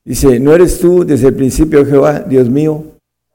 Dice, 0.04 0.38
¿no 0.38 0.54
eres 0.54 0.78
tú 0.78 1.04
desde 1.04 1.26
el 1.26 1.34
principio, 1.34 1.84
Jehová, 1.84 2.20
Dios 2.20 2.48
mío? 2.48 2.84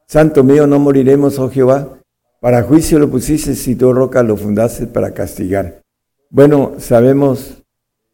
Santo 0.07 0.45
mío, 0.45 0.65
no 0.65 0.79
moriremos, 0.79 1.37
oh 1.39 1.49
Jehová. 1.49 2.00
Para 2.41 2.63
juicio 2.63 2.97
lo 2.97 3.07
pusiste 3.07 3.53
si 3.53 3.75
tu 3.75 3.93
roca 3.93 4.23
lo 4.23 4.35
fundaste 4.35 4.87
para 4.87 5.13
castigar. 5.13 5.83
Bueno, 6.31 6.73
sabemos 6.79 7.63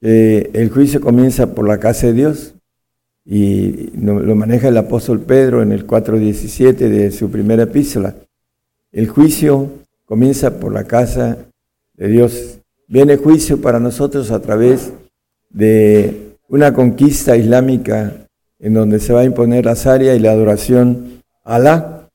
que 0.01 0.49
el 0.51 0.69
juicio 0.69 0.99
comienza 0.99 1.55
por 1.55 1.65
la 1.65 1.77
casa 1.77 2.07
de 2.07 2.13
Dios 2.13 2.53
y 3.23 3.89
lo 3.97 4.35
maneja 4.35 4.67
el 4.67 4.75
apóstol 4.75 5.21
Pedro 5.21 5.61
en 5.61 5.71
el 5.71 5.87
4.17 5.87 6.75
de 6.75 7.11
su 7.11 7.31
primera 7.31 7.63
epístola. 7.63 8.15
El 8.91 9.07
juicio 9.07 9.69
comienza 10.03 10.59
por 10.59 10.73
la 10.73 10.83
casa 10.83 11.37
de 11.93 12.07
Dios. 12.09 12.59
Viene 12.89 13.15
juicio 13.15 13.61
para 13.61 13.79
nosotros 13.79 14.31
a 14.31 14.41
través 14.41 14.91
de 15.49 16.33
una 16.49 16.73
conquista 16.73 17.37
islámica 17.37 18.27
en 18.59 18.73
donde 18.73 18.99
se 18.99 19.13
va 19.13 19.21
a 19.21 19.25
imponer 19.25 19.63
la 19.63 19.75
zaria 19.77 20.15
y 20.15 20.19
la 20.19 20.31
adoración 20.31 21.23
a 21.45 21.55
Alá. 21.55 22.06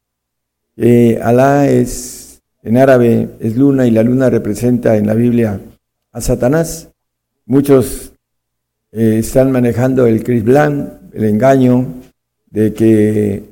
Alá 0.77 1.69
es, 1.69 2.43
en 2.62 2.78
árabe, 2.78 3.28
es 3.40 3.57
luna 3.57 3.86
y 3.86 3.90
la 3.90 4.03
luna 4.03 4.31
representa 4.31 4.97
en 4.97 5.07
la 5.07 5.15
Biblia 5.15 5.61
a 6.12 6.20
Satanás. 6.20 6.89
Muchos 7.44 8.12
eh, 8.93 9.19
están 9.19 9.51
manejando 9.51 10.07
el 10.07 10.23
Crisblán, 10.23 11.11
el 11.12 11.24
engaño 11.24 11.86
de 12.51 12.73
que 12.73 13.43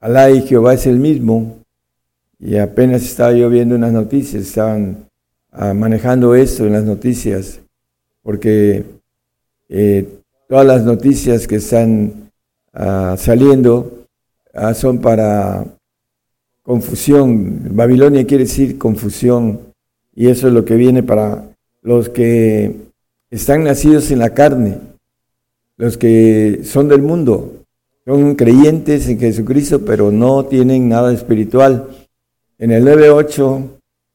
Alá 0.00 0.30
y 0.30 0.42
Jehová 0.42 0.74
es 0.74 0.86
el 0.86 0.98
mismo. 0.98 1.58
Y 2.38 2.56
apenas 2.58 3.02
estaba 3.02 3.32
yo 3.32 3.48
viendo 3.48 3.74
unas 3.74 3.92
noticias, 3.92 4.42
estaban 4.42 5.08
ah, 5.52 5.72
manejando 5.72 6.34
esto 6.34 6.66
en 6.66 6.74
las 6.74 6.84
noticias, 6.84 7.60
porque 8.22 8.84
eh, 9.70 10.06
todas 10.46 10.66
las 10.66 10.84
noticias 10.84 11.46
que 11.46 11.56
están 11.56 12.30
ah, 12.74 13.16
saliendo 13.18 14.06
ah, 14.52 14.74
son 14.74 15.00
para 15.00 15.64
confusión. 16.66 17.60
Babilonia 17.70 18.26
quiere 18.26 18.44
decir 18.44 18.76
confusión, 18.76 19.60
y 20.14 20.28
eso 20.28 20.48
es 20.48 20.52
lo 20.52 20.64
que 20.64 20.74
viene 20.74 21.04
para 21.04 21.44
los 21.80 22.08
que 22.08 22.74
están 23.30 23.62
nacidos 23.64 24.10
en 24.10 24.18
la 24.18 24.30
carne, 24.30 24.78
los 25.76 25.96
que 25.96 26.62
son 26.64 26.88
del 26.88 27.02
mundo, 27.02 27.62
son 28.04 28.34
creyentes 28.34 29.08
en 29.08 29.20
Jesucristo, 29.20 29.84
pero 29.84 30.10
no 30.10 30.44
tienen 30.46 30.88
nada 30.88 31.12
espiritual. 31.12 31.88
En 32.58 32.72
el 32.72 32.84
9.8 32.84 33.68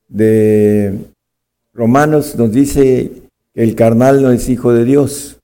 de 0.10 0.98
Romanos 1.74 2.36
nos 2.36 2.52
dice 2.52 3.12
que 3.54 3.64
el 3.64 3.76
carnal 3.76 4.22
no 4.22 4.32
es 4.32 4.50
hijo 4.50 4.74
de 4.74 4.84
Dios. 4.84 5.40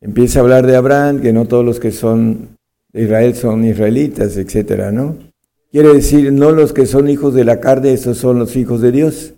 Empieza 0.00 0.38
a 0.38 0.42
hablar 0.42 0.66
de 0.66 0.76
Abraham, 0.76 1.20
que 1.20 1.32
no 1.32 1.46
todos 1.46 1.64
los 1.64 1.80
que 1.80 1.92
son 1.92 2.58
de 2.92 3.04
Israel 3.04 3.34
son 3.34 3.64
israelitas, 3.64 4.36
etcétera, 4.36 4.90
¿no? 4.90 5.31
Quiere 5.72 5.94
decir, 5.94 6.30
no 6.34 6.50
los 6.50 6.74
que 6.74 6.84
son 6.84 7.08
hijos 7.08 7.32
de 7.32 7.44
la 7.44 7.58
carne, 7.58 7.94
esos 7.94 8.18
son 8.18 8.38
los 8.38 8.56
hijos 8.56 8.82
de 8.82 8.92
Dios, 8.92 9.32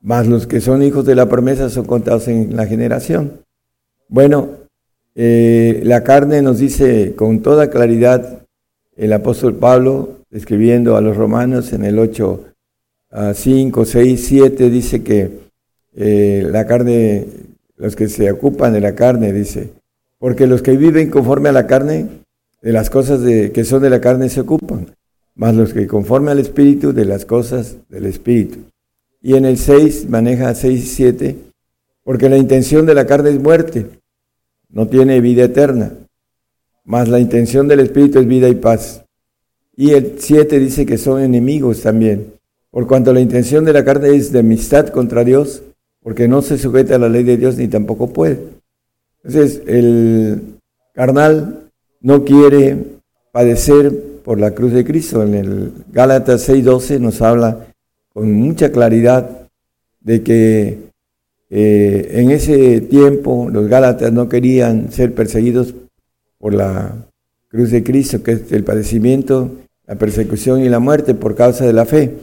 más 0.00 0.28
los 0.28 0.46
que 0.46 0.60
son 0.60 0.80
hijos 0.80 1.04
de 1.04 1.16
la 1.16 1.28
promesa 1.28 1.68
son 1.70 1.86
contados 1.86 2.28
en 2.28 2.54
la 2.54 2.66
generación. 2.66 3.32
Bueno, 4.08 4.50
eh, 5.16 5.80
la 5.82 6.04
carne 6.04 6.40
nos 6.40 6.60
dice 6.60 7.16
con 7.16 7.42
toda 7.42 7.68
claridad 7.68 8.46
el 8.96 9.12
apóstol 9.12 9.56
Pablo, 9.56 10.20
escribiendo 10.30 10.96
a 10.96 11.00
los 11.00 11.16
romanos 11.16 11.72
en 11.72 11.84
el 11.84 11.98
8, 11.98 12.44
5, 13.34 13.84
6, 13.84 14.24
7, 14.24 14.70
dice 14.70 15.02
que 15.02 15.30
eh, 15.96 16.46
la 16.48 16.64
carne, 16.64 17.26
los 17.76 17.96
que 17.96 18.08
se 18.08 18.30
ocupan 18.30 18.72
de 18.72 18.80
la 18.80 18.94
carne, 18.94 19.32
dice, 19.32 19.72
porque 20.20 20.46
los 20.46 20.62
que 20.62 20.76
viven 20.76 21.10
conforme 21.10 21.48
a 21.48 21.52
la 21.52 21.66
carne, 21.66 22.06
de 22.62 22.72
las 22.72 22.88
cosas 22.88 23.20
de, 23.22 23.50
que 23.50 23.64
son 23.64 23.82
de 23.82 23.90
la 23.90 24.00
carne 24.00 24.28
se 24.28 24.42
ocupan, 24.42 24.94
más 25.34 25.54
los 25.54 25.72
que 25.72 25.86
conforme 25.86 26.30
al 26.30 26.38
Espíritu, 26.38 26.92
de 26.92 27.04
las 27.04 27.24
cosas 27.24 27.76
del 27.88 28.06
Espíritu. 28.06 28.58
Y 29.22 29.34
en 29.34 29.44
el 29.44 29.58
6 29.58 30.08
maneja 30.08 30.54
6 30.54 30.84
y 30.84 30.86
7, 30.86 31.36
porque 32.04 32.28
la 32.28 32.36
intención 32.36 32.86
de 32.86 32.94
la 32.94 33.06
carne 33.06 33.30
es 33.30 33.40
muerte, 33.40 33.86
no 34.68 34.88
tiene 34.88 35.20
vida 35.20 35.44
eterna, 35.44 35.92
más 36.84 37.08
la 37.08 37.20
intención 37.20 37.68
del 37.68 37.80
Espíritu 37.80 38.18
es 38.18 38.26
vida 38.26 38.48
y 38.48 38.54
paz. 38.54 39.04
Y 39.76 39.92
el 39.92 40.16
7 40.18 40.58
dice 40.58 40.86
que 40.86 40.98
son 40.98 41.22
enemigos 41.22 41.82
también, 41.82 42.34
por 42.70 42.86
cuanto 42.86 43.12
la 43.12 43.20
intención 43.20 43.64
de 43.64 43.72
la 43.72 43.84
carne 43.84 44.14
es 44.14 44.32
de 44.32 44.40
amistad 44.40 44.88
contra 44.88 45.24
Dios, 45.24 45.62
porque 46.02 46.28
no 46.28 46.42
se 46.42 46.58
sujeta 46.58 46.96
a 46.96 46.98
la 46.98 47.08
ley 47.08 47.24
de 47.24 47.36
Dios 47.36 47.56
ni 47.56 47.68
tampoco 47.68 48.12
puede. 48.12 48.40
Entonces, 49.22 49.62
el 49.66 50.58
carnal 50.94 51.70
no 52.00 52.24
quiere 52.24 52.76
padecer 53.32 54.09
por 54.30 54.38
la 54.38 54.52
cruz 54.52 54.72
de 54.72 54.84
Cristo. 54.84 55.24
En 55.24 55.34
el 55.34 55.72
Gálatas 55.92 56.48
6:12 56.48 57.00
nos 57.00 57.20
habla 57.20 57.66
con 58.12 58.30
mucha 58.30 58.70
claridad 58.70 59.48
de 60.00 60.22
que 60.22 60.78
eh, 61.50 62.08
en 62.12 62.30
ese 62.30 62.80
tiempo 62.80 63.48
los 63.50 63.66
Gálatas 63.66 64.12
no 64.12 64.28
querían 64.28 64.92
ser 64.92 65.16
perseguidos 65.16 65.74
por 66.38 66.54
la 66.54 67.08
cruz 67.48 67.72
de 67.72 67.82
Cristo, 67.82 68.22
que 68.22 68.30
es 68.34 68.52
el 68.52 68.62
padecimiento 68.62 69.50
la 69.84 69.96
persecución 69.96 70.60
y 70.60 70.68
la 70.68 70.78
muerte 70.78 71.14
por 71.14 71.34
causa 71.34 71.66
de 71.66 71.72
la 71.72 71.84
fe. 71.84 72.14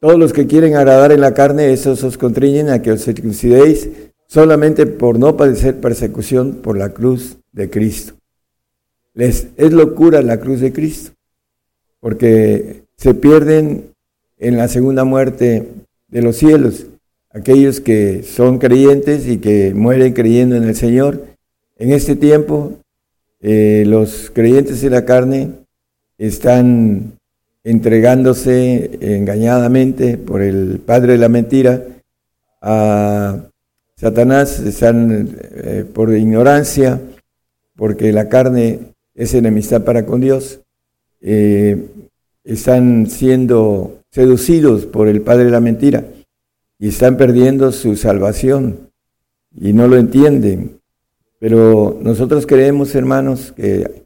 Todos 0.00 0.18
los 0.18 0.32
que 0.32 0.48
quieren 0.48 0.74
agradar 0.74 1.12
en 1.12 1.20
la 1.20 1.32
carne, 1.32 1.72
esos 1.72 2.02
os 2.02 2.18
contriñen 2.18 2.70
a 2.70 2.82
que 2.82 2.90
os 2.90 3.04
circuncidéis 3.04 3.88
solamente 4.26 4.84
por 4.84 5.16
no 5.16 5.36
padecer 5.36 5.80
persecución 5.80 6.54
por 6.54 6.76
la 6.76 6.88
cruz 6.88 7.36
de 7.52 7.70
Cristo. 7.70 8.14
Les 9.14 9.46
es 9.56 9.72
locura 9.72 10.22
la 10.22 10.40
cruz 10.40 10.58
de 10.58 10.72
Cristo, 10.72 11.12
porque 12.06 12.84
se 12.96 13.14
pierden 13.14 13.90
en 14.38 14.56
la 14.56 14.68
segunda 14.68 15.02
muerte 15.02 15.66
de 16.06 16.22
los 16.22 16.36
cielos 16.36 16.86
aquellos 17.30 17.80
que 17.80 18.22
son 18.22 18.60
creyentes 18.60 19.26
y 19.26 19.38
que 19.38 19.74
mueren 19.74 20.12
creyendo 20.12 20.54
en 20.54 20.62
el 20.62 20.76
Señor. 20.76 21.24
En 21.76 21.90
este 21.90 22.14
tiempo, 22.14 22.74
eh, 23.40 23.82
los 23.88 24.30
creyentes 24.32 24.84
en 24.84 24.92
la 24.92 25.04
carne 25.04 25.50
están 26.16 27.18
entregándose 27.64 29.00
engañadamente 29.00 30.16
por 30.16 30.42
el 30.42 30.78
padre 30.78 31.14
de 31.14 31.18
la 31.18 31.28
mentira 31.28 31.82
a 32.62 33.48
Satanás, 33.96 34.60
están 34.60 35.36
eh, 35.40 35.84
por 35.92 36.16
ignorancia, 36.16 37.00
porque 37.74 38.12
la 38.12 38.28
carne 38.28 38.94
es 39.16 39.34
enemistad 39.34 39.82
para 39.82 40.06
con 40.06 40.20
Dios, 40.20 40.60
eh, 41.20 41.86
están 42.44 43.06
siendo 43.08 44.00
seducidos 44.10 44.86
por 44.86 45.08
el 45.08 45.20
padre 45.22 45.44
de 45.44 45.50
la 45.50 45.60
mentira 45.60 46.04
y 46.78 46.88
están 46.88 47.16
perdiendo 47.16 47.72
su 47.72 47.96
salvación. 47.96 48.86
y 49.58 49.72
no 49.72 49.88
lo 49.88 49.96
entienden. 49.96 50.80
Pero 51.38 51.98
nosotros 52.02 52.46
creemos, 52.46 52.94
hermanos, 52.94 53.52
que 53.52 54.04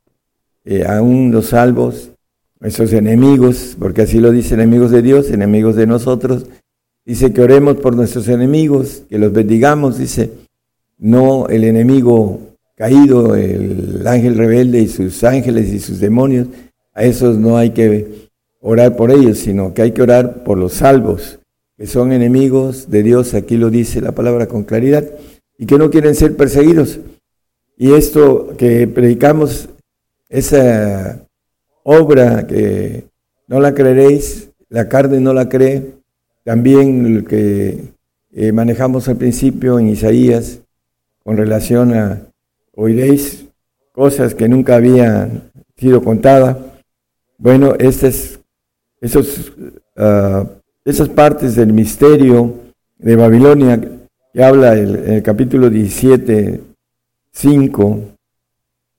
eh, 0.65 0.85
aún 0.87 1.32
los 1.32 1.47
salvos, 1.47 2.11
esos 2.61 2.93
enemigos, 2.93 3.77
porque 3.78 4.03
así 4.03 4.20
lo 4.20 4.31
dice 4.31 4.55
enemigos 4.55 4.91
de 4.91 5.03
Dios, 5.03 5.31
enemigos 5.31 5.74
de 5.74 5.87
nosotros, 5.87 6.47
dice 7.05 7.32
que 7.32 7.41
oremos 7.41 7.77
por 7.77 7.97
nuestros 7.97 8.28
enemigos, 8.28 9.03
que 9.09 9.19
los 9.19 9.32
bendigamos, 9.32 9.99
dice, 9.99 10.31
no 10.99 11.49
el 11.49 11.65
enemigo 11.65 12.39
caído, 12.77 13.35
el 13.35 14.07
ángel 14.07 14.37
rebelde 14.37 14.81
y 14.81 14.89
sus 14.89 15.24
ángeles 15.24 15.73
y 15.73 15.81
sus 15.81 16.01
demonios, 16.01 16.49
a 16.95 17.05
esos 17.05 17.39
no 17.39 17.57
hay 17.57 17.71
que 17.71 18.29
orar 18.61 18.97
por 18.97 19.11
ellos, 19.11 19.39
sino 19.39 19.75
que 19.75 19.83
hay 19.83 19.93
que 19.93 20.03
orar 20.03 20.45
por 20.45 20.59
los 20.59 20.75
salvos, 20.75 21.39
que 21.77 21.87
son 21.87 22.12
enemigos 22.12 22.91
de 22.91 23.03
Dios, 23.03 23.35
aquí 23.35 23.57
lo 23.57 23.71
dice 23.71 24.01
la 24.01 24.12
palabra 24.12 24.47
con 24.47 24.65
claridad, 24.65 25.05
y 25.57 25.67
que 25.67 25.79
no 25.79 25.91
quieren 25.91 26.15
ser 26.15 26.37
perseguidos. 26.37 27.01
Y 27.77 27.93
esto 27.95 28.55
que 28.59 28.87
predicamos, 28.87 29.69
esa 30.29 31.27
obra 31.83 32.47
que 32.47 33.05
no 33.47 33.61
la 33.61 33.75
creeréis, 33.75 34.51
la 34.69 34.89
carne 34.89 35.21
no 35.21 35.33
la 35.33 35.49
cree, 35.49 35.95
también 36.45 37.17
lo 37.17 37.25
que 37.25 37.79
eh, 38.33 38.53
manejamos 38.53 39.09
al 39.09 39.17
principio 39.17 39.79
en 39.79 39.89
Isaías 39.89 40.61
con 41.25 41.37
relación 41.37 41.95
a 41.95 42.23
oiréis 42.75 43.47
cosas 43.93 44.35
que 44.35 44.49
nunca 44.49 44.77
habían 44.77 45.51
sido 45.77 46.03
contadas. 46.03 46.57
Bueno, 47.41 47.75
estas 47.79 48.39
uh, 49.01 50.47
esas 50.85 51.09
partes 51.09 51.57
del 51.57 51.73
misterio 51.73 52.55
de 52.99 53.17
Babilonia 53.17 53.81
que 54.35 54.45
habla 54.45 54.75
el, 54.75 54.97
el 54.97 55.23
capítulo 55.23 55.71
17, 55.71 56.61
5, 57.33 58.01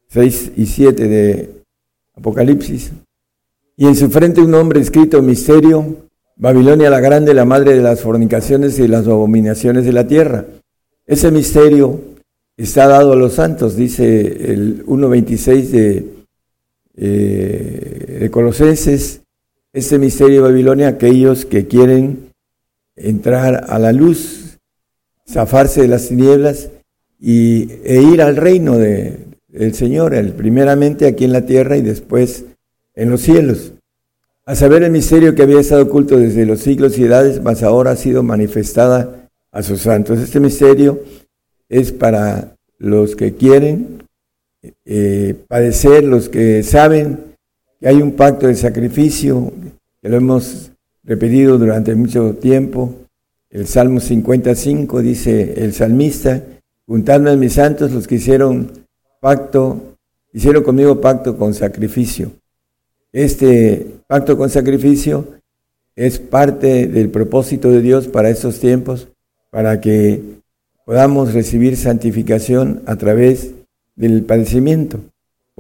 6 0.08 0.52
y 0.58 0.66
7 0.66 1.08
de 1.08 1.50
Apocalipsis. 2.16 2.92
Y 3.78 3.86
en 3.86 3.96
su 3.96 4.10
frente 4.10 4.42
un 4.42 4.50
nombre 4.50 4.80
escrito 4.80 5.22
misterio, 5.22 5.98
Babilonia 6.36 6.90
la 6.90 7.00
grande, 7.00 7.36
la 7.36 7.46
madre 7.46 7.76
de 7.76 7.84
las 7.84 8.02
fornicaciones 8.02 8.80
y 8.80 8.88
las 8.88 9.06
abominaciones 9.06 9.86
de 9.86 9.94
la 9.94 10.08
tierra. 10.08 10.46
Ese 11.06 11.30
misterio 11.30 12.02
está 12.58 12.88
dado 12.88 13.14
a 13.14 13.16
los 13.16 13.34
santos, 13.34 13.76
dice 13.76 14.52
el 14.52 14.84
1.26 14.88 15.62
de, 15.70 16.22
eh, 16.98 18.01
de 18.22 18.30
Colosenses, 18.30 19.24
ese 19.74 19.98
misterio 19.98 20.44
de 20.44 20.50
Babilonia, 20.52 20.90
aquellos 20.90 21.44
que 21.44 21.66
quieren 21.66 22.30
entrar 22.96 23.66
a 23.68 23.80
la 23.80 23.94
luz, 23.94 24.60
zafarse 25.28 25.82
de 25.82 25.88
las 25.88 26.10
tinieblas 26.10 26.70
y, 27.20 27.72
e 27.84 28.00
ir 28.00 28.22
al 28.22 28.36
reino 28.36 28.78
de, 28.78 29.18
del 29.48 29.74
Señor, 29.74 30.14
el, 30.14 30.34
primeramente 30.34 31.08
aquí 31.08 31.26
en 31.26 31.32
la 31.32 31.48
tierra 31.48 31.78
y 31.78 31.82
después 31.82 32.46
en 32.94 33.10
los 33.10 33.22
cielos. 33.22 33.74
A 34.46 34.54
saber 34.54 34.84
el 34.84 34.92
misterio 34.92 35.34
que 35.34 35.42
había 35.42 35.60
estado 35.60 35.82
oculto 35.82 36.20
desde 36.20 36.46
los 36.46 36.60
siglos 36.60 37.00
y 37.00 37.06
edades, 37.06 37.42
mas 37.42 37.64
ahora 37.64 37.90
ha 37.90 37.96
sido 37.96 38.22
manifestada 38.22 39.32
a 39.52 39.64
sus 39.64 39.82
santos. 39.82 40.20
Este 40.20 40.40
misterio 40.40 41.02
es 41.70 41.92
para 41.92 42.56
los 42.78 43.16
que 43.16 43.34
quieren 43.34 44.04
eh, 44.86 45.34
padecer, 45.48 46.04
los 46.04 46.30
que 46.30 46.62
saben 46.62 47.31
que 47.82 47.88
hay 47.88 48.00
un 48.00 48.12
pacto 48.12 48.46
de 48.46 48.54
sacrificio, 48.54 49.52
que 50.02 50.08
lo 50.08 50.18
hemos 50.18 50.72
repetido 51.04 51.58
durante 51.58 51.96
mucho 51.96 52.36
tiempo. 52.36 52.94
El 53.50 53.66
Salmo 53.66 54.00
55 54.00 55.02
dice 55.02 55.56
el 55.58 55.74
salmista, 55.74 56.44
juntadme 56.86 57.32
a 57.32 57.36
mis 57.36 57.54
santos 57.54 57.92
los 57.92 58.08
que 58.08 58.16
hicieron 58.16 58.72
pacto, 59.20 59.98
hicieron 60.32 60.64
conmigo 60.64 61.02
pacto 61.02 61.36
con 61.36 61.56
sacrificio. 61.56 62.32
Este 63.12 63.88
pacto 64.08 64.38
con 64.38 64.52
sacrificio 64.52 65.28
es 65.96 66.20
parte 66.20 66.88
del 66.88 67.10
propósito 67.10 67.72
de 67.72 67.82
Dios 67.82 68.08
para 68.08 68.30
estos 68.30 68.60
tiempos, 68.60 69.08
para 69.50 69.82
que 69.82 70.22
podamos 70.86 71.34
recibir 71.34 71.76
santificación 71.76 72.84
a 72.86 72.96
través 72.96 73.56
del 73.96 74.24
padecimiento. 74.24 75.00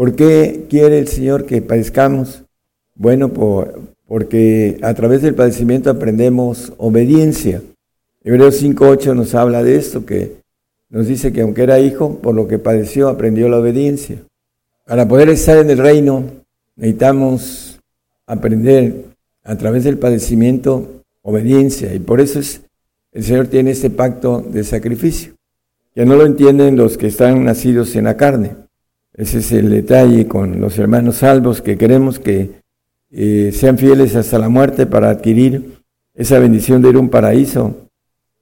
¿Por 0.01 0.15
qué 0.15 0.65
quiere 0.67 0.97
el 0.97 1.07
Señor 1.07 1.45
que 1.45 1.61
padezcamos? 1.61 2.43
Bueno, 2.95 3.31
porque 4.07 4.79
a 4.81 4.95
través 4.95 5.21
del 5.21 5.35
padecimiento 5.35 5.91
aprendemos 5.91 6.73
obediencia. 6.79 7.61
Hebreos 8.23 8.63
5.8 8.63 9.15
nos 9.15 9.35
habla 9.35 9.61
de 9.63 9.75
esto, 9.75 10.03
que 10.03 10.37
nos 10.89 11.05
dice 11.05 11.31
que 11.31 11.41
aunque 11.41 11.61
era 11.61 11.79
hijo, 11.79 12.15
por 12.17 12.33
lo 12.33 12.47
que 12.47 12.57
padeció, 12.57 13.09
aprendió 13.09 13.47
la 13.47 13.59
obediencia. 13.59 14.17
Para 14.87 15.07
poder 15.07 15.29
estar 15.29 15.59
en 15.59 15.69
el 15.69 15.77
reino, 15.77 16.23
necesitamos 16.75 17.79
aprender 18.25 19.05
a 19.43 19.55
través 19.55 19.83
del 19.83 19.99
padecimiento 19.99 21.03
obediencia. 21.21 21.93
Y 21.93 21.99
por 21.99 22.21
eso 22.21 22.39
es, 22.39 22.61
el 23.11 23.23
Señor 23.23 23.49
tiene 23.49 23.69
este 23.69 23.91
pacto 23.91 24.41
de 24.41 24.63
sacrificio, 24.63 25.35
que 25.93 26.07
no 26.07 26.15
lo 26.15 26.25
entienden 26.25 26.75
los 26.75 26.97
que 26.97 27.05
están 27.05 27.45
nacidos 27.45 27.95
en 27.95 28.05
la 28.05 28.17
carne. 28.17 28.55
Ese 29.13 29.39
es 29.39 29.51
el 29.51 29.69
detalle 29.69 30.27
con 30.27 30.61
los 30.61 30.77
hermanos 30.79 31.17
salvos, 31.17 31.61
que 31.61 31.77
queremos 31.77 32.19
que 32.19 32.61
eh, 33.11 33.51
sean 33.53 33.77
fieles 33.77 34.15
hasta 34.15 34.39
la 34.39 34.47
muerte 34.47 34.85
para 34.85 35.09
adquirir 35.09 35.79
esa 36.13 36.39
bendición 36.39 36.81
de 36.81 36.89
ir 36.89 36.95
a 36.95 36.99
un 36.99 37.09
paraíso 37.09 37.89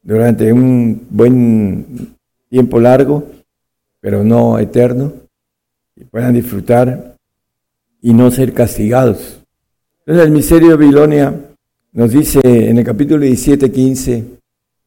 durante 0.04 0.54
un 0.54 1.08
buen 1.10 2.16
tiempo 2.50 2.80
largo, 2.80 3.26
pero 4.00 4.24
no 4.24 4.60
eterno, 4.60 5.14
y 5.96 6.06
puedan 6.06 6.34
disfrutar 6.34 7.16
y 8.02 8.14
no 8.14 8.30
ser 8.32 8.54
castigados. 8.54 9.41
Entonces 10.00 10.26
el 10.26 10.32
misterio 10.32 10.70
de 10.70 10.76
Babilonia 10.76 11.34
nos 11.91 12.12
dice 12.12 12.40
en 12.44 12.78
el 12.78 12.86
capítulo 12.86 13.22
17, 13.22 13.72
15, 13.72 14.26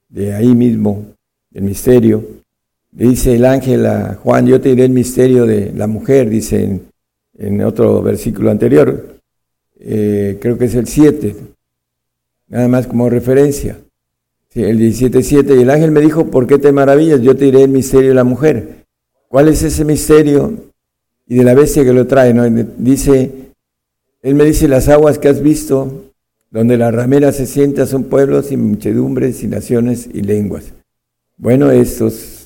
de 0.08 0.34
ahí 0.34 0.54
mismo, 0.54 1.06
el 1.52 1.64
misterio, 1.64 2.41
dice 2.92 3.34
el 3.34 3.44
ángel 3.44 3.86
a 3.86 4.14
Juan, 4.22 4.46
yo 4.46 4.60
te 4.60 4.68
diré 4.68 4.84
el 4.84 4.92
misterio 4.92 5.44
de 5.46 5.72
la 5.74 5.88
mujer, 5.88 6.30
dice 6.30 6.80
en, 7.36 7.62
otro 7.62 8.02
versículo 8.02 8.50
anterior, 8.50 9.18
eh, 9.80 10.38
creo 10.40 10.56
que 10.56 10.66
es 10.66 10.74
el 10.76 10.86
7, 10.86 11.34
nada 12.48 12.68
más 12.68 12.86
como 12.86 13.10
referencia 13.10 13.78
el 14.54 14.78
17.7, 14.78 15.56
y 15.56 15.62
el 15.62 15.70
ángel 15.70 15.90
me 15.90 16.00
dijo, 16.00 16.26
¿por 16.26 16.46
qué 16.46 16.58
te 16.58 16.72
maravillas? 16.72 17.20
Yo 17.22 17.36
te 17.36 17.46
diré 17.46 17.62
el 17.62 17.70
misterio 17.70 18.10
de 18.10 18.14
la 18.14 18.24
mujer. 18.24 18.84
¿Cuál 19.28 19.48
es 19.48 19.62
ese 19.62 19.84
misterio? 19.84 20.52
Y 21.26 21.36
de 21.36 21.44
la 21.44 21.54
bestia 21.54 21.84
que 21.84 21.92
lo 21.92 22.06
trae, 22.06 22.34
¿no? 22.34 22.48
Dice, 22.76 23.52
él 24.20 24.34
me 24.34 24.44
dice, 24.44 24.68
las 24.68 24.88
aguas 24.88 25.18
que 25.18 25.28
has 25.28 25.40
visto, 25.40 26.12
donde 26.50 26.76
la 26.76 26.90
ramera 26.90 27.32
se 27.32 27.46
sienta, 27.46 27.86
son 27.86 28.04
pueblos 28.04 28.52
y 28.52 28.58
muchedumbres 28.58 29.42
y 29.42 29.46
naciones 29.46 30.08
y 30.12 30.20
lenguas. 30.20 30.74
Bueno, 31.38 31.70
estos, 31.70 32.41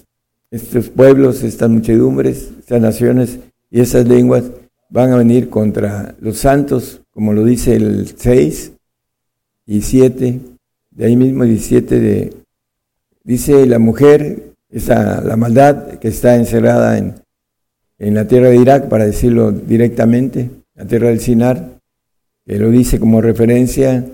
estos 0.50 0.88
pueblos, 0.90 1.42
estas 1.42 1.70
muchedumbres, 1.70 2.50
estas 2.58 2.80
naciones 2.80 3.38
y 3.70 3.80
esas 3.80 4.06
lenguas 4.06 4.44
van 4.88 5.12
a 5.12 5.16
venir 5.16 5.48
contra 5.48 6.14
los 6.20 6.38
santos, 6.38 7.02
como 7.10 7.32
lo 7.32 7.44
dice 7.44 7.76
el 7.76 8.06
6 8.16 8.72
y 9.66 9.82
7 9.82 10.40
de 10.96 11.04
ahí 11.04 11.16
mismo 11.16 11.44
17 11.44 12.00
de, 12.00 12.32
dice 13.22 13.66
la 13.66 13.78
mujer, 13.78 14.54
esa, 14.70 15.20
la 15.20 15.36
maldad 15.36 15.98
que 15.98 16.08
está 16.08 16.36
encerrada 16.36 16.96
en, 16.96 17.14
en 17.98 18.14
la 18.14 18.26
tierra 18.26 18.48
de 18.48 18.56
Irak, 18.56 18.88
para 18.88 19.04
decirlo 19.04 19.52
directamente, 19.52 20.50
la 20.74 20.86
tierra 20.86 21.08
del 21.08 21.20
Sinar, 21.20 21.80
que 22.46 22.58
lo 22.58 22.70
dice 22.70 22.98
como 22.98 23.20
referencia 23.20 24.04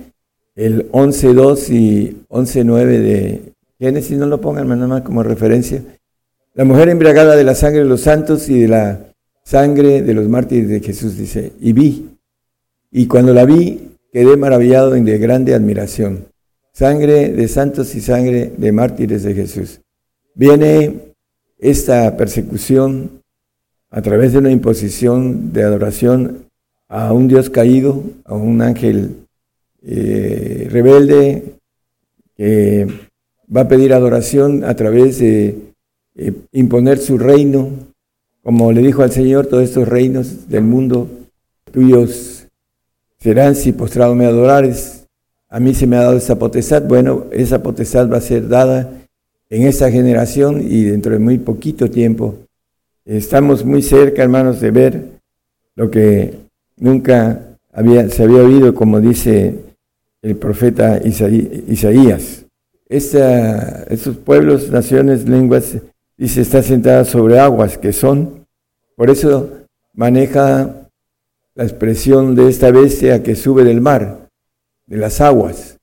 el 0.55 0.91
11.2 0.91 1.71
y 1.71 2.25
11.9 2.29 2.85
de 2.85 3.53
Génesis, 3.79 4.19
no 4.19 4.27
lo 4.27 4.41
pongan 4.41 4.69
nada 4.69 4.87
más 4.87 5.03
como 5.03 5.23
referencia. 5.23 5.83
La 6.55 6.65
mujer 6.65 6.89
embriagada 6.89 7.35
de 7.37 7.45
la 7.45 7.55
sangre 7.55 7.81
de 7.81 7.89
los 7.89 8.03
santos 8.03 8.49
y 8.49 8.61
de 8.61 8.69
la 8.69 9.15
sangre 9.45 10.03
de 10.03 10.15
los 10.15 10.29
mártires 10.29 10.69
de 10.69 10.81
Jesús, 10.81 11.17
dice, 11.17 11.53
y 11.61 11.73
vi, 11.73 12.11
y 12.91 13.07
cuando 13.07 13.33
la 13.33 13.45
vi, 13.45 13.97
quedé 14.13 14.37
maravillado 14.37 14.95
en 14.95 15.05
de 15.05 15.19
grande 15.19 15.55
admiración 15.55 16.33
sangre 16.73 17.29
de 17.29 17.49
santos 17.49 17.95
y 17.95 18.01
sangre 18.01 18.53
de 18.57 18.73
mártires 18.73 19.23
de 19.23 19.35
Jesús. 19.35 19.81
Viene 20.35 21.13
esta 21.59 22.17
persecución 22.17 23.23
a 23.91 24.01
través 24.01 24.33
de 24.33 24.39
una 24.39 24.51
imposición 24.51 25.53
de 25.53 25.63
adoración 25.63 26.47
a 26.89 27.13
un 27.13 27.29
Dios 27.29 27.51
caído, 27.51 28.03
a 28.25 28.35
un 28.35 28.63
ángel 28.63 29.27
eh, 29.83 30.67
rebelde 30.71 31.57
que 32.37 32.87
va 33.55 33.63
a 33.63 33.69
pedir 33.69 33.93
adoración 33.93 34.65
a 34.65 34.75
través 34.75 35.19
de 35.19 35.72
eh, 36.15 36.33
imponer 36.53 36.99
su 36.99 37.19
reino, 37.19 37.71
como 38.43 38.73
le 38.73 38.83
dijo 38.83 39.03
al 39.03 39.13
Señor, 39.13 39.47
todos 39.47 39.65
estos 39.65 39.89
reinos 39.89 40.49
del 40.49 40.65
mundo 40.65 41.09
tuyos 41.71 42.47
serán 43.19 43.55
si 43.55 43.73
postrado 43.73 44.15
me 44.15 44.27
adorares 44.27 45.03
a 45.53 45.61
mí 45.61 45.75
se 45.75 45.87
me 45.87 45.97
ha 45.97 46.05
dado 46.05 46.17
esa 46.17 46.39
potestad, 46.39 46.83
bueno, 46.85 47.27
esa 47.31 47.63
potestad 47.63 48.11
va 48.11 48.17
a 48.17 48.23
ser 48.23 48.49
dada 48.49 48.91
en 49.51 49.65
esta 49.65 49.91
generación 49.91 50.63
y 50.67 50.85
dentro 50.85 51.13
de 51.13 51.19
muy 51.19 51.37
poquito 51.37 51.91
tiempo. 51.91 52.37
Estamos 53.05 53.63
muy 53.63 53.83
cerca, 53.83 54.23
hermanos, 54.23 54.63
de 54.63 54.71
ver 54.71 55.05
lo 55.77 55.91
que 55.91 56.33
nunca 56.79 57.59
había, 57.71 58.09
se 58.09 58.23
había 58.23 58.43
oído, 58.43 58.75
como 58.75 58.99
dice 58.99 59.57
el 60.23 60.37
profeta 60.37 61.03
Isaías. 61.05 62.47
Esta, 62.89 63.83
estos 63.91 64.17
pueblos, 64.17 64.71
naciones, 64.71 65.29
lenguas, 65.29 65.77
dice, 66.23 66.41
está 66.41 66.63
sentada 66.63 67.05
sobre 67.05 67.41
aguas 67.41 67.79
que 67.79 67.93
son. 67.93 68.47
Por 68.95 69.11
eso 69.11 69.51
maneja 69.93 70.89
la 71.57 71.65
expresión 71.65 72.37
de 72.37 72.49
esta 72.49 72.71
bestia 72.71 73.25
que 73.25 73.35
sube 73.35 73.65
del 73.65 73.81
mar, 73.81 74.29
de 74.87 74.99
las 74.99 75.21
aguas, 75.21 75.79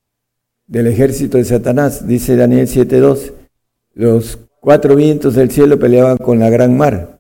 del 0.65 0.87
ejército 0.87 1.37
de 1.37 1.43
Satanás, 1.43 2.07
dice 2.07 2.37
Daniel 2.37 2.67
7.2. 2.67 3.33
Los 3.95 4.39
cuatro 4.61 4.95
vientos 4.95 5.35
del 5.35 5.51
cielo 5.51 5.77
peleaban 5.77 6.15
con 6.15 6.39
la 6.39 6.49
gran 6.49 6.77
mar. 6.77 7.19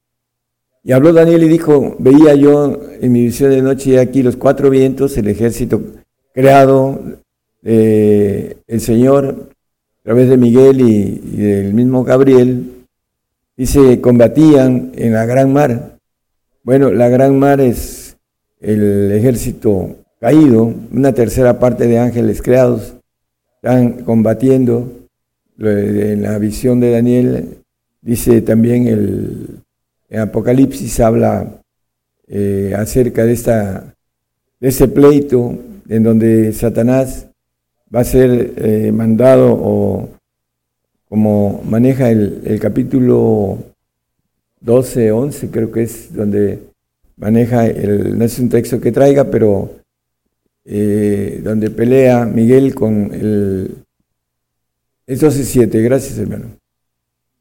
Y 0.81 0.93
habló 0.93 1.11
Daniel 1.11 1.43
y 1.43 1.49
dijo, 1.49 1.97
veía 1.99 2.35
yo 2.35 2.79
en 3.01 3.11
mi 3.11 3.25
visión 3.25 3.51
de 3.51 3.61
noche 3.61 3.99
aquí 3.99 4.23
los 4.23 4.37
cuatro 4.37 4.69
vientos, 4.69 5.17
el 5.17 5.27
ejército 5.27 5.81
creado, 6.33 7.01
eh, 7.63 8.55
el 8.65 8.79
Señor, 8.79 9.49
a 9.99 10.03
través 10.03 10.29
de 10.29 10.37
Miguel 10.37 10.79
y, 10.79 11.21
y 11.33 11.37
del 11.37 11.73
mismo 11.73 12.05
Gabriel, 12.05 12.78
se 13.65 13.99
combatían 14.01 14.91
en 14.95 15.13
la 15.13 15.25
gran 15.25 15.51
mar. 15.51 15.97
Bueno, 16.63 16.91
la 16.91 17.09
gran 17.09 17.37
mar 17.37 17.59
es 17.59 18.17
el 18.59 19.11
ejército 19.11 19.97
caído, 20.19 20.73
una 20.91 21.13
tercera 21.13 21.59
parte 21.59 21.87
de 21.87 21.99
ángeles 21.99 22.41
creados, 22.41 22.95
están 23.61 24.03
combatiendo 24.03 24.89
en 25.57 26.21
la 26.21 26.37
visión 26.37 26.79
de 26.79 26.91
Daniel, 26.91 27.57
dice 28.01 28.41
también 28.41 28.87
el, 28.87 29.59
Apocalipsis, 30.17 30.99
habla 31.01 31.61
eh, 32.27 32.73
acerca 32.75 33.25
de, 33.25 33.33
esta, 33.33 33.93
de 34.59 34.69
ese 34.69 34.87
pleito 34.87 35.55
en 35.87 36.01
donde 36.01 36.51
Satanás 36.53 37.27
va 37.93 37.99
a 37.99 38.05
ser 38.05 38.53
eh, 38.57 38.91
mandado 38.91 39.53
o 39.53 40.09
como 41.09 41.61
maneja 41.65 42.11
el, 42.11 42.59
capítulo 42.61 43.57
12, 44.61 45.11
11, 45.11 45.49
creo 45.49 45.71
que 45.71 45.83
es 45.83 46.13
donde 46.13 46.59
maneja, 47.17 47.65
el, 47.65 48.17
no 48.17 48.23
es 48.23 48.37
un 48.39 48.49
texto 48.49 48.79
que 48.79 48.91
traiga, 48.91 49.25
pero 49.25 49.71
eh, 50.65 51.41
donde 51.43 51.71
pelea 51.71 52.25
Miguel 52.25 52.75
con 52.75 53.11
el, 53.11 53.75
es 55.07 55.21
12.7, 55.21 55.83
gracias 55.83 56.19
hermano. 56.19 56.45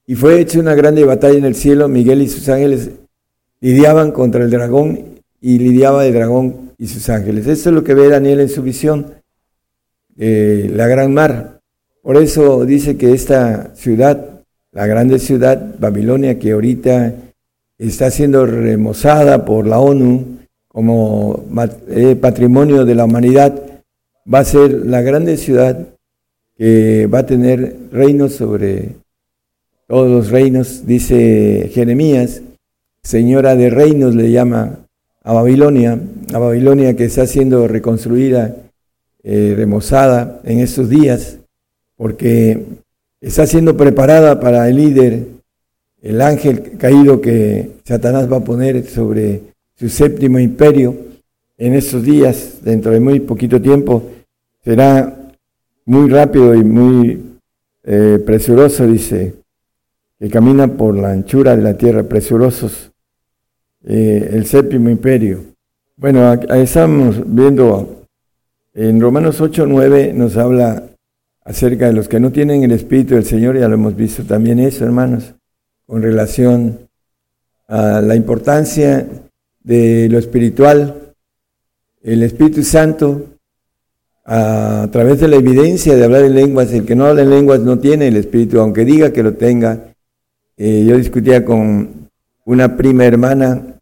Y 0.06 0.14
fue 0.14 0.40
hecha 0.40 0.58
una 0.58 0.74
grande 0.74 1.04
batalla 1.04 1.36
en 1.36 1.44
el 1.44 1.54
cielo, 1.54 1.86
Miguel 1.86 2.22
y 2.22 2.28
sus 2.28 2.48
ángeles 2.48 2.90
lidiaban 3.60 4.12
contra 4.12 4.42
el 4.42 4.50
dragón 4.50 5.20
y 5.42 5.58
lidiaba 5.58 6.06
el 6.06 6.14
dragón 6.14 6.72
y 6.78 6.86
sus 6.86 7.06
ángeles. 7.10 7.46
Eso 7.46 7.68
es 7.68 7.74
lo 7.74 7.84
que 7.84 7.92
ve 7.92 8.08
Daniel 8.08 8.40
en 8.40 8.48
su 8.48 8.62
visión, 8.62 9.12
eh, 10.16 10.70
la 10.74 10.86
gran 10.86 11.12
mar. 11.12 11.57
Por 12.08 12.16
eso 12.16 12.64
dice 12.64 12.96
que 12.96 13.12
esta 13.12 13.74
ciudad, 13.74 14.40
la 14.72 14.86
grande 14.86 15.18
ciudad, 15.18 15.74
Babilonia, 15.78 16.38
que 16.38 16.52
ahorita 16.52 17.12
está 17.76 18.10
siendo 18.10 18.46
remozada 18.46 19.44
por 19.44 19.66
la 19.66 19.78
ONU 19.78 20.38
como 20.68 21.44
eh, 21.90 22.16
patrimonio 22.16 22.86
de 22.86 22.94
la 22.94 23.04
humanidad, 23.04 23.62
va 24.24 24.38
a 24.38 24.44
ser 24.44 24.86
la 24.86 25.02
grande 25.02 25.36
ciudad 25.36 25.86
que 26.56 27.06
va 27.12 27.18
a 27.18 27.26
tener 27.26 27.76
reinos 27.92 28.32
sobre 28.32 28.94
todos 29.86 30.10
los 30.10 30.30
reinos, 30.30 30.86
dice 30.86 31.70
Jeremías, 31.74 32.40
señora 33.02 33.54
de 33.54 33.68
reinos 33.68 34.14
le 34.14 34.30
llama 34.30 34.78
a 35.22 35.34
Babilonia, 35.34 36.00
a 36.32 36.38
Babilonia 36.38 36.96
que 36.96 37.04
está 37.04 37.26
siendo 37.26 37.68
reconstruida, 37.68 38.56
eh, 39.22 39.52
remozada 39.54 40.40
en 40.44 40.60
estos 40.60 40.88
días, 40.88 41.37
porque 41.98 42.64
está 43.20 43.46
siendo 43.46 43.76
preparada 43.76 44.40
para 44.40 44.68
el 44.68 44.76
líder, 44.76 45.26
el 46.00 46.22
ángel 46.22 46.78
caído 46.78 47.20
que 47.20 47.72
Satanás 47.84 48.32
va 48.32 48.38
a 48.38 48.44
poner 48.44 48.86
sobre 48.86 49.42
su 49.74 49.88
séptimo 49.88 50.38
imperio 50.38 50.96
en 51.58 51.74
estos 51.74 52.04
días, 52.04 52.60
dentro 52.62 52.92
de 52.92 53.00
muy 53.00 53.18
poquito 53.18 53.60
tiempo, 53.60 54.02
será 54.64 55.32
muy 55.84 56.08
rápido 56.08 56.54
y 56.54 56.62
muy 56.62 57.20
eh, 57.82 58.22
presuroso, 58.24 58.86
dice, 58.86 59.34
que 60.20 60.30
camina 60.30 60.68
por 60.68 60.96
la 60.96 61.10
anchura 61.10 61.56
de 61.56 61.62
la 61.62 61.76
tierra, 61.76 62.04
presurosos, 62.04 62.92
eh, 63.84 64.30
el 64.34 64.46
séptimo 64.46 64.88
imperio. 64.88 65.40
Bueno, 65.96 66.32
estamos 66.34 67.22
viendo, 67.26 68.04
en 68.72 69.00
Romanos 69.00 69.40
8, 69.40 69.66
9 69.66 70.12
nos 70.14 70.36
habla 70.36 70.87
acerca 71.48 71.86
de 71.86 71.94
los 71.94 72.08
que 72.08 72.20
no 72.20 72.30
tienen 72.30 72.62
el 72.62 72.72
Espíritu 72.72 73.14
del 73.14 73.24
Señor, 73.24 73.58
ya 73.58 73.68
lo 73.68 73.74
hemos 73.74 73.96
visto 73.96 74.22
también 74.22 74.58
eso, 74.58 74.84
hermanos, 74.84 75.34
con 75.86 76.02
relación 76.02 76.78
a 77.66 78.02
la 78.02 78.14
importancia 78.14 79.08
de 79.64 80.08
lo 80.10 80.18
espiritual. 80.18 81.14
El 82.02 82.22
Espíritu 82.22 82.62
Santo 82.62 83.24
a 84.26 84.86
través 84.92 85.20
de 85.20 85.28
la 85.28 85.36
evidencia 85.36 85.96
de 85.96 86.04
hablar 86.04 86.22
en 86.24 86.34
lenguas, 86.34 86.70
el 86.74 86.84
que 86.84 86.94
no 86.94 87.06
habla 87.06 87.22
en 87.22 87.30
lenguas 87.30 87.60
no 87.60 87.78
tiene 87.78 88.08
el 88.08 88.16
espíritu, 88.18 88.60
aunque 88.60 88.84
diga 88.84 89.10
que 89.10 89.22
lo 89.22 89.32
tenga. 89.32 89.94
Eh, 90.58 90.84
yo 90.86 90.98
discutía 90.98 91.46
con 91.46 92.10
una 92.44 92.76
prima 92.76 93.06
hermana 93.06 93.80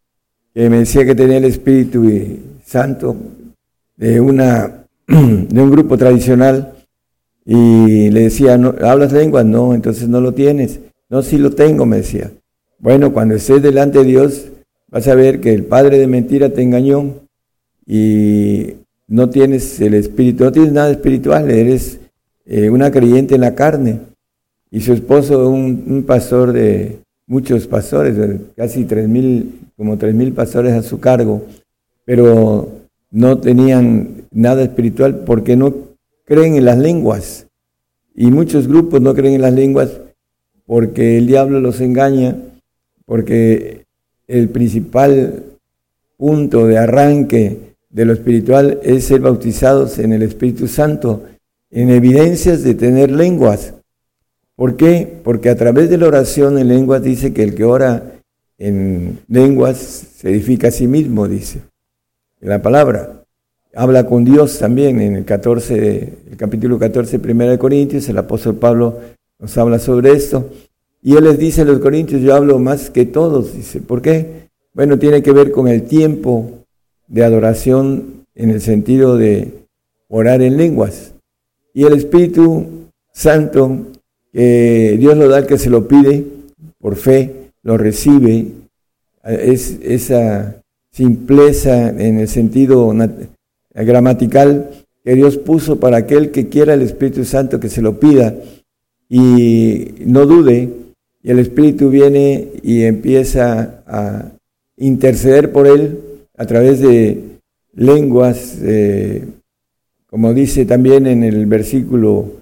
que 0.54 0.70
me 0.70 0.78
decía 0.78 1.04
que 1.04 1.16
tenía 1.16 1.38
el 1.38 1.46
espíritu 1.46 2.08
santo 2.64 3.16
de, 3.96 4.20
una, 4.20 4.84
de 5.08 5.62
un 5.62 5.70
grupo 5.72 5.98
tradicional 5.98 6.75
y 7.46 8.10
le 8.10 8.22
decía, 8.22 8.58
¿No, 8.58 8.74
¿hablas 8.82 9.12
lenguas? 9.12 9.46
No, 9.46 9.72
entonces 9.72 10.08
no 10.08 10.20
lo 10.20 10.34
tienes. 10.34 10.80
No, 11.08 11.22
sí 11.22 11.38
lo 11.38 11.52
tengo, 11.52 11.86
me 11.86 11.98
decía. 11.98 12.32
Bueno, 12.80 13.12
cuando 13.12 13.36
estés 13.36 13.62
delante 13.62 13.98
de 13.98 14.04
Dios, 14.04 14.48
vas 14.88 15.06
a 15.06 15.14
ver 15.14 15.40
que 15.40 15.54
el 15.54 15.64
padre 15.64 15.98
de 15.98 16.08
mentira 16.08 16.48
te 16.48 16.62
engañó 16.62 17.20
y 17.86 18.74
no 19.06 19.30
tienes 19.30 19.80
el 19.80 19.94
espíritu, 19.94 20.42
no 20.42 20.52
tienes 20.52 20.72
nada 20.72 20.90
espiritual, 20.90 21.48
eres 21.48 22.00
eh, 22.44 22.68
una 22.68 22.90
creyente 22.90 23.36
en 23.36 23.42
la 23.42 23.54
carne. 23.54 24.00
Y 24.72 24.80
su 24.80 24.92
esposo, 24.92 25.48
un, 25.48 25.84
un 25.86 26.02
pastor 26.02 26.52
de 26.52 26.98
muchos 27.28 27.68
pastores, 27.68 28.16
casi 28.56 28.84
tres 28.84 29.08
mil, 29.08 29.60
como 29.76 29.96
tres 29.96 30.14
mil 30.14 30.32
pastores 30.32 30.72
a 30.72 30.82
su 30.82 30.98
cargo, 30.98 31.44
pero 32.04 32.68
no 33.12 33.38
tenían 33.38 34.24
nada 34.32 34.64
espiritual 34.64 35.20
porque 35.24 35.54
no 35.54 35.86
creen 36.26 36.56
en 36.56 36.66
las 36.66 36.76
lenguas. 36.76 37.46
Y 38.14 38.26
muchos 38.26 38.68
grupos 38.68 39.00
no 39.00 39.14
creen 39.14 39.36
en 39.36 39.42
las 39.42 39.54
lenguas 39.54 40.00
porque 40.66 41.16
el 41.16 41.26
diablo 41.26 41.60
los 41.60 41.80
engaña, 41.80 42.36
porque 43.06 43.86
el 44.26 44.48
principal 44.50 45.44
punto 46.16 46.66
de 46.66 46.78
arranque 46.78 47.74
de 47.88 48.04
lo 48.04 48.12
espiritual 48.12 48.80
es 48.82 49.04
ser 49.04 49.20
bautizados 49.20 49.98
en 49.98 50.12
el 50.12 50.22
Espíritu 50.22 50.66
Santo, 50.66 51.24
en 51.70 51.90
evidencias 51.90 52.62
de 52.62 52.74
tener 52.74 53.10
lenguas. 53.10 53.74
¿Por 54.56 54.76
qué? 54.76 55.20
Porque 55.22 55.50
a 55.50 55.56
través 55.56 55.88
de 55.88 55.98
la 55.98 56.08
oración 56.08 56.58
en 56.58 56.68
lenguas 56.68 57.02
dice 57.02 57.32
que 57.32 57.42
el 57.42 57.54
que 57.54 57.64
ora 57.64 58.14
en 58.58 59.20
lenguas 59.28 59.76
se 59.76 60.30
edifica 60.30 60.68
a 60.68 60.72
sí 60.72 60.86
mismo, 60.86 61.28
dice. 61.28 61.60
La 62.40 62.60
palabra. 62.62 63.25
Habla 63.78 64.06
con 64.06 64.24
Dios 64.24 64.58
también 64.58 65.02
en 65.02 65.16
el 65.16 65.26
14, 65.26 66.12
el 66.30 66.36
capítulo 66.38 66.78
14, 66.78 67.20
1 67.22 67.46
de 67.46 67.58
Corintios, 67.58 68.08
el 68.08 68.16
apóstol 68.16 68.54
Pablo 68.54 69.00
nos 69.38 69.58
habla 69.58 69.78
sobre 69.78 70.12
esto. 70.12 70.48
Y 71.02 71.14
él 71.14 71.24
les 71.24 71.38
dice 71.38 71.60
a 71.60 71.66
los 71.66 71.80
corintios, 71.80 72.22
yo 72.22 72.34
hablo 72.34 72.58
más 72.58 72.88
que 72.88 73.04
todos, 73.04 73.54
dice. 73.54 73.82
¿Por 73.82 74.00
qué? 74.00 74.48
Bueno, 74.72 74.98
tiene 74.98 75.22
que 75.22 75.32
ver 75.32 75.52
con 75.52 75.68
el 75.68 75.82
tiempo 75.82 76.64
de 77.06 77.22
adoración 77.22 78.24
en 78.34 78.48
el 78.48 78.62
sentido 78.62 79.18
de 79.18 79.52
orar 80.08 80.40
en 80.40 80.56
lenguas. 80.56 81.12
Y 81.74 81.84
el 81.84 81.92
Espíritu 81.92 82.64
Santo, 83.12 83.88
que 84.32 84.96
Dios 84.98 85.18
lo 85.18 85.28
da 85.28 85.36
al 85.36 85.46
que 85.46 85.58
se 85.58 85.68
lo 85.68 85.86
pide 85.86 86.24
por 86.78 86.96
fe, 86.96 87.50
lo 87.62 87.76
recibe, 87.76 88.46
es 89.22 89.78
esa 89.82 90.62
simpleza 90.92 91.90
en 91.90 92.20
el 92.20 92.28
sentido 92.28 92.94
gramatical 93.84 94.70
que 95.04 95.14
Dios 95.14 95.36
puso 95.36 95.78
para 95.78 95.98
aquel 95.98 96.30
que 96.30 96.48
quiera 96.48 96.74
el 96.74 96.82
Espíritu 96.82 97.24
Santo 97.24 97.60
que 97.60 97.68
se 97.68 97.82
lo 97.82 98.00
pida 98.00 98.34
y 99.08 99.94
no 100.00 100.26
dude, 100.26 100.68
y 101.22 101.30
el 101.30 101.38
Espíritu 101.38 101.90
viene 101.90 102.48
y 102.62 102.82
empieza 102.82 103.82
a 103.86 104.32
interceder 104.76 105.52
por 105.52 105.66
él 105.66 106.00
a 106.36 106.46
través 106.46 106.80
de 106.80 107.22
lenguas, 107.74 108.58
eh, 108.62 109.24
como 110.08 110.34
dice 110.34 110.66
también 110.66 111.06
en 111.06 111.22
el 111.22 111.46
versículo 111.46 112.32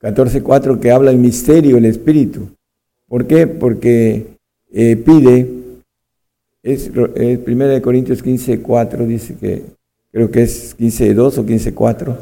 14.4 0.00 0.80
que 0.80 0.90
habla 0.90 1.10
el 1.10 1.18
misterio, 1.18 1.76
el 1.76 1.84
Espíritu. 1.84 2.48
¿Por 3.06 3.26
qué? 3.26 3.46
Porque 3.46 4.26
eh, 4.72 4.96
pide, 4.96 5.48
es, 6.62 6.90
es 7.14 7.38
1 7.46 7.82
Corintios 7.82 8.24
15.4, 8.24 9.06
dice 9.06 9.36
que, 9.36 9.62
creo 10.12 10.30
que 10.30 10.42
es 10.42 10.76
15.2 10.78 11.38
o 11.38 11.44
15.4, 11.44 12.16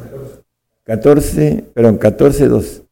14, 0.85 1.65
perdón, 1.75 1.99
14.2. 1.99 2.83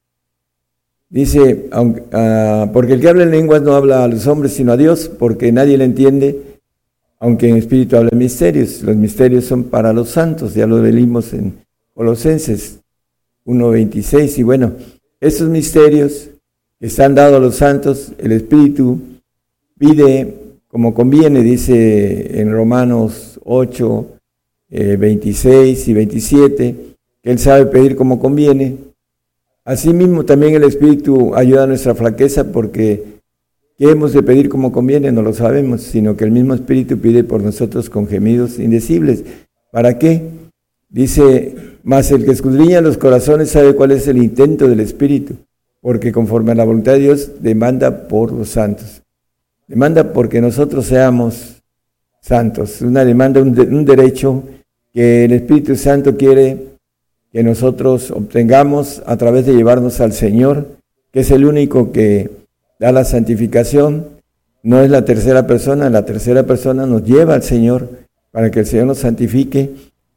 Dice, 1.11 1.69
aunque, 1.71 2.03
ah, 2.13 2.69
porque 2.73 2.93
el 2.93 3.01
que 3.01 3.09
habla 3.09 3.23
en 3.23 3.31
lenguas 3.31 3.63
no 3.63 3.75
habla 3.75 4.05
a 4.05 4.09
los 4.09 4.27
hombres 4.27 4.53
sino 4.53 4.73
a 4.73 4.77
Dios, 4.77 5.11
porque 5.19 5.51
nadie 5.53 5.79
le 5.79 5.85
entiende, 5.85 6.59
aunque 7.19 7.49
en 7.49 7.57
espíritu 7.57 7.97
habla 7.97 8.11
misterios. 8.13 8.83
Los 8.83 8.97
misterios 8.97 9.47
son 9.47 9.65
para 9.65 9.93
los 9.93 10.11
santos, 10.11 10.55
ya 10.55 10.67
lo 10.67 10.83
leímos 10.83 11.33
en 11.33 11.65
Colosenses 11.95 12.81
1.26. 13.47 14.39
Y 14.39 14.43
bueno, 14.43 14.73
esos 15.21 15.49
misterios 15.49 16.29
que 16.79 16.87
están 16.87 17.15
dados 17.15 17.37
a 17.37 17.41
los 17.41 17.57
santos, 17.57 18.13
el 18.19 18.33
Espíritu 18.33 19.01
pide 19.79 20.35
como 20.69 20.93
conviene, 20.93 21.43
dice 21.43 22.41
en 22.41 22.53
Romanos 22.53 23.41
8, 23.45 24.18
26 24.71 25.89
eh, 25.89 25.91
y 25.91 25.95
27, 25.95 26.77
que 27.23 27.31
Él 27.31 27.39
sabe 27.39 27.67
pedir 27.67 27.97
como 27.97 28.19
conviene. 28.19 28.77
Asimismo, 29.65 30.25
también 30.25 30.55
el 30.55 30.65
Espíritu 30.65 31.35
ayuda 31.35 31.65
a 31.65 31.67
nuestra 31.67 31.95
flaqueza 31.95 32.53
porque 32.53 33.05
¿qué 33.77 33.91
hemos 33.91 34.13
de 34.13 34.23
pedir 34.23 34.49
como 34.49 34.73
conviene? 34.73 35.13
No 35.13 35.23
lo 35.23 35.33
sabemos, 35.33 35.83
sino 35.83 36.17
que 36.17 36.25
el 36.25 36.31
mismo 36.31 36.55
Espíritu 36.55 36.99
pide 36.99 37.25
por 37.25 37.43
nosotros 37.43 37.91
con 37.91 38.07
gemidos 38.07 38.59
indecibles. 38.59 39.25
¿Para 39.71 39.99
qué? 39.99 40.23
Dice, 40.89 41.55
más 41.83 42.11
el 42.11 42.25
que 42.25 42.33
escudriña 42.33 42.81
los 42.81 42.97
corazones 42.97 43.51
sabe 43.51 43.75
cuál 43.75 43.93
es 43.93 44.09
el 44.09 44.17
intento 44.19 44.69
del 44.69 44.81
Espíritu, 44.81 45.35
porque 45.81 46.13
conforme 46.13 46.53
a 46.53 46.55
la 46.55 46.65
voluntad 46.65 46.93
de 46.93 47.01
Dios 47.01 47.43
demanda 47.43 48.09
por 48.09 48.33
los 48.33 48.49
santos. 48.49 49.03
Demanda 49.67 50.15
porque 50.15 50.41
nosotros 50.41 50.87
seamos 50.87 51.63
santos. 52.23 52.81
Una 52.81 53.05
demanda, 53.05 53.43
un, 53.43 53.59
un 53.59 53.85
derecho 53.85 54.45
que 54.99 55.27
el 55.27 55.31
Espíritu 55.31 55.77
Santo 55.77 56.17
quiere 56.17 56.59
que 57.31 57.45
nosotros 57.45 58.11
obtengamos 58.11 59.01
a 59.07 59.17
través 59.17 59.47
de 59.47 59.55
llevarnos 59.55 60.01
al 60.01 60.13
Señor, 60.13 60.67
que 61.13 61.21
es 61.21 61.31
el 61.31 61.45
único 61.45 61.93
que 61.93 62.33
da 62.81 62.91
la 62.91 63.05
santificación. 63.05 64.09
No 64.65 64.83
es 64.83 64.91
la 64.91 65.05
tercera 65.05 65.47
persona, 65.47 65.89
la 65.89 66.05
tercera 66.05 66.43
persona 66.47 66.85
nos 66.85 67.05
lleva 67.05 67.35
al 67.35 67.45
Señor 67.45 67.89
para 68.33 68.51
que 68.51 68.59
el 68.59 68.67
Señor 68.67 68.87
nos 68.87 68.99
santifique 68.99 69.71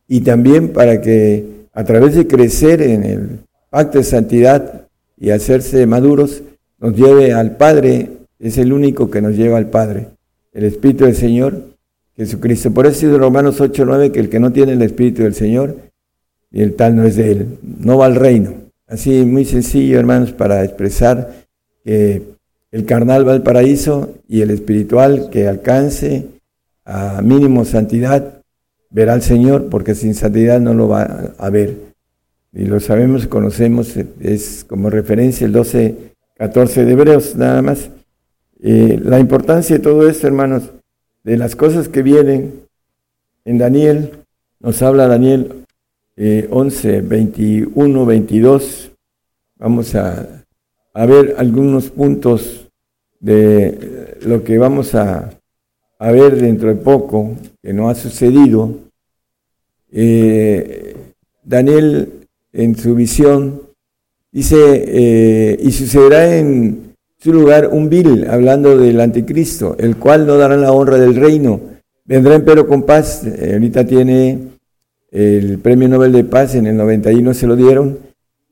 y 0.08 0.22
también 0.22 0.70
para 0.70 1.00
que 1.00 1.68
a 1.74 1.84
través 1.84 2.16
de 2.16 2.26
crecer 2.26 2.82
en 2.82 3.04
el 3.04 3.40
pacto 3.70 4.00
de 4.00 4.04
santidad 4.04 4.88
y 5.16 5.30
hacerse 5.30 5.86
maduros, 5.86 6.42
nos 6.80 6.96
lleve 6.96 7.34
al 7.34 7.56
Padre, 7.56 8.10
es 8.40 8.58
el 8.58 8.74
único 8.74 9.12
que 9.12 9.22
nos 9.22 9.36
lleva 9.36 9.60
al 9.60 9.70
Padre, 9.70 10.08
el 10.54 10.64
Espíritu 10.64 11.06
del 11.06 11.16
Señor, 11.16 11.71
Jesucristo. 12.26 12.72
Por 12.72 12.86
eso 12.86 13.08
dice 13.08 13.18
Romanos 13.18 13.60
8, 13.60 13.84
9 13.86 14.12
que 14.12 14.20
el 14.20 14.30
que 14.30 14.40
no 14.40 14.52
tiene 14.52 14.74
el 14.74 14.82
Espíritu 14.82 15.24
del 15.24 15.34
Señor, 15.34 15.76
y 16.52 16.62
el 16.62 16.76
tal 16.76 16.96
no 16.96 17.06
es 17.06 17.16
de 17.16 17.32
él, 17.32 17.58
no 17.80 17.98
va 17.98 18.06
al 18.06 18.16
reino. 18.16 18.54
Así 18.88 19.26
muy 19.26 19.46
sencillo, 19.46 20.00
hermanos, 20.00 20.34
para 20.34 20.64
expresar 20.64 21.46
que 21.84 22.24
el 22.72 22.86
carnal 22.86 23.28
va 23.28 23.34
al 23.34 23.44
paraíso 23.44 24.16
y 24.28 24.42
el 24.42 24.52
espiritual 24.52 25.30
que 25.30 25.48
alcance 25.48 26.26
a 26.86 27.22
mínimo 27.22 27.66
santidad 27.66 28.42
verá 28.90 29.14
al 29.14 29.22
Señor, 29.22 29.70
porque 29.70 29.96
sin 29.96 30.14
santidad 30.14 30.60
no 30.60 30.74
lo 30.74 30.90
va 30.90 31.34
a 31.38 31.50
ver 31.50 31.92
y 32.54 32.66
lo 32.66 32.80
sabemos, 32.80 33.28
conocemos, 33.28 33.96
es 34.20 34.66
como 34.68 34.90
referencia 34.90 35.46
el 35.46 35.54
12, 35.54 35.96
14 36.36 36.84
de 36.84 36.92
Hebreos, 36.92 37.36
nada 37.38 37.62
más. 37.62 37.90
Eh, 38.62 39.00
la 39.02 39.20
importancia 39.20 39.78
de 39.78 39.82
todo 39.82 40.08
esto, 40.08 40.28
hermanos, 40.28 40.64
de 41.24 41.38
las 41.38 41.56
cosas 41.56 41.88
que 41.88 42.02
vienen 42.02 42.68
en 43.46 43.58
Daniel, 43.58 44.26
nos 44.60 44.82
habla 44.82 45.08
Daniel 45.08 45.66
11, 46.18 47.02
21, 47.02 48.06
22. 48.06 48.92
Vamos 49.58 49.96
a, 49.96 50.44
a, 50.94 51.06
ver 51.06 51.36
algunos 51.38 51.90
puntos 51.90 52.70
de 53.20 54.18
lo 54.22 54.44
que 54.44 54.58
vamos 54.58 54.94
a, 54.96 55.32
a 56.02 56.12
ver 56.12 56.36
dentro 56.40 56.70
de 56.70 56.76
poco, 56.76 57.36
que 57.62 57.74
no 57.74 57.90
ha 57.90 57.96
sucedido. 57.96 58.76
Eh, 59.92 60.96
Daniel 61.44 62.28
en 62.54 62.76
su 62.76 62.96
visión, 62.96 63.62
dice, 64.32 64.58
eh, 64.88 65.60
y 65.62 65.72
sucederá 65.72 66.38
en 66.38 66.91
su 67.22 67.32
lugar 67.32 67.70
un 67.72 67.88
vil, 67.88 68.28
hablando 68.28 68.76
del 68.76 69.00
anticristo, 69.00 69.76
el 69.78 69.98
cual 69.98 70.26
no 70.26 70.38
dará 70.38 70.58
la 70.58 70.72
honra 70.72 70.98
del 70.98 71.16
reino. 71.16 71.62
Vendrá 72.04 72.44
pero 72.44 72.66
con 72.68 72.82
paz, 72.82 73.24
eh, 73.24 73.52
ahorita 73.54 73.86
tiene 73.86 74.40
el 75.12 75.60
premio 75.60 75.88
Nobel 75.88 76.14
de 76.14 76.24
Paz, 76.24 76.56
en 76.56 76.66
el 76.66 76.76
91 76.76 77.36
se 77.36 77.46
lo 77.46 77.56
dieron, 77.56 78.00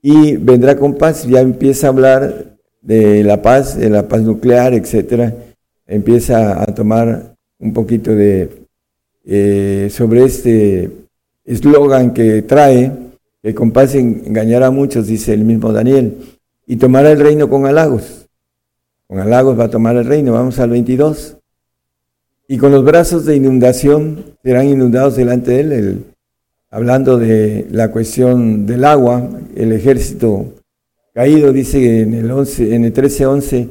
y 0.03 0.37
vendrá 0.37 0.77
con 0.77 0.95
paz, 0.95 1.25
ya 1.25 1.39
empieza 1.39 1.87
a 1.87 1.89
hablar 1.89 2.57
de 2.81 3.23
la 3.23 3.41
paz, 3.41 3.75
de 3.75 3.89
la 3.89 4.07
paz 4.07 4.21
nuclear, 4.21 4.75
etcétera, 4.75 5.33
empieza 5.87 6.61
a 6.61 6.67
tomar 6.67 7.35
un 7.57 7.73
poquito 7.73 8.13
de 8.13 8.49
eh, 9.25 9.89
sobre 9.91 10.25
este 10.25 10.91
eslogan 11.43 12.13
que 12.13 12.43
trae, 12.43 12.91
que 13.41 13.55
con 13.55 13.71
paz 13.71 13.95
engañará 13.95 14.67
a 14.67 14.71
muchos, 14.71 15.07
dice 15.07 15.33
el 15.33 15.43
mismo 15.43 15.73
Daniel, 15.73 16.17
y 16.67 16.75
tomará 16.75 17.11
el 17.11 17.19
reino 17.19 17.49
con 17.49 17.65
halagos. 17.65 18.18
Con 19.09 19.19
halagos 19.19 19.59
va 19.59 19.63
a 19.63 19.69
tomar 19.69 19.95
el 19.95 20.05
reino. 20.05 20.33
Vamos 20.33 20.59
al 20.59 20.69
22. 20.69 21.37
Y 22.47 22.59
con 22.59 22.71
los 22.71 22.85
brazos 22.85 23.25
de 23.25 23.35
inundación 23.35 24.23
serán 24.43 24.69
inundados 24.69 25.15
delante 25.15 25.51
de 25.51 25.59
él. 25.61 26.05
hablando 26.69 27.17
de 27.17 27.65
la 27.71 27.89
cuestión 27.89 28.67
del 28.67 28.85
agua, 28.85 29.27
el 29.55 29.71
ejército 29.71 30.53
caído, 31.15 31.51
dice 31.51 32.01
en 32.01 32.13
el, 32.13 32.29
11, 32.29 32.75
en 32.75 32.85
el 32.85 32.93
13-11, 32.93 33.67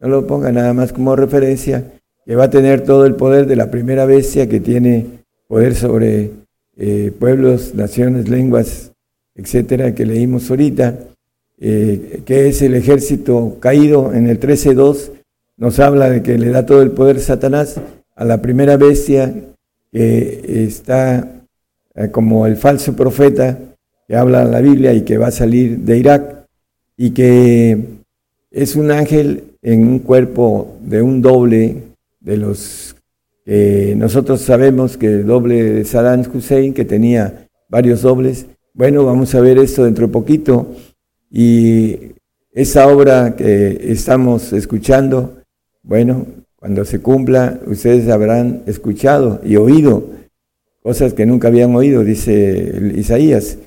no 0.00 0.08
lo 0.08 0.26
ponga 0.26 0.50
nada 0.50 0.72
más 0.72 0.94
como 0.94 1.14
referencia, 1.14 1.92
que 2.24 2.34
va 2.34 2.44
a 2.44 2.50
tener 2.50 2.84
todo 2.84 3.04
el 3.04 3.14
poder 3.14 3.46
de 3.46 3.56
la 3.56 3.70
primera 3.70 4.06
bestia 4.06 4.48
que 4.48 4.60
tiene 4.60 5.04
poder 5.46 5.74
sobre 5.74 6.30
eh, 6.78 7.12
pueblos, 7.18 7.74
naciones, 7.74 8.30
lenguas 8.30 8.92
etcétera, 9.38 9.94
que 9.94 10.04
leímos 10.04 10.50
ahorita, 10.50 10.98
eh, 11.60 12.22
que 12.24 12.48
es 12.48 12.62
el 12.62 12.74
ejército 12.74 13.56
caído 13.60 14.12
en 14.14 14.28
el 14.28 14.38
13.2, 14.38 15.10
nos 15.56 15.78
habla 15.80 16.08
de 16.08 16.22
que 16.22 16.38
le 16.38 16.50
da 16.50 16.66
todo 16.66 16.82
el 16.82 16.92
poder 16.92 17.20
Satanás 17.20 17.80
a 18.14 18.24
la 18.24 18.40
primera 18.40 18.76
bestia 18.76 19.34
que 19.92 20.64
está 20.64 21.42
eh, 21.94 22.10
como 22.10 22.46
el 22.46 22.56
falso 22.56 22.94
profeta 22.94 23.58
que 24.06 24.16
habla 24.16 24.44
la 24.44 24.60
Biblia 24.60 24.92
y 24.92 25.02
que 25.02 25.18
va 25.18 25.28
a 25.28 25.32
salir 25.32 25.78
de 25.78 25.98
Irak 25.98 26.46
y 26.96 27.10
que 27.10 27.84
es 28.50 28.76
un 28.76 28.90
ángel 28.90 29.44
en 29.62 29.86
un 29.86 29.98
cuerpo 29.98 30.76
de 30.80 31.02
un 31.02 31.20
doble 31.20 31.82
de 32.20 32.36
los 32.36 32.96
que 33.44 33.94
nosotros 33.96 34.42
sabemos 34.42 34.96
que 34.96 35.06
el 35.06 35.26
doble 35.26 35.62
de 35.62 35.84
Saddam 35.84 36.22
Hussein, 36.32 36.74
que 36.74 36.84
tenía 36.84 37.48
varios 37.68 38.02
dobles, 38.02 38.46
bueno, 38.74 39.04
vamos 39.04 39.34
a 39.34 39.40
ver 39.40 39.58
esto 39.58 39.84
dentro 39.84 40.06
de 40.06 40.12
poquito. 40.12 40.74
Y 41.30 42.12
esa 42.52 42.88
obra 42.88 43.36
que 43.36 43.92
estamos 43.92 44.52
escuchando, 44.52 45.38
bueno, 45.82 46.26
cuando 46.56 46.84
se 46.84 47.00
cumpla, 47.00 47.60
ustedes 47.66 48.08
habrán 48.08 48.62
escuchado 48.66 49.40
y 49.44 49.56
oído 49.56 50.04
cosas 50.82 51.12
que 51.12 51.26
nunca 51.26 51.48
habían 51.48 51.74
oído, 51.74 52.02
dice 52.02 52.92
Isaías. 52.96 53.58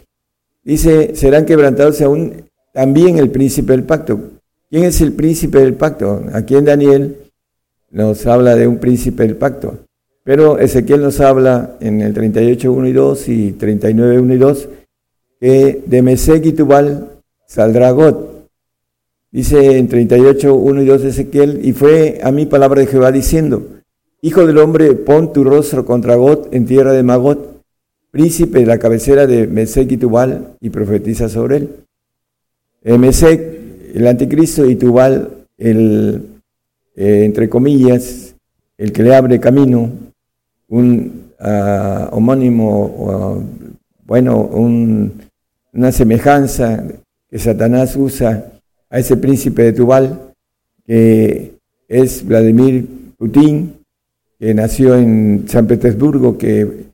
Dice, 0.64 1.16
serán 1.16 1.46
quebrantados 1.46 2.02
aún 2.02 2.44
también 2.74 3.18
el 3.18 3.30
príncipe 3.30 3.74
del 3.74 3.84
pacto. 3.84 4.20
¿Quién 4.70 4.84
es 4.86 5.02
el 5.02 5.14
príncipe 5.14 5.60
del 5.60 5.76
pacto? 5.76 6.24
Aquí 6.34 6.56
en 6.56 6.66
Daniel 6.66 7.18
nos 7.92 8.26
habla 8.26 8.56
de 8.56 8.68
un 8.68 8.78
príncipe 8.78 9.24
del 9.24 9.36
pacto. 9.36 9.80
Pero 10.24 10.60
Ezequiel 10.60 11.02
nos 11.02 11.20
habla 11.20 11.78
en 11.80 12.02
el 12.02 12.14
38, 12.14 12.72
1 12.72 12.88
y 12.88 12.94
2 12.94 13.30
y 13.30 13.52
39, 13.54 14.20
1 14.20 14.34
y 14.34 14.38
2 14.38 14.70
que 15.40 15.82
de 15.86 16.02
Mesec 16.04 16.46
y 16.46 16.52
Tubal 16.54 17.11
saldrá 17.52 17.92
God. 17.92 18.16
Dice 19.30 19.78
en 19.78 19.90
38, 19.90 20.56
1 20.56 20.82
y 20.82 20.86
2 20.86 21.02
de 21.02 21.10
Ezequiel, 21.10 21.60
y 21.66 21.74
fue 21.74 22.22
a 22.24 22.32
mí 22.32 22.46
palabra 22.46 22.80
de 22.80 22.88
Jehová 22.88 23.12
diciendo, 23.12 23.68
Hijo 24.22 24.46
del 24.46 24.58
hombre, 24.58 24.94
pon 24.94 25.34
tu 25.34 25.44
rostro 25.44 25.84
contra 25.84 26.16
God 26.16 26.54
en 26.54 26.66
tierra 26.66 26.94
de 26.94 27.04
Magot, 27.04 27.62
príncipe 28.10 28.60
de 28.60 28.66
la 28.66 28.78
cabecera 28.78 29.28
de 29.28 29.48
Mesec 29.48 29.92
y 29.92 29.98
Tubal, 29.98 30.56
y 30.62 30.70
profetiza 30.70 31.28
sobre 31.28 31.58
él. 31.58 31.70
Eh, 32.84 32.98
Mesec, 32.98 33.42
el 33.96 34.08
anticristo, 34.08 34.70
y 34.70 34.76
Tubal, 34.78 35.30
el, 35.58 36.24
eh, 36.96 37.24
entre 37.26 37.50
comillas, 37.50 38.34
el 38.78 38.94
que 38.94 39.04
le 39.04 39.14
abre 39.14 39.42
camino, 39.42 39.90
un 40.70 41.34
uh, 41.38 42.16
homónimo, 42.16 43.44
bueno, 44.06 44.42
un, 44.42 45.22
una 45.74 45.92
semejanza 45.92 46.82
que 47.32 47.40
Satanás 47.40 47.96
usa 47.96 48.52
a 48.90 49.00
ese 49.00 49.16
príncipe 49.16 49.64
de 49.64 49.74
Tubal, 49.74 50.34
que 50.86 51.54
es 51.88 52.26
Vladimir 52.26 52.86
Putin, 53.18 53.74
que 54.38 54.54
nació 54.54 54.96
en 54.96 55.46
San 55.48 55.66
Petersburgo, 55.66 56.38
que 56.38 56.92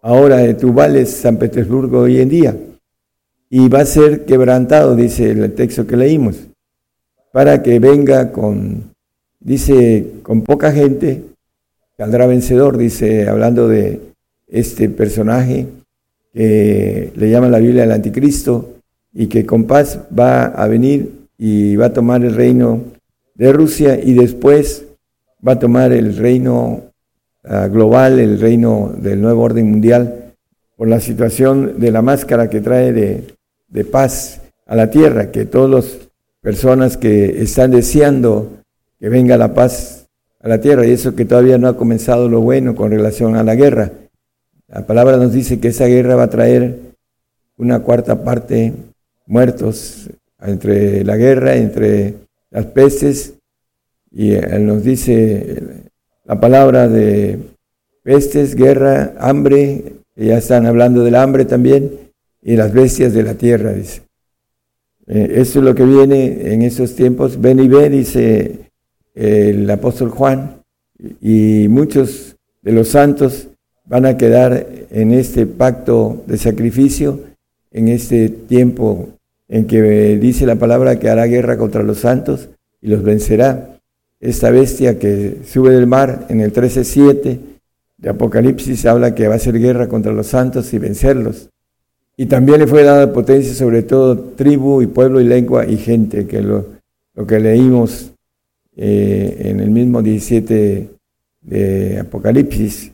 ahora 0.00 0.36
de 0.36 0.54
Tubal 0.54 0.94
es 0.94 1.10
San 1.10 1.38
Petersburgo 1.38 2.02
hoy 2.02 2.20
en 2.20 2.28
día. 2.28 2.56
Y 3.48 3.68
va 3.68 3.80
a 3.80 3.84
ser 3.84 4.24
quebrantado, 4.26 4.94
dice 4.94 5.32
el 5.32 5.52
texto 5.54 5.84
que 5.88 5.96
leímos, 5.96 6.36
para 7.32 7.60
que 7.60 7.80
venga 7.80 8.30
con, 8.30 8.94
dice, 9.40 10.06
con 10.22 10.42
poca 10.42 10.70
gente, 10.70 11.24
saldrá 11.96 12.28
vencedor, 12.28 12.78
dice, 12.78 13.28
hablando 13.28 13.66
de 13.66 14.00
este 14.46 14.88
personaje 14.88 15.66
que 16.32 17.10
le 17.16 17.28
llama 17.28 17.48
la 17.48 17.58
Biblia 17.58 17.82
el 17.82 17.90
anticristo 17.90 18.79
y 19.12 19.26
que 19.26 19.44
con 19.46 19.64
paz 19.64 20.00
va 20.16 20.44
a 20.46 20.66
venir 20.66 21.26
y 21.38 21.76
va 21.76 21.86
a 21.86 21.92
tomar 21.92 22.24
el 22.24 22.34
reino 22.34 22.82
de 23.34 23.52
Rusia 23.52 23.98
y 23.98 24.14
después 24.14 24.84
va 25.46 25.52
a 25.52 25.58
tomar 25.58 25.92
el 25.92 26.16
reino 26.16 26.82
ah, 27.44 27.68
global, 27.68 28.20
el 28.20 28.38
reino 28.38 28.92
del 28.96 29.20
nuevo 29.20 29.42
orden 29.42 29.70
mundial, 29.70 30.34
por 30.76 30.88
la 30.88 31.00
situación 31.00 31.80
de 31.80 31.90
la 31.90 32.02
máscara 32.02 32.48
que 32.48 32.60
trae 32.60 32.92
de, 32.92 33.34
de 33.68 33.84
paz 33.84 34.40
a 34.66 34.76
la 34.76 34.90
tierra, 34.90 35.30
que 35.30 35.46
todas 35.46 35.70
las 35.70 36.08
personas 36.40 36.96
que 36.96 37.42
están 37.42 37.70
deseando 37.70 38.48
que 38.98 39.08
venga 39.08 39.36
la 39.36 39.54
paz 39.54 40.06
a 40.40 40.48
la 40.48 40.60
tierra, 40.60 40.86
y 40.86 40.92
eso 40.92 41.14
que 41.14 41.24
todavía 41.24 41.58
no 41.58 41.68
ha 41.68 41.76
comenzado 41.76 42.28
lo 42.28 42.40
bueno 42.40 42.74
con 42.74 42.90
relación 42.90 43.36
a 43.36 43.42
la 43.42 43.54
guerra. 43.54 43.90
La 44.68 44.86
palabra 44.86 45.16
nos 45.16 45.32
dice 45.32 45.58
que 45.58 45.68
esa 45.68 45.86
guerra 45.86 46.16
va 46.16 46.24
a 46.24 46.30
traer 46.30 46.78
una 47.56 47.80
cuarta 47.80 48.22
parte 48.22 48.72
muertos 49.30 50.10
entre 50.40 51.04
la 51.04 51.16
guerra, 51.16 51.54
entre 51.54 52.14
las 52.50 52.66
pestes, 52.66 53.34
y 54.10 54.32
nos 54.58 54.82
dice 54.82 55.62
la 56.24 56.40
palabra 56.40 56.88
de 56.88 57.38
pestes, 58.02 58.56
guerra, 58.56 59.14
hambre, 59.18 59.92
ya 60.16 60.38
están 60.38 60.66
hablando 60.66 61.04
del 61.04 61.14
hambre 61.14 61.44
también, 61.44 61.92
y 62.42 62.56
las 62.56 62.72
bestias 62.72 63.14
de 63.14 63.22
la 63.22 63.34
tierra, 63.34 63.72
dice. 63.72 64.02
Eh, 65.06 65.34
eso 65.36 65.60
es 65.60 65.64
lo 65.64 65.74
que 65.74 65.84
viene 65.84 66.52
en 66.52 66.62
esos 66.62 66.94
tiempos. 66.96 67.40
Ven 67.40 67.60
y 67.60 67.68
ve, 67.68 67.88
dice 67.88 68.70
el 69.14 69.70
apóstol 69.70 70.10
Juan, 70.10 70.62
y 71.20 71.68
muchos 71.68 72.36
de 72.62 72.72
los 72.72 72.88
santos 72.88 73.46
van 73.84 74.06
a 74.06 74.16
quedar 74.16 74.66
en 74.90 75.12
este 75.12 75.46
pacto 75.46 76.24
de 76.26 76.36
sacrificio, 76.36 77.20
en 77.70 77.88
este 77.88 78.28
tiempo 78.28 79.19
en 79.50 79.66
que 79.66 80.16
dice 80.16 80.46
la 80.46 80.56
palabra 80.56 80.98
que 81.00 81.10
hará 81.10 81.26
guerra 81.26 81.58
contra 81.58 81.82
los 81.82 81.98
santos 81.98 82.48
y 82.80 82.88
los 82.88 83.02
vencerá. 83.02 83.76
Esta 84.20 84.50
bestia 84.50 84.98
que 84.98 85.38
sube 85.44 85.72
del 85.72 85.88
mar 85.88 86.26
en 86.28 86.40
el 86.40 86.52
13.7 86.52 87.38
de 87.98 88.08
Apocalipsis 88.08 88.86
habla 88.86 89.14
que 89.14 89.26
va 89.26 89.34
a 89.34 89.36
hacer 89.36 89.58
guerra 89.58 89.88
contra 89.88 90.12
los 90.12 90.28
santos 90.28 90.72
y 90.72 90.78
vencerlos. 90.78 91.48
Y 92.16 92.26
también 92.26 92.60
le 92.60 92.66
fue 92.68 92.84
dada 92.84 93.12
potencia 93.12 93.52
sobre 93.52 93.82
todo 93.82 94.16
tribu 94.16 94.82
y 94.82 94.86
pueblo 94.86 95.20
y 95.20 95.24
lengua 95.24 95.66
y 95.66 95.78
gente, 95.78 96.26
que 96.26 96.42
lo, 96.42 96.66
lo 97.14 97.26
que 97.26 97.40
leímos 97.40 98.12
eh, 98.76 99.36
en 99.46 99.58
el 99.58 99.70
mismo 99.70 100.00
17 100.00 100.90
de 101.40 101.98
Apocalipsis, 101.98 102.92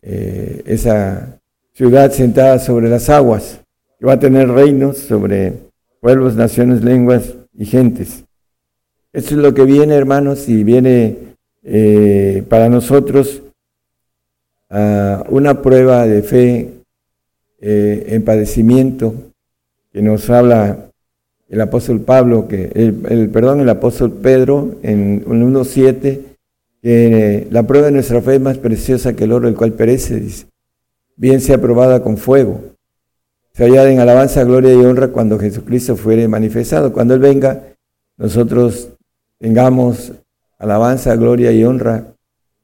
eh, 0.00 0.62
esa 0.66 1.40
ciudad 1.72 2.12
sentada 2.12 2.58
sobre 2.58 2.88
las 2.88 3.08
aguas, 3.08 3.60
que 3.98 4.06
va 4.06 4.12
a 4.12 4.20
tener 4.20 4.48
reinos 4.48 4.98
sobre 4.98 5.71
pueblos, 6.02 6.34
naciones, 6.34 6.82
lenguas 6.82 7.36
y 7.56 7.64
gentes. 7.64 8.24
Esto 9.12 9.36
es 9.36 9.40
lo 9.40 9.54
que 9.54 9.62
viene, 9.62 9.94
hermanos, 9.94 10.48
y 10.48 10.64
viene 10.64 11.16
eh, 11.62 12.42
para 12.48 12.68
nosotros 12.68 13.40
una 15.28 15.60
prueba 15.60 16.06
de 16.06 16.22
fe 16.22 16.70
eh, 17.60 18.06
en 18.08 18.24
padecimiento 18.24 19.14
que 19.92 20.00
nos 20.00 20.30
habla 20.30 20.88
el 21.50 21.60
apóstol 21.60 22.00
Pablo, 22.00 22.48
que 22.48 22.72
el, 22.74 23.28
perdón, 23.28 23.60
el 23.60 23.68
apóstol 23.68 24.12
Pedro 24.12 24.76
en 24.82 25.22
1.7, 25.26 26.20
que 26.80 27.46
la 27.50 27.64
prueba 27.64 27.88
de 27.88 27.92
nuestra 27.92 28.22
fe 28.22 28.36
es 28.36 28.40
más 28.40 28.56
preciosa 28.56 29.14
que 29.14 29.24
el 29.24 29.32
oro, 29.32 29.46
el 29.46 29.54
cual 29.54 29.74
perece, 29.74 30.18
dice, 30.18 30.46
bien 31.16 31.42
sea 31.42 31.60
probada 31.60 32.02
con 32.02 32.16
fuego 32.16 32.71
se 33.54 33.64
hallada 33.64 33.90
en 33.90 34.00
alabanza, 34.00 34.44
gloria 34.44 34.72
y 34.72 34.76
honra 34.76 35.08
cuando 35.08 35.38
Jesucristo 35.38 35.96
fuere 35.96 36.26
manifestado. 36.28 36.92
Cuando 36.92 37.14
Él 37.14 37.20
venga, 37.20 37.62
nosotros 38.16 38.88
tengamos 39.38 40.12
alabanza, 40.58 41.16
gloria 41.16 41.52
y 41.52 41.64
honra 41.64 42.14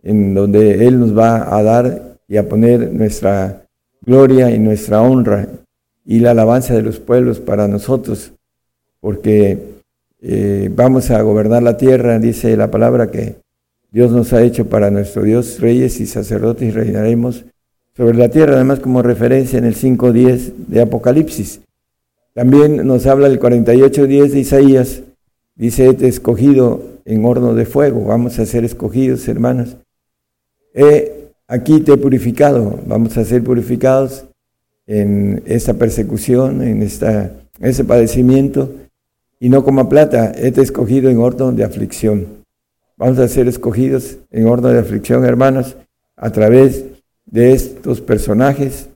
en 0.03 0.35
donde 0.35 0.87
Él 0.87 0.99
nos 0.99 1.17
va 1.17 1.55
a 1.55 1.63
dar 1.63 2.17
y 2.27 2.37
a 2.37 2.49
poner 2.49 2.93
nuestra 2.93 3.65
gloria 4.03 4.51
y 4.51 4.59
nuestra 4.59 5.03
honra 5.03 5.49
y 6.05 6.21
la 6.21 6.31
alabanza 6.31 6.75
de 6.75 6.83
los 6.83 6.99
pueblos 6.99 7.39
para 7.41 7.69
nosotros, 7.69 8.33
porque 9.01 9.59
eh, 10.23 10.71
vamos 10.75 11.11
a 11.11 11.21
gobernar 11.21 11.63
la 11.63 11.77
tierra, 11.77 12.19
dice 12.19 12.57
la 12.57 12.71
palabra 12.71 13.11
que 13.11 13.37
Dios 13.91 14.11
nos 14.13 14.33
ha 14.33 14.43
hecho 14.43 14.69
para 14.69 14.91
nuestro 14.91 15.23
Dios, 15.23 15.61
reyes 15.61 16.01
y 16.01 16.07
sacerdotes 16.07 16.69
y 16.69 16.71
reinaremos 16.71 17.45
sobre 17.99 18.17
la 18.17 18.29
tierra, 18.29 18.55
además 18.55 18.79
como 18.79 19.03
referencia 19.03 19.59
en 19.59 19.65
el 19.65 19.75
5.10 19.75 20.53
de 20.69 20.81
Apocalipsis. 20.81 21.61
También 22.33 22.87
nos 22.87 23.07
habla 23.07 23.27
el 23.27 23.41
48.10 23.41 24.29
de 24.31 24.39
Isaías, 24.39 25.03
dice, 25.57 25.89
este 25.89 26.07
escogido 26.07 26.81
en 27.05 27.25
horno 27.25 27.55
de 27.55 27.67
fuego, 27.67 28.05
vamos 28.05 28.39
a 28.39 28.47
ser 28.47 28.65
escogidos, 28.65 29.27
hermanos. 29.27 29.77
He 30.73 31.33
aquí 31.49 31.81
te 31.81 31.95
he 31.95 31.97
purificado, 31.97 32.79
vamos 32.87 33.19
a 33.19 33.25
ser 33.25 33.43
purificados 33.43 34.27
en 34.87 35.43
esta 35.47 35.75
persecución, 35.75 36.63
en 36.63 36.83
esta, 36.83 37.33
ese 37.59 37.83
padecimiento, 37.83 38.71
y 39.41 39.49
no 39.49 39.65
como 39.65 39.89
plata, 39.89 40.31
he 40.37 40.53
te 40.53 40.63
escogido 40.63 41.11
en 41.11 41.19
horno 41.19 41.51
de 41.51 41.65
aflicción. 41.65 42.29
Vamos 42.97 43.19
a 43.19 43.27
ser 43.27 43.49
escogidos 43.49 44.19
en 44.31 44.47
horno 44.47 44.69
de 44.69 44.79
aflicción, 44.79 45.25
hermanos, 45.25 45.77
a 46.17 46.31
través 46.31 46.85
de 47.31 47.53
estos 47.53 48.01
personajes, 48.01 48.89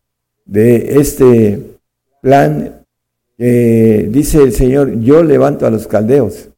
de 0.45 1.01
este 1.01 1.61
plan 2.21 2.85
que 3.37 4.09
dice 4.11 4.43
el 4.43 4.53
Señor, 4.53 5.01
yo 5.01 5.23
levanto 5.23 5.67
a 5.67 5.71
los 5.71 5.87
caldeos, 5.87 6.49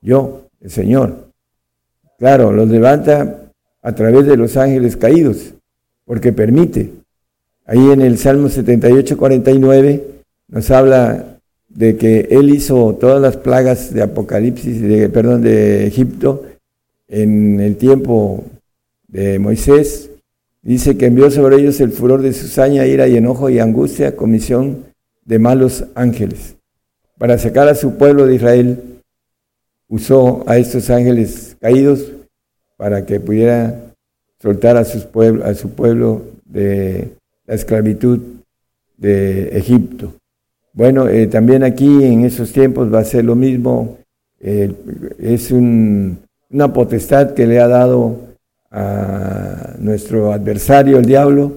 yo, 0.00 0.48
el 0.60 0.70
Señor. 0.70 1.28
Claro, 2.18 2.52
los 2.52 2.68
levanta 2.68 3.50
a 3.82 3.94
través 3.94 4.26
de 4.26 4.36
los 4.36 4.56
ángeles 4.56 4.96
caídos, 4.96 5.54
porque 6.04 6.32
permite. 6.32 6.92
Ahí 7.66 7.90
en 7.90 8.02
el 8.02 8.18
Salmo 8.18 8.48
78, 8.48 9.16
49 9.16 10.04
nos 10.48 10.70
habla 10.70 11.38
de 11.68 11.96
que 11.96 12.28
Él 12.30 12.50
hizo 12.50 12.94
todas 12.94 13.20
las 13.20 13.36
plagas 13.36 13.92
de 13.92 14.02
Apocalipsis, 14.02 14.80
de, 14.80 15.08
perdón, 15.08 15.42
de 15.42 15.86
Egipto 15.86 16.44
en 17.08 17.60
el 17.60 17.76
tiempo 17.76 18.44
de 19.08 19.38
Moisés, 19.38 20.10
Dice 20.64 20.96
que 20.96 21.06
envió 21.06 21.30
sobre 21.30 21.56
ellos 21.56 21.78
el 21.80 21.92
furor 21.92 22.22
de 22.22 22.32
su 22.32 22.48
saña, 22.48 22.86
ira 22.86 23.06
y 23.06 23.18
enojo 23.18 23.50
y 23.50 23.58
angustia, 23.58 24.16
comisión 24.16 24.84
de 25.26 25.38
malos 25.38 25.84
ángeles. 25.94 26.56
Para 27.18 27.36
sacar 27.36 27.68
a 27.68 27.74
su 27.74 27.98
pueblo 27.98 28.26
de 28.26 28.36
Israel, 28.36 28.82
usó 29.88 30.42
a 30.48 30.56
estos 30.56 30.88
ángeles 30.88 31.56
caídos 31.60 32.10
para 32.78 33.04
que 33.04 33.20
pudiera 33.20 33.92
soltar 34.40 34.78
a, 34.78 34.86
sus 34.86 35.06
a 35.44 35.54
su 35.54 35.70
pueblo 35.70 36.22
de 36.46 37.10
la 37.46 37.54
esclavitud 37.54 38.20
de 38.96 39.58
Egipto. 39.58 40.14
Bueno, 40.72 41.08
eh, 41.08 41.26
también 41.26 41.62
aquí 41.62 42.04
en 42.04 42.24
esos 42.24 42.52
tiempos 42.52 42.92
va 42.92 43.00
a 43.00 43.04
ser 43.04 43.26
lo 43.26 43.36
mismo. 43.36 43.98
Eh, 44.40 44.72
es 45.18 45.52
una 45.52 46.72
potestad 46.72 47.34
que 47.34 47.46
le 47.46 47.60
ha 47.60 47.68
dado 47.68 48.33
a 48.76 49.76
nuestro 49.78 50.32
adversario, 50.32 50.98
el 50.98 51.04
diablo, 51.04 51.52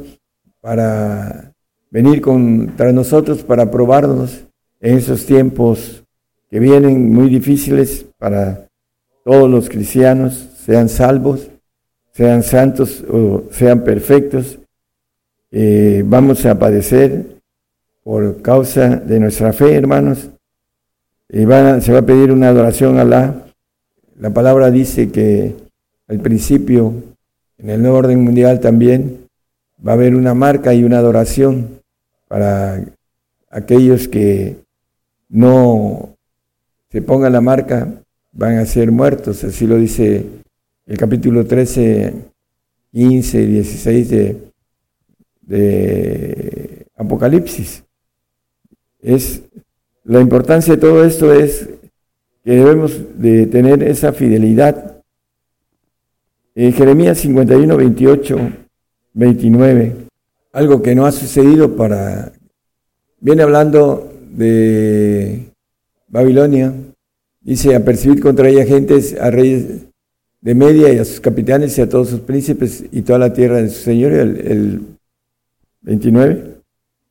para 0.62 1.52
venir 1.90 2.22
contra 2.22 2.92
nosotros, 2.92 3.42
para 3.42 3.72
probarnos 3.72 4.46
en 4.80 4.98
esos 4.98 5.26
tiempos 5.26 6.04
que 6.52 6.60
vienen 6.60 7.12
muy 7.12 7.30
difíciles 7.30 8.06
para 8.20 8.68
todos 9.26 9.50
los 9.50 9.68
cristianos, 9.68 10.48
sean 10.64 10.90
salvos, 10.90 11.50
sean 12.12 12.44
santos 12.44 13.04
o 13.12 13.46
sean 13.50 13.84
perfectos. 13.84 14.60
Eh, 15.50 16.04
vamos 16.06 16.46
a 16.46 16.60
padecer 16.60 17.40
por 18.04 18.44
causa 18.44 18.90
de 18.96 19.20
nuestra 19.20 19.54
fe, 19.54 19.74
hermanos. 19.74 20.30
Y 21.30 21.40
se 21.40 21.46
va 21.46 22.00
a 22.00 22.06
pedir 22.06 22.32
una 22.32 22.50
adoración 22.50 23.00
a 23.00 23.04
la. 23.04 23.44
La 24.20 24.30
palabra 24.30 24.70
dice 24.70 25.12
que 25.12 25.67
al 26.08 26.20
principio, 26.20 26.94
en 27.58 27.70
el 27.70 27.82
nuevo 27.82 27.98
orden 27.98 28.24
mundial 28.24 28.60
también, 28.60 29.28
va 29.86 29.92
a 29.92 29.96
haber 29.96 30.16
una 30.16 30.34
marca 30.34 30.74
y 30.74 30.84
una 30.84 31.00
adoración 31.00 31.82
para 32.28 32.84
aquellos 33.50 34.08
que 34.08 34.58
no 35.30 36.16
se 36.90 37.02
pongan 37.02 37.34
la 37.34 37.42
marca, 37.42 37.92
van 38.32 38.58
a 38.58 38.66
ser 38.66 38.92
muertos. 38.92 39.44
Así 39.44 39.68
lo 39.68 39.78
dice 39.78 40.26
el 40.86 40.98
capítulo 40.98 41.46
13, 41.46 42.14
15 42.92 43.42
y 43.42 43.46
16 43.46 44.10
de, 44.10 44.52
de 45.42 46.86
Apocalipsis. 46.96 47.84
Es, 49.00 49.42
la 50.04 50.22
importancia 50.22 50.74
de 50.74 50.80
todo 50.80 51.04
esto 51.04 51.34
es 51.34 51.70
que 52.44 52.52
debemos 52.52 53.20
de 53.20 53.46
tener 53.48 53.84
esa 53.84 54.14
fidelidad. 54.14 54.97
En 56.60 56.74
Jeremías 56.74 57.20
51, 57.20 57.78
28, 57.78 58.36
29, 59.14 59.96
algo 60.54 60.82
que 60.82 60.96
no 60.96 61.06
ha 61.06 61.12
sucedido 61.12 61.76
para... 61.76 62.32
Viene 63.20 63.44
hablando 63.44 64.12
de 64.32 65.52
Babilonia, 66.08 66.74
dice, 67.42 67.76
a 67.76 67.86
percibir 67.86 68.22
contra 68.22 68.50
ella 68.50 68.66
gentes, 68.66 69.16
a 69.22 69.30
reyes 69.30 69.66
de 70.42 70.56
Media 70.56 70.92
y 70.92 70.98
a 70.98 71.06
sus 71.06 71.20
capitanes 71.20 71.78
y 71.78 71.82
a 71.82 71.90
todos 71.90 72.10
sus 72.10 72.22
príncipes 72.22 72.86
y 72.92 73.04
toda 73.04 73.20
la 73.20 73.34
tierra 73.34 73.58
de 73.58 73.70
su 73.70 73.84
señor, 73.84 74.14
el, 74.14 74.40
el 74.48 74.82
29. 75.82 76.56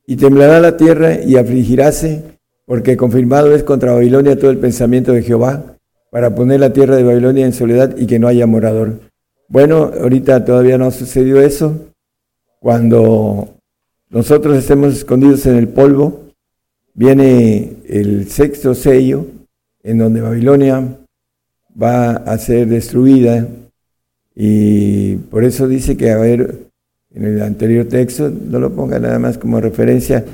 Y 0.09 0.17
temblará 0.17 0.59
la 0.59 0.77
tierra 0.77 1.23
y 1.23 1.37
afligiráse, 1.37 2.25
porque 2.65 2.97
confirmado 2.97 3.55
es 3.55 3.63
contra 3.63 3.93
Babilonia 3.93 4.37
todo 4.37 4.51
el 4.51 4.59
pensamiento 4.59 5.13
de 5.13 5.23
Jehová, 5.23 5.77
para 6.11 6.35
poner 6.35 6.59
la 6.59 6.73
tierra 6.73 6.97
de 6.97 7.05
Babilonia 7.05 7.47
en 7.47 7.53
soledad 7.53 7.97
y 7.97 8.09
que 8.09 8.19
no 8.19 8.27
haya 8.27 8.49
morador. 8.49 9.06
Bueno, 9.49 9.93
ahorita 10.01 10.45
todavía 10.45 10.77
no 10.77 10.87
ha 10.87 10.91
sucedido 10.91 11.41
eso. 11.41 11.93
Cuando 12.59 13.49
nosotros 14.11 14.57
estemos 14.57 14.95
escondidos 14.95 15.47
en 15.47 15.57
el 15.57 15.69
polvo, 15.69 16.25
viene 16.95 17.75
el 17.89 18.29
sexto 18.29 18.75
sello, 18.75 19.27
en 19.85 19.99
donde 19.99 20.21
Babilonia 20.21 20.97
va 21.81 22.11
a 22.11 22.39
ser 22.39 22.67
destruida 22.67 23.47
y 24.35 25.17
por 25.17 25.45
eso 25.45 25.69
dice 25.69 25.97
que 25.97 26.11
a 26.11 26.19
ver 26.19 26.67
en 27.15 27.25
el 27.25 27.43
anterior 27.43 27.87
texto, 27.87 28.29
no 28.29 28.59
lo 28.59 28.73
ponga 28.73 28.99
nada 28.99 29.19
más 29.19 29.39
como 29.39 29.61
referencia, 29.61 30.25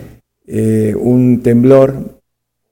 eh, 0.47 0.95
un 0.99 1.43
temblor, 1.43 1.95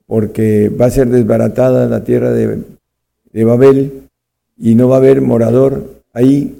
porque 0.05 0.69
va 0.69 0.87
a 0.87 0.91
ser 0.91 1.07
desbaratada 1.07 1.87
la 1.87 2.03
tierra 2.03 2.31
de 2.31 3.43
Babel 3.45 4.09
y 4.57 4.75
no 4.75 4.89
va 4.89 4.95
a 4.95 4.99
haber 4.99 5.21
morador 5.21 6.00
ahí. 6.13 6.57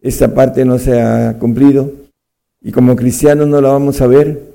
Esta 0.00 0.34
parte 0.34 0.64
no 0.64 0.78
se 0.78 1.00
ha 1.00 1.38
cumplido 1.38 1.92
y 2.60 2.72
como 2.72 2.96
cristianos 2.96 3.48
no 3.48 3.60
la 3.60 3.70
vamos 3.70 4.00
a 4.00 4.06
ver. 4.06 4.54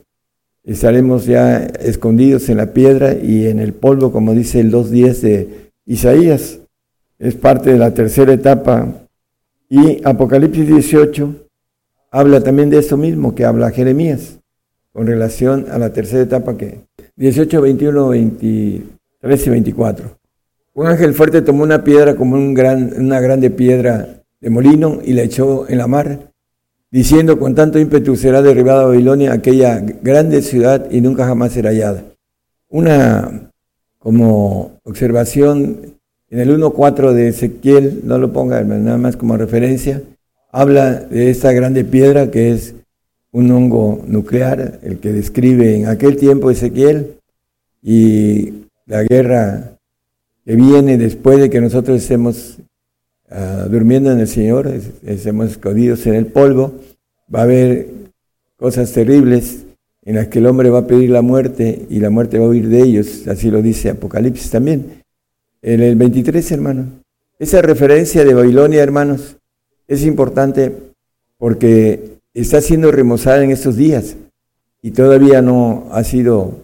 Estaremos 0.63 1.25
ya 1.25 1.57
escondidos 1.57 2.49
en 2.49 2.57
la 2.57 2.73
piedra 2.73 3.13
y 3.13 3.47
en 3.47 3.59
el 3.59 3.73
polvo, 3.73 4.11
como 4.11 4.33
dice 4.33 4.59
el 4.59 4.71
2.10 4.71 5.21
de 5.21 5.71
Isaías. 5.85 6.59
Es 7.17 7.35
parte 7.35 7.71
de 7.71 7.77
la 7.77 7.93
tercera 7.93 8.33
etapa. 8.33 8.93
Y 9.69 10.01
Apocalipsis 10.03 10.67
18 10.67 11.35
habla 12.11 12.41
también 12.41 12.69
de 12.69 12.79
eso 12.79 12.97
mismo 12.97 13.35
que 13.35 13.45
habla 13.45 13.71
Jeremías 13.71 14.39
con 14.91 15.07
relación 15.07 15.67
a 15.71 15.77
la 15.77 15.93
tercera 15.93 16.23
etapa 16.23 16.57
que 16.57 16.81
18, 17.15 17.61
21, 17.61 18.09
23 18.09 19.47
y 19.47 19.49
24. 19.49 20.19
Un 20.73 20.87
ángel 20.87 21.13
fuerte 21.13 21.41
tomó 21.41 21.63
una 21.63 21.83
piedra 21.83 22.15
como 22.15 22.35
un 22.35 22.53
gran, 22.53 22.93
una 22.97 23.19
grande 23.19 23.49
piedra 23.49 24.18
de 24.39 24.49
molino 24.49 24.99
y 25.03 25.13
la 25.13 25.23
echó 25.23 25.69
en 25.69 25.77
la 25.77 25.87
mar, 25.87 26.31
diciendo 26.91 27.37
con 27.39 27.55
tanto 27.55 27.79
ímpetu 27.79 28.15
será 28.15 28.41
derribada 28.41 28.85
Babilonia, 28.85 29.33
aquella 29.33 29.79
grande 29.79 30.41
ciudad, 30.41 30.89
y 30.91 31.01
nunca 31.01 31.25
jamás 31.25 31.51
será 31.53 31.69
hallada. 31.69 32.03
Una 32.69 33.51
como 33.97 34.79
observación 34.83 35.97
en 36.29 36.39
el 36.39 36.57
1.4 36.57 37.13
de 37.13 37.27
Ezequiel, 37.29 38.01
no 38.05 38.17
lo 38.17 38.31
ponga 38.31 38.63
nada 38.63 38.97
más 38.97 39.17
como 39.17 39.35
referencia, 39.35 40.01
habla 40.51 40.93
de 40.95 41.29
esta 41.29 41.51
grande 41.51 41.83
piedra 41.83 42.31
que 42.31 42.51
es 42.51 42.75
un 43.31 43.51
hongo 43.51 44.03
nuclear, 44.07 44.79
el 44.83 44.99
que 44.99 45.11
describe 45.11 45.75
en 45.75 45.87
aquel 45.87 46.17
tiempo 46.17 46.49
Ezequiel, 46.49 47.15
y 47.81 48.65
la 48.85 49.03
guerra 49.03 49.77
que 50.45 50.55
viene 50.55 50.97
después 50.97 51.39
de 51.39 51.49
que 51.49 51.61
nosotros 51.61 52.01
estemos 52.01 52.57
ah, 53.29 53.67
durmiendo 53.69 54.11
en 54.11 54.19
el 54.19 54.27
Señor, 54.27 54.67
estemos 55.05 55.51
escondidos 55.51 56.05
en 56.07 56.15
el 56.15 56.27
polvo, 56.27 56.73
va 57.33 57.41
a 57.41 57.43
haber 57.43 57.87
cosas 58.57 58.91
terribles 58.91 59.65
en 60.03 60.15
las 60.15 60.27
que 60.27 60.39
el 60.39 60.47
hombre 60.47 60.69
va 60.69 60.79
a 60.79 60.87
pedir 60.87 61.09
la 61.09 61.21
muerte 61.21 61.85
y 61.89 61.99
la 61.99 62.09
muerte 62.09 62.39
va 62.39 62.45
a 62.45 62.49
huir 62.49 62.67
de 62.69 62.81
ellos, 62.81 63.27
así 63.27 63.51
lo 63.51 63.61
dice 63.61 63.89
Apocalipsis 63.89 64.49
también. 64.49 65.03
En 65.61 65.81
el 65.81 65.95
23, 65.95 66.51
hermano, 66.51 66.85
esa 67.37 67.61
referencia 67.61 68.23
de 68.25 68.33
Babilonia, 68.33 68.81
hermanos, 68.81 69.37
es 69.87 70.03
importante 70.05 70.73
porque 71.37 72.17
está 72.33 72.61
siendo 72.61 72.91
remozada 72.91 73.43
en 73.43 73.51
estos 73.51 73.75
días 73.75 74.15
y 74.81 74.91
todavía 74.91 75.41
no 75.41 75.87
ha 75.91 76.03
sido 76.03 76.63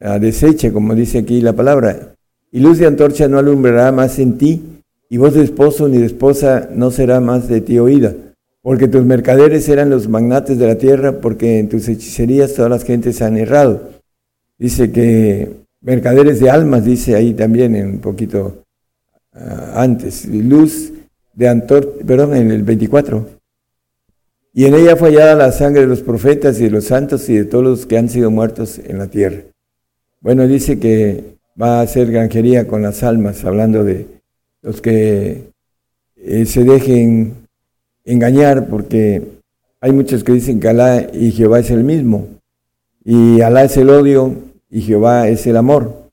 ah, 0.00 0.18
deshecha, 0.18 0.72
como 0.72 0.94
dice 0.94 1.18
aquí 1.18 1.40
la 1.40 1.52
palabra. 1.52 2.14
Y 2.50 2.60
luz 2.60 2.78
de 2.78 2.86
antorcha 2.86 3.28
no 3.28 3.38
alumbrará 3.38 3.92
más 3.92 4.18
en 4.18 4.38
ti, 4.38 4.81
y 5.12 5.18
voz 5.18 5.34
de 5.34 5.42
esposo 5.42 5.88
ni 5.88 5.98
de 5.98 6.06
esposa 6.06 6.70
no 6.72 6.90
será 6.90 7.20
más 7.20 7.46
de 7.46 7.60
ti 7.60 7.78
oída, 7.78 8.14
porque 8.62 8.88
tus 8.88 9.04
mercaderes 9.04 9.68
eran 9.68 9.90
los 9.90 10.08
magnates 10.08 10.56
de 10.56 10.66
la 10.66 10.78
tierra, 10.78 11.20
porque 11.20 11.58
en 11.58 11.68
tus 11.68 11.86
hechicerías 11.86 12.54
todas 12.54 12.70
las 12.70 12.82
gentes 12.82 13.20
han 13.20 13.36
errado. 13.36 13.90
Dice 14.56 14.90
que 14.90 15.50
mercaderes 15.82 16.40
de 16.40 16.48
almas, 16.48 16.86
dice 16.86 17.14
ahí 17.14 17.34
también 17.34 17.74
un 17.74 17.98
poquito 17.98 18.64
uh, 19.34 19.38
antes. 19.74 20.24
Luz 20.24 20.94
de 21.34 21.46
Antor, 21.46 21.92
perdón, 22.06 22.34
en 22.34 22.50
el 22.50 22.62
24. 22.62 23.28
Y 24.54 24.64
en 24.64 24.72
ella 24.72 24.96
fue 24.96 25.10
hallada 25.10 25.34
la 25.34 25.52
sangre 25.52 25.82
de 25.82 25.88
los 25.88 26.00
profetas 26.00 26.58
y 26.58 26.64
de 26.64 26.70
los 26.70 26.84
santos 26.84 27.28
y 27.28 27.36
de 27.36 27.44
todos 27.44 27.62
los 27.62 27.84
que 27.84 27.98
han 27.98 28.08
sido 28.08 28.30
muertos 28.30 28.80
en 28.82 28.96
la 28.96 29.08
tierra. 29.08 29.42
Bueno, 30.22 30.48
dice 30.48 30.78
que 30.78 31.36
va 31.60 31.80
a 31.80 31.82
hacer 31.82 32.10
granjería 32.10 32.66
con 32.66 32.80
las 32.80 33.02
almas, 33.02 33.44
hablando 33.44 33.84
de 33.84 34.21
los 34.62 34.80
que 34.80 35.44
eh, 36.16 36.46
se 36.46 36.64
dejen 36.64 37.48
engañar, 38.04 38.68
porque 38.68 39.22
hay 39.80 39.92
muchos 39.92 40.24
que 40.24 40.32
dicen 40.32 40.60
que 40.60 40.68
Alá 40.68 41.08
y 41.12 41.32
Jehová 41.32 41.60
es 41.60 41.70
el 41.70 41.84
mismo. 41.84 42.28
Y 43.04 43.40
Alá 43.40 43.64
es 43.64 43.76
el 43.76 43.90
odio 43.90 44.34
y 44.70 44.80
Jehová 44.82 45.28
es 45.28 45.46
el 45.46 45.56
amor. 45.56 46.10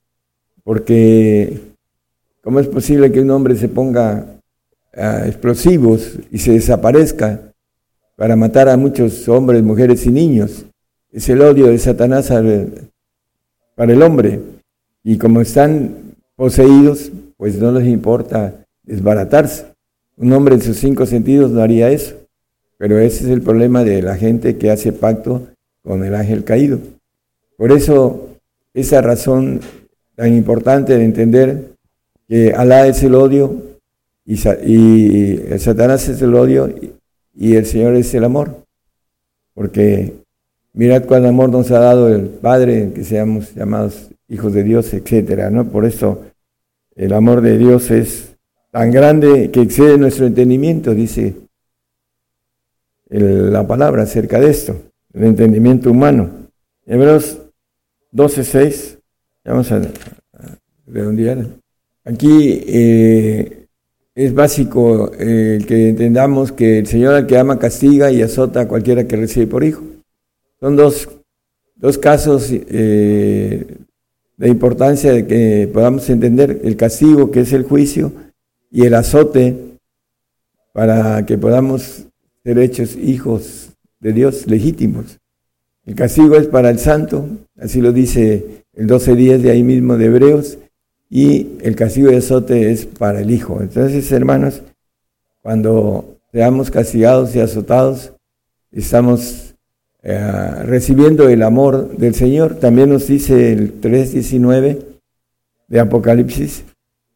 Porque, 0.64 1.60
¿cómo 2.42 2.60
es 2.60 2.66
posible 2.66 3.10
que 3.10 3.20
un 3.20 3.30
hombre 3.30 3.56
se 3.56 3.68
ponga 3.68 4.26
explosivos 4.92 6.18
y 6.30 6.38
se 6.38 6.52
desaparezca 6.52 7.52
para 8.16 8.36
matar 8.36 8.68
a 8.68 8.76
muchos 8.76 9.28
hombres, 9.28 9.62
mujeres 9.62 10.04
y 10.06 10.10
niños. 10.10 10.66
Es 11.12 11.28
el 11.28 11.40
odio 11.40 11.68
de 11.68 11.78
Satanás 11.78 12.30
para 13.74 13.92
el 13.92 14.02
hombre. 14.02 14.40
Y 15.02 15.16
como 15.16 15.40
están 15.40 16.14
poseídos, 16.36 17.10
pues 17.40 17.58
no 17.58 17.72
les 17.72 17.88
importa 17.88 18.66
desbaratarse. 18.82 19.64
Un 20.18 20.30
hombre 20.34 20.56
en 20.56 20.60
sus 20.60 20.76
cinco 20.76 21.06
sentidos 21.06 21.50
no 21.50 21.62
haría 21.62 21.88
eso. 21.88 22.14
Pero 22.76 22.98
ese 22.98 23.24
es 23.24 23.30
el 23.30 23.40
problema 23.40 23.82
de 23.82 24.02
la 24.02 24.18
gente 24.18 24.58
que 24.58 24.70
hace 24.70 24.92
pacto 24.92 25.48
con 25.82 26.04
el 26.04 26.14
ángel 26.14 26.44
caído. 26.44 26.80
Por 27.56 27.72
eso, 27.72 28.28
esa 28.74 29.00
razón 29.00 29.60
tan 30.16 30.34
importante 30.34 30.98
de 30.98 31.02
entender 31.02 31.70
que 32.28 32.52
Alá 32.52 32.86
es 32.86 33.02
el 33.02 33.14
odio 33.14 33.56
y, 34.26 34.34
el 35.50 35.60
Satanás 35.60 36.10
es 36.10 36.20
el 36.20 36.34
odio 36.34 36.68
y 37.34 37.56
el 37.56 37.64
Señor 37.64 37.94
es 37.94 38.12
el 38.12 38.24
amor. 38.24 38.66
Porque 39.54 40.12
mirad 40.74 41.06
cuál 41.06 41.24
amor 41.24 41.48
nos 41.48 41.70
ha 41.70 41.78
dado 41.78 42.14
el 42.14 42.26
Padre, 42.26 42.92
que 42.94 43.02
seamos 43.02 43.54
llamados 43.54 44.10
hijos 44.28 44.52
de 44.52 44.62
Dios, 44.62 44.92
etcétera, 44.92 45.48
¿no? 45.48 45.64
Por 45.64 45.86
eso 45.86 46.29
el 47.00 47.14
amor 47.14 47.40
de 47.40 47.56
Dios 47.56 47.90
es 47.90 48.36
tan 48.70 48.90
grande 48.90 49.50
que 49.50 49.62
excede 49.62 49.96
nuestro 49.96 50.26
entendimiento, 50.26 50.94
dice 50.94 51.34
la 53.08 53.66
palabra 53.66 54.02
acerca 54.02 54.38
de 54.38 54.50
esto, 54.50 54.76
el 55.14 55.24
entendimiento 55.24 55.90
humano. 55.90 56.30
Hebreos 56.84 57.38
12:6, 58.12 58.98
vamos 59.46 59.72
a, 59.72 59.80
redondear. 60.86 61.46
Aquí 62.04 62.64
eh, 62.66 63.66
es 64.14 64.34
básico 64.34 65.10
eh, 65.18 65.58
que 65.66 65.88
entendamos 65.88 66.52
que 66.52 66.80
el 66.80 66.86
Señor 66.86 67.14
al 67.14 67.26
que 67.26 67.38
ama 67.38 67.58
castiga 67.58 68.10
y 68.10 68.20
azota 68.20 68.60
a 68.60 68.68
cualquiera 68.68 69.08
que 69.08 69.16
recibe 69.16 69.46
por 69.46 69.64
hijo. 69.64 69.82
Son 70.60 70.76
dos, 70.76 71.08
dos 71.76 71.96
casos 71.96 72.50
eh, 72.52 73.78
de 74.40 74.48
importancia 74.48 75.12
de 75.12 75.26
que 75.26 75.68
podamos 75.70 76.08
entender 76.08 76.62
el 76.64 76.74
castigo, 76.74 77.30
que 77.30 77.40
es 77.40 77.52
el 77.52 77.64
juicio, 77.64 78.10
y 78.70 78.86
el 78.86 78.94
azote, 78.94 79.54
para 80.72 81.26
que 81.26 81.36
podamos 81.36 82.06
ser 82.42 82.58
hechos 82.58 82.96
hijos 82.96 83.68
de 84.00 84.14
Dios 84.14 84.46
legítimos. 84.46 85.18
El 85.84 85.94
castigo 85.94 86.36
es 86.36 86.46
para 86.46 86.70
el 86.70 86.78
santo, 86.78 87.28
así 87.58 87.82
lo 87.82 87.92
dice 87.92 88.64
el 88.72 88.88
12.10 88.88 89.38
de 89.40 89.50
ahí 89.50 89.62
mismo 89.62 89.98
de 89.98 90.06
Hebreos, 90.06 90.56
y 91.10 91.58
el 91.60 91.76
castigo 91.76 92.10
de 92.10 92.16
azote 92.16 92.70
es 92.72 92.86
para 92.86 93.20
el 93.20 93.30
Hijo. 93.30 93.60
Entonces, 93.60 94.10
hermanos, 94.10 94.62
cuando 95.42 96.16
seamos 96.32 96.70
castigados 96.70 97.36
y 97.36 97.40
azotados, 97.40 98.14
estamos 98.72 99.49
eh, 100.02 100.62
recibiendo 100.64 101.28
el 101.28 101.42
amor 101.42 101.96
del 101.96 102.14
Señor. 102.14 102.54
También 102.54 102.90
nos 102.90 103.06
dice 103.06 103.52
el 103.52 103.80
3.19 103.80 104.78
de 105.68 105.80
Apocalipsis 105.80 106.64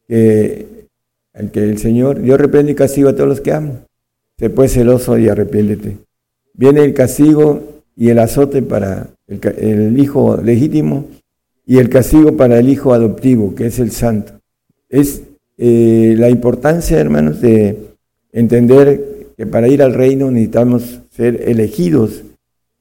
que 0.06 0.88
el, 1.32 1.50
que 1.50 1.64
el 1.64 1.78
Señor, 1.78 2.20
Dios 2.20 2.38
reprende 2.38 2.72
y 2.72 2.74
castigo 2.74 3.08
a 3.08 3.14
todos 3.14 3.28
los 3.28 3.40
que 3.40 3.52
aman. 3.52 3.84
Se 4.38 4.50
puede 4.50 4.68
celoso 4.68 5.16
y 5.18 5.28
arrepiéntete. 5.28 5.96
Viene 6.52 6.84
el 6.84 6.94
castigo 6.94 7.82
y 7.96 8.10
el 8.10 8.18
azote 8.18 8.62
para 8.62 9.08
el, 9.26 9.98
hijo 9.98 10.36
legítimo 10.42 11.06
y 11.66 11.78
el 11.78 11.88
castigo 11.88 12.36
para 12.36 12.58
el 12.58 12.68
hijo 12.68 12.92
adoptivo, 12.92 13.54
que 13.54 13.66
es 13.66 13.78
el 13.78 13.90
santo. 13.92 14.34
Es 14.88 15.22
eh, 15.56 16.14
la 16.18 16.28
importancia, 16.28 16.98
hermanos, 16.98 17.40
de 17.40 17.78
entender 18.32 19.28
que 19.36 19.46
para 19.46 19.68
ir 19.68 19.82
al 19.82 19.94
reino 19.94 20.30
necesitamos 20.30 21.00
ser 21.10 21.48
elegidos 21.48 22.22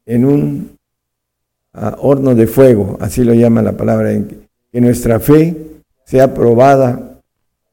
en 0.06 0.26
un 0.26 0.78
ah, 1.74 1.96
horno 2.00 2.36
de 2.36 2.48
fuego, 2.48 2.98
así 3.00 3.24
lo 3.24 3.34
llama 3.34 3.62
la 3.62 3.78
palabra, 3.78 4.12
que 4.72 4.82
nuestra 4.82 5.20
fe 5.20 5.56
sea 6.06 6.34
probada 6.34 7.22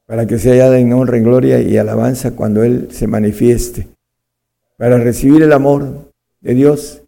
para 0.05 0.27
que 0.27 0.39
sea 0.39 0.53
hallada 0.53 0.77
en 0.77 0.91
honra, 0.93 1.17
en 1.17 1.23
gloria 1.23 1.61
y 1.61 1.77
alabanza 1.77 2.31
cuando 2.35 2.63
Él 2.63 2.89
se 2.91 3.07
manifieste. 3.07 3.87
Para 4.77 4.97
recibir 4.97 5.41
el 5.41 5.53
amor 5.53 6.11
de 6.41 6.53
Dios, 6.53 7.01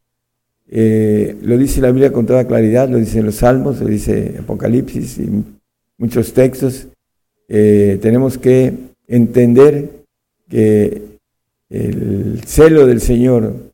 eh, 0.70 1.36
lo 1.42 1.58
dice 1.58 1.82
la 1.82 1.92
Biblia 1.92 2.14
con 2.14 2.26
toda 2.26 2.48
claridad, 2.48 2.88
lo 2.88 2.98
dice 2.98 3.22
los 3.22 3.36
Salmos, 3.36 3.82
lo 3.82 3.88
dice 3.88 4.36
Apocalipsis 4.40 5.18
y 5.18 5.44
muchos 5.98 6.34
textos. 6.34 6.88
Eh, 7.50 8.00
tenemos 8.02 8.38
que 8.38 8.74
entender 9.08 9.90
que 10.50 11.02
el 11.70 12.42
celo 12.46 12.86
del 12.86 13.02
Señor, 13.02 13.73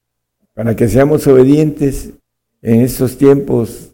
para 0.59 0.75
que 0.75 0.89
seamos 0.89 1.25
obedientes 1.25 2.09
en 2.61 2.81
estos 2.81 3.17
tiempos 3.17 3.93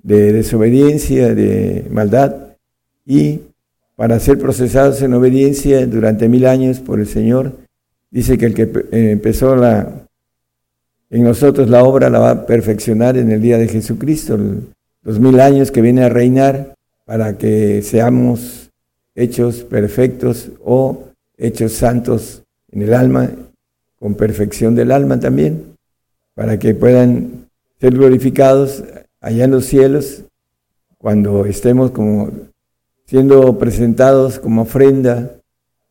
de 0.00 0.32
desobediencia, 0.32 1.34
de 1.34 1.88
maldad, 1.90 2.54
y 3.04 3.40
para 3.96 4.20
ser 4.20 4.38
procesados 4.38 5.02
en 5.02 5.12
obediencia 5.14 5.84
durante 5.88 6.28
mil 6.28 6.46
años 6.46 6.78
por 6.78 7.00
el 7.00 7.08
Señor, 7.08 7.56
dice 8.12 8.38
que 8.38 8.46
el 8.46 8.54
que 8.54 8.62
eh, 8.62 9.10
empezó 9.10 9.56
la, 9.56 10.06
en 11.10 11.24
nosotros 11.24 11.68
la 11.68 11.82
obra 11.82 12.08
la 12.10 12.20
va 12.20 12.30
a 12.30 12.46
perfeccionar 12.46 13.16
en 13.16 13.32
el 13.32 13.40
día 13.40 13.58
de 13.58 13.66
Jesucristo, 13.66 14.38
los 15.02 15.18
mil 15.18 15.40
años 15.40 15.72
que 15.72 15.80
viene 15.80 16.04
a 16.04 16.10
reinar 16.10 16.76
para 17.06 17.38
que 17.38 17.82
seamos 17.82 18.70
hechos 19.16 19.64
perfectos 19.64 20.52
o 20.64 21.06
hechos 21.36 21.72
santos 21.72 22.44
en 22.70 22.82
el 22.82 22.94
alma, 22.94 23.32
con 23.98 24.14
perfección 24.14 24.76
del 24.76 24.92
alma 24.92 25.18
también, 25.18 25.73
para 26.34 26.58
que 26.58 26.74
puedan 26.74 27.48
ser 27.80 27.94
glorificados 27.94 28.84
allá 29.20 29.44
en 29.44 29.50
los 29.50 29.66
cielos 29.66 30.24
cuando 30.98 31.44
estemos 31.46 31.90
como 31.90 32.30
siendo 33.06 33.58
presentados 33.58 34.38
como 34.38 34.62
ofrenda 34.62 35.30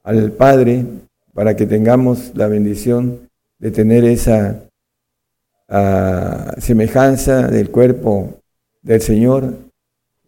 al 0.03 0.31
Padre 0.31 0.85
para 1.33 1.55
que 1.55 1.65
tengamos 1.65 2.31
la 2.35 2.47
bendición 2.47 3.29
de 3.59 3.71
tener 3.71 4.03
esa 4.03 4.63
ah, 5.69 6.55
semejanza 6.57 7.47
del 7.47 7.69
cuerpo 7.69 8.39
del 8.81 9.01
Señor, 9.01 9.55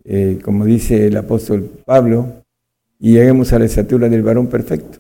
eh, 0.04 0.40
como 0.44 0.66
dice 0.66 1.08
el 1.08 1.18
apóstol 1.18 1.70
Pablo, 1.86 2.44
y 3.00 3.14
lleguemos 3.14 3.52
a 3.52 3.60
la 3.60 3.66
estatura 3.66 4.08
del 4.08 4.24
varón 4.24 4.48
perfecto 4.48 5.00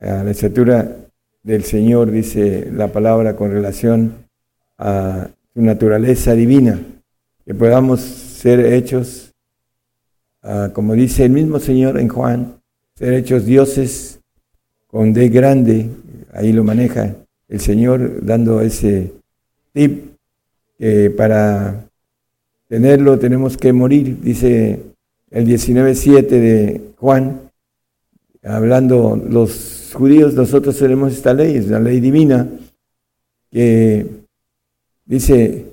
a 0.00 0.22
la 0.24 0.30
estatura 0.30 0.96
del 1.48 1.64
Señor, 1.64 2.10
dice 2.10 2.68
la 2.70 2.88
palabra 2.88 3.34
con 3.34 3.50
relación 3.50 4.12
a 4.76 5.30
su 5.54 5.62
naturaleza 5.62 6.34
divina, 6.34 6.78
que 7.46 7.54
podamos 7.54 8.00
ser 8.00 8.60
hechos, 8.60 9.32
ah, 10.42 10.68
como 10.74 10.92
dice 10.92 11.24
el 11.24 11.30
mismo 11.30 11.58
Señor 11.58 11.98
en 11.98 12.08
Juan, 12.08 12.60
ser 12.96 13.14
hechos 13.14 13.46
dioses 13.46 14.20
con 14.88 15.14
D 15.14 15.30
grande, 15.30 15.88
ahí 16.34 16.52
lo 16.52 16.64
maneja 16.64 17.16
el 17.48 17.60
Señor 17.60 18.26
dando 18.26 18.60
ese 18.60 19.14
tip 19.72 20.18
que 20.78 21.08
para 21.08 21.88
tenerlo 22.68 23.18
tenemos 23.18 23.56
que 23.56 23.72
morir, 23.72 24.20
dice 24.20 24.80
el 25.30 25.46
19.7 25.46 26.28
de 26.28 26.80
Juan, 26.98 27.50
hablando 28.42 29.16
los 29.16 29.77
judíos 29.92 30.34
nosotros 30.34 30.76
tenemos 30.76 31.12
esta 31.12 31.34
ley, 31.34 31.56
es 31.56 31.68
la 31.68 31.80
ley 31.80 32.00
divina, 32.00 32.48
que 33.50 34.06
dice, 35.04 35.66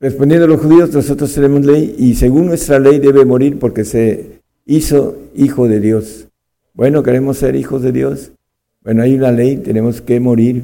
respondiendo 0.00 0.46
a 0.46 0.48
los 0.48 0.60
judíos 0.60 0.92
nosotros 0.92 1.32
tenemos 1.32 1.64
ley 1.64 1.94
y 1.98 2.14
según 2.14 2.46
nuestra 2.46 2.78
ley 2.78 2.98
debe 2.98 3.24
morir 3.24 3.58
porque 3.58 3.84
se 3.84 4.40
hizo 4.64 5.16
hijo 5.34 5.68
de 5.68 5.80
Dios. 5.80 6.28
Bueno, 6.74 7.02
queremos 7.02 7.38
ser 7.38 7.56
hijos 7.56 7.82
de 7.82 7.92
Dios. 7.92 8.32
Bueno, 8.82 9.02
hay 9.02 9.14
una 9.14 9.32
ley, 9.32 9.56
tenemos 9.56 10.00
que 10.00 10.20
morir 10.20 10.62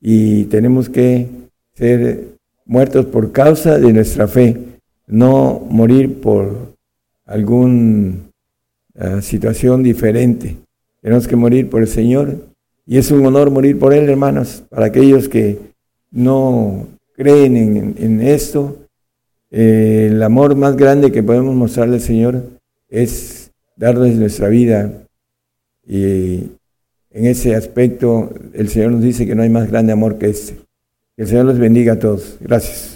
y 0.00 0.44
tenemos 0.44 0.88
que 0.88 1.28
ser 1.74 2.36
muertos 2.64 3.06
por 3.06 3.32
causa 3.32 3.78
de 3.78 3.92
nuestra 3.92 4.26
fe, 4.26 4.56
no 5.06 5.64
morir 5.70 6.20
por 6.20 6.74
alguna 7.24 8.14
ah, 8.98 9.22
situación 9.22 9.82
diferente. 9.82 10.56
Tenemos 11.06 11.28
que 11.28 11.36
morir 11.36 11.70
por 11.70 11.82
el 11.82 11.86
Señor. 11.86 12.34
Y 12.84 12.98
es 12.98 13.12
un 13.12 13.24
honor 13.24 13.52
morir 13.52 13.78
por 13.78 13.94
Él, 13.94 14.08
hermanos, 14.10 14.64
para 14.68 14.86
aquellos 14.86 15.28
que 15.28 15.56
no 16.10 16.88
creen 17.14 17.94
en, 17.96 18.20
esto. 18.20 18.76
Eh, 19.52 20.08
el 20.10 20.20
amor 20.20 20.56
más 20.56 20.76
grande 20.76 21.12
que 21.12 21.22
podemos 21.22 21.54
mostrarle 21.54 21.94
al 21.94 22.00
Señor 22.00 22.42
es 22.88 23.52
darles 23.76 24.16
nuestra 24.16 24.48
vida. 24.48 24.94
Y 25.86 26.48
en 27.12 27.26
ese 27.26 27.54
aspecto 27.54 28.30
el 28.52 28.68
Señor 28.68 28.90
nos 28.90 29.02
dice 29.02 29.28
que 29.28 29.36
no 29.36 29.44
hay 29.44 29.48
más 29.48 29.70
grande 29.70 29.92
amor 29.92 30.18
que 30.18 30.30
este. 30.30 30.54
Que 31.14 31.22
el 31.22 31.28
Señor 31.28 31.44
los 31.44 31.60
bendiga 31.60 31.92
a 31.92 31.98
todos. 32.00 32.36
Gracias. 32.40 32.95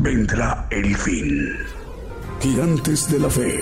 Vendrá 0.00 0.68
el 0.70 0.94
fin. 0.96 1.56
Gigantes 2.40 3.10
de 3.10 3.18
la 3.18 3.30
fe. 3.30 3.60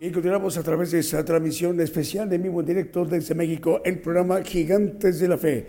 Y 0.00 0.10
continuamos 0.10 0.56
a 0.56 0.62
través 0.62 0.92
de 0.92 1.00
esa 1.00 1.22
transmisión 1.22 1.78
especial 1.80 2.28
de 2.30 2.38
vivo 2.38 2.60
en 2.60 2.66
directo 2.66 3.04
desde 3.04 3.34
México, 3.34 3.82
el 3.84 4.00
programa 4.00 4.42
Gigantes 4.42 5.20
de 5.20 5.28
la 5.28 5.36
Fe. 5.36 5.66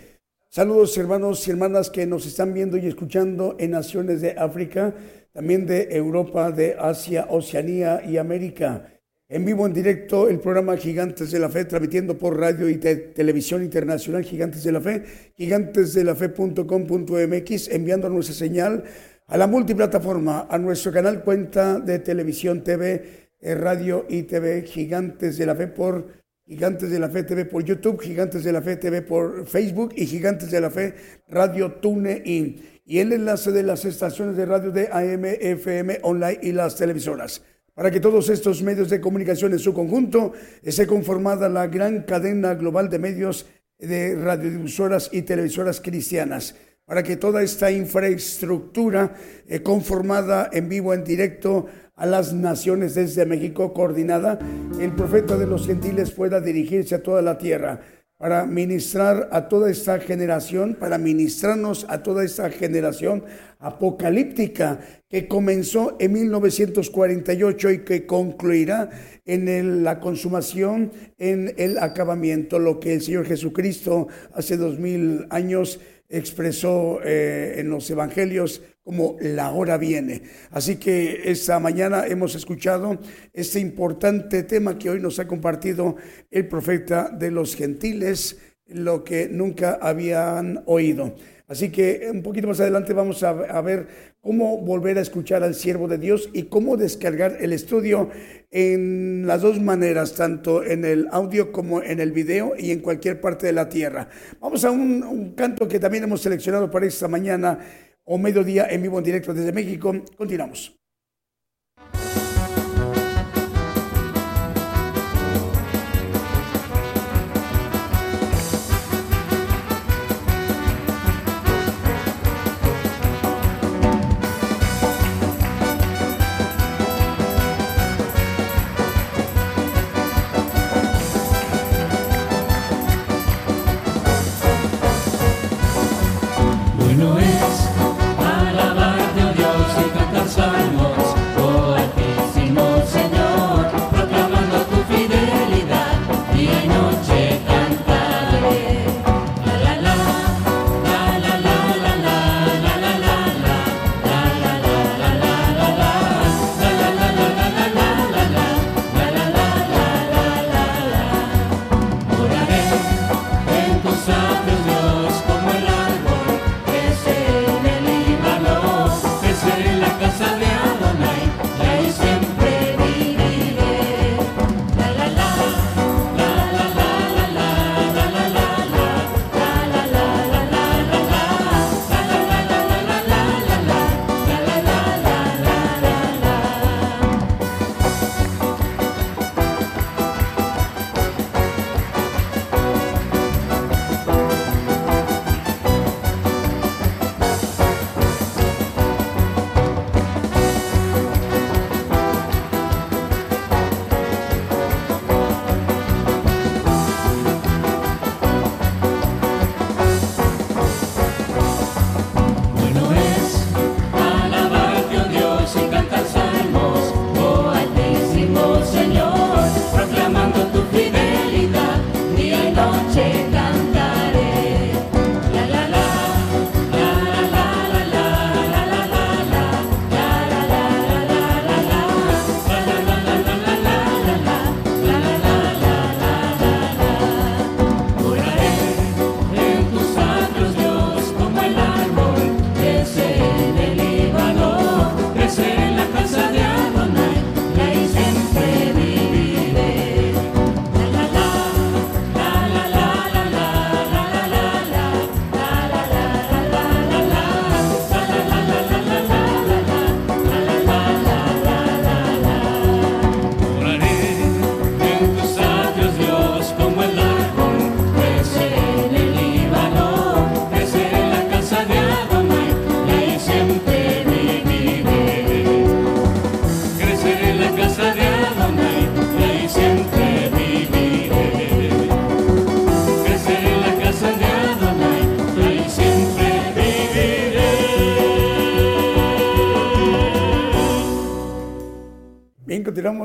Saludos 0.49 0.97
hermanos 0.97 1.45
y 1.45 1.51
hermanas 1.51 1.89
que 1.89 2.05
nos 2.05 2.25
están 2.25 2.53
viendo 2.53 2.77
y 2.77 2.85
escuchando 2.85 3.57
en 3.59 3.71
naciones 3.71 4.21
de 4.21 4.35
África, 4.37 4.93
también 5.33 5.65
de 5.65 5.89
Europa, 5.91 6.51
de 6.51 6.77
Asia, 6.79 7.27
Oceanía 7.29 8.01
y 8.05 8.15
América. 8.15 8.94
En 9.27 9.43
vivo 9.43 9.65
en 9.65 9.73
directo 9.73 10.29
el 10.29 10.39
programa 10.39 10.77
Gigantes 10.77 11.31
de 11.31 11.39
la 11.39 11.49
Fe, 11.49 11.65
transmitiendo 11.65 12.15
por 12.15 12.39
radio 12.39 12.69
y 12.69 12.77
televisión 12.77 13.63
internacional 13.63 14.23
Gigantes 14.23 14.63
de 14.63 14.71
la 14.71 14.79
Fe, 14.79 15.01
gigantesdelafe.com.mx, 15.35 17.69
enviando 17.69 18.07
nuestra 18.07 18.35
señal 18.35 18.83
a 19.25 19.37
la 19.37 19.47
multiplataforma, 19.47 20.45
a 20.47 20.59
nuestro 20.59 20.91
canal 20.91 21.23
cuenta 21.23 21.79
de 21.79 21.97
televisión 21.97 22.63
TV 22.63 23.31
Radio 23.41 24.05
y 24.07 24.21
TV, 24.23 24.61
Gigantes 24.61 25.39
de 25.39 25.47
la 25.47 25.55
Fe 25.55 25.69
por 25.69 26.05
Gigantes 26.45 26.91
de 26.91 26.99
la 26.99 27.09
Fe 27.09 27.23
TV 27.23 27.45
por 27.45 27.63
YouTube, 27.63 28.01
Gigantes 28.01 28.43
de 28.43 28.51
la 28.51 28.61
Fe 28.61 28.75
TV 28.75 29.01
por 29.01 29.47
Facebook 29.47 29.93
y 29.95 30.05
Gigantes 30.05 30.51
de 30.51 30.61
la 30.61 30.69
Fe 30.69 30.93
Radio 31.27 31.71
TuneIn. 31.73 32.61
Y 32.85 32.99
el 32.99 33.11
enlace 33.11 33.51
de 33.51 33.63
las 33.63 33.85
estaciones 33.85 34.37
de 34.37 34.45
radio 34.45 34.69
de 34.69 34.87
AM, 34.91 35.25
FM, 35.25 36.01
online 36.03 36.37
y 36.43 36.51
las 36.51 36.75
televisoras. 36.75 37.41
Para 37.75 37.91
que 37.91 37.99
todos 37.99 38.29
estos 38.29 38.63
medios 38.63 38.89
de 38.89 39.01
comunicación 39.01 39.51
en 39.51 39.59
su 39.59 39.73
conjunto 39.73 40.31
esté 40.63 40.87
conformada 40.87 41.49
la 41.49 41.67
gran 41.67 42.03
cadena 42.03 42.55
global 42.55 42.89
de 42.89 42.99
medios 42.99 43.47
de 43.77 44.15
radiodifusoras 44.15 45.09
y 45.11 45.23
televisoras 45.23 45.81
cristianas. 45.81 46.55
Para 46.85 47.03
que 47.03 47.17
toda 47.17 47.43
esta 47.43 47.71
infraestructura 47.71 49.15
eh, 49.47 49.61
conformada 49.61 50.49
en 50.53 50.69
vivo, 50.69 50.93
en 50.93 51.03
directo, 51.03 51.65
a 51.95 52.05
las 52.05 52.33
naciones 52.33 52.95
desde 52.95 53.25
México 53.25 53.73
coordinada, 53.73 54.39
el 54.79 54.91
profeta 54.93 55.35
de 55.35 55.47
los 55.47 55.65
gentiles 55.67 56.11
pueda 56.11 56.39
dirigirse 56.39 56.95
a 56.95 57.03
toda 57.03 57.21
la 57.21 57.37
tierra 57.37 57.81
para 58.17 58.45
ministrar 58.45 59.27
a 59.31 59.49
toda 59.49 59.69
esta 59.69 59.99
generación, 59.99 60.75
para 60.79 60.97
ministrarnos 60.97 61.85
a 61.89 62.01
toda 62.01 62.23
esta 62.23 62.49
generación 62.49 63.23
apocalíptica 63.59 64.79
que 65.09 65.27
comenzó 65.27 65.97
en 65.99 66.13
1948 66.13 67.71
y 67.71 67.79
que 67.79 68.05
concluirá 68.05 68.89
en 69.25 69.83
la 69.83 69.99
consumación, 69.99 70.91
en 71.17 71.53
el 71.57 71.77
acabamiento, 71.77 72.59
lo 72.59 72.79
que 72.79 72.93
el 72.93 73.01
Señor 73.01 73.25
Jesucristo 73.25 74.07
hace 74.33 74.55
dos 74.55 74.79
mil 74.79 75.27
años 75.29 75.79
expresó 76.07 76.99
eh, 77.03 77.55
en 77.57 77.69
los 77.69 77.89
evangelios 77.89 78.61
como 78.85 79.17
la 79.19 79.49
hora 79.51 79.77
viene. 79.77 80.21
Así 80.51 80.75
que 80.75 81.23
esta 81.25 81.59
mañana 81.59 82.05
hemos 82.05 82.35
escuchado 82.35 82.99
este 83.33 83.59
importante 83.59 84.43
tema 84.43 84.77
que 84.77 84.91
hoy 84.91 85.01
nos 85.01 85.17
ha 85.17 85.27
compartido 85.27 85.95
el 86.29 86.47
profeta 86.47 87.09
de 87.09 87.31
los 87.31 87.55
gentiles, 87.55 88.37
lo 88.67 89.03
que 89.03 89.27
nunca 89.27 89.79
habían 89.81 90.61
oído. 90.67 91.15
Así 91.47 91.69
que 91.69 92.09
un 92.11 92.23
poquito 92.23 92.47
más 92.47 92.59
adelante 92.59 92.93
vamos 92.93 93.21
a, 93.21 93.61
ver 93.61 93.87
cómo 94.19 94.59
volver 94.61 94.97
a 94.97 95.01
escuchar 95.01 95.43
al 95.43 95.53
siervo 95.53 95.87
de 95.87 95.99
Dios 95.99 96.29
y 96.33 96.43
cómo 96.43 96.75
descargar 96.75 97.37
el 97.39 97.53
estudio 97.53 98.09
en 98.49 99.27
las 99.27 99.43
dos 99.43 99.61
maneras, 99.61 100.15
tanto 100.15 100.63
en 100.63 100.85
el 100.85 101.07
audio 101.11 101.51
como 101.51 101.83
en 101.83 101.99
el 101.99 102.11
video 102.11 102.53
y 102.57 102.71
en 102.71 102.79
cualquier 102.79 103.21
parte 103.21 103.45
de 103.45 103.53
la 103.53 103.69
tierra. 103.69 104.09
Vamos 104.39 104.65
a 104.65 104.71
un, 104.71 105.33
canto 105.35 105.67
que 105.67 105.79
también 105.79 106.05
hemos 106.05 106.21
seleccionado 106.21 106.71
para 106.71 106.87
esta 106.87 107.07
mañana 107.07 107.59
o 108.05 108.17
mediodía 108.17 108.67
en 108.69 108.81
vivo 108.81 108.97
en 108.99 109.03
directo 109.03 109.33
desde 109.33 109.51
México. 109.51 109.93
Continuamos. 110.15 110.84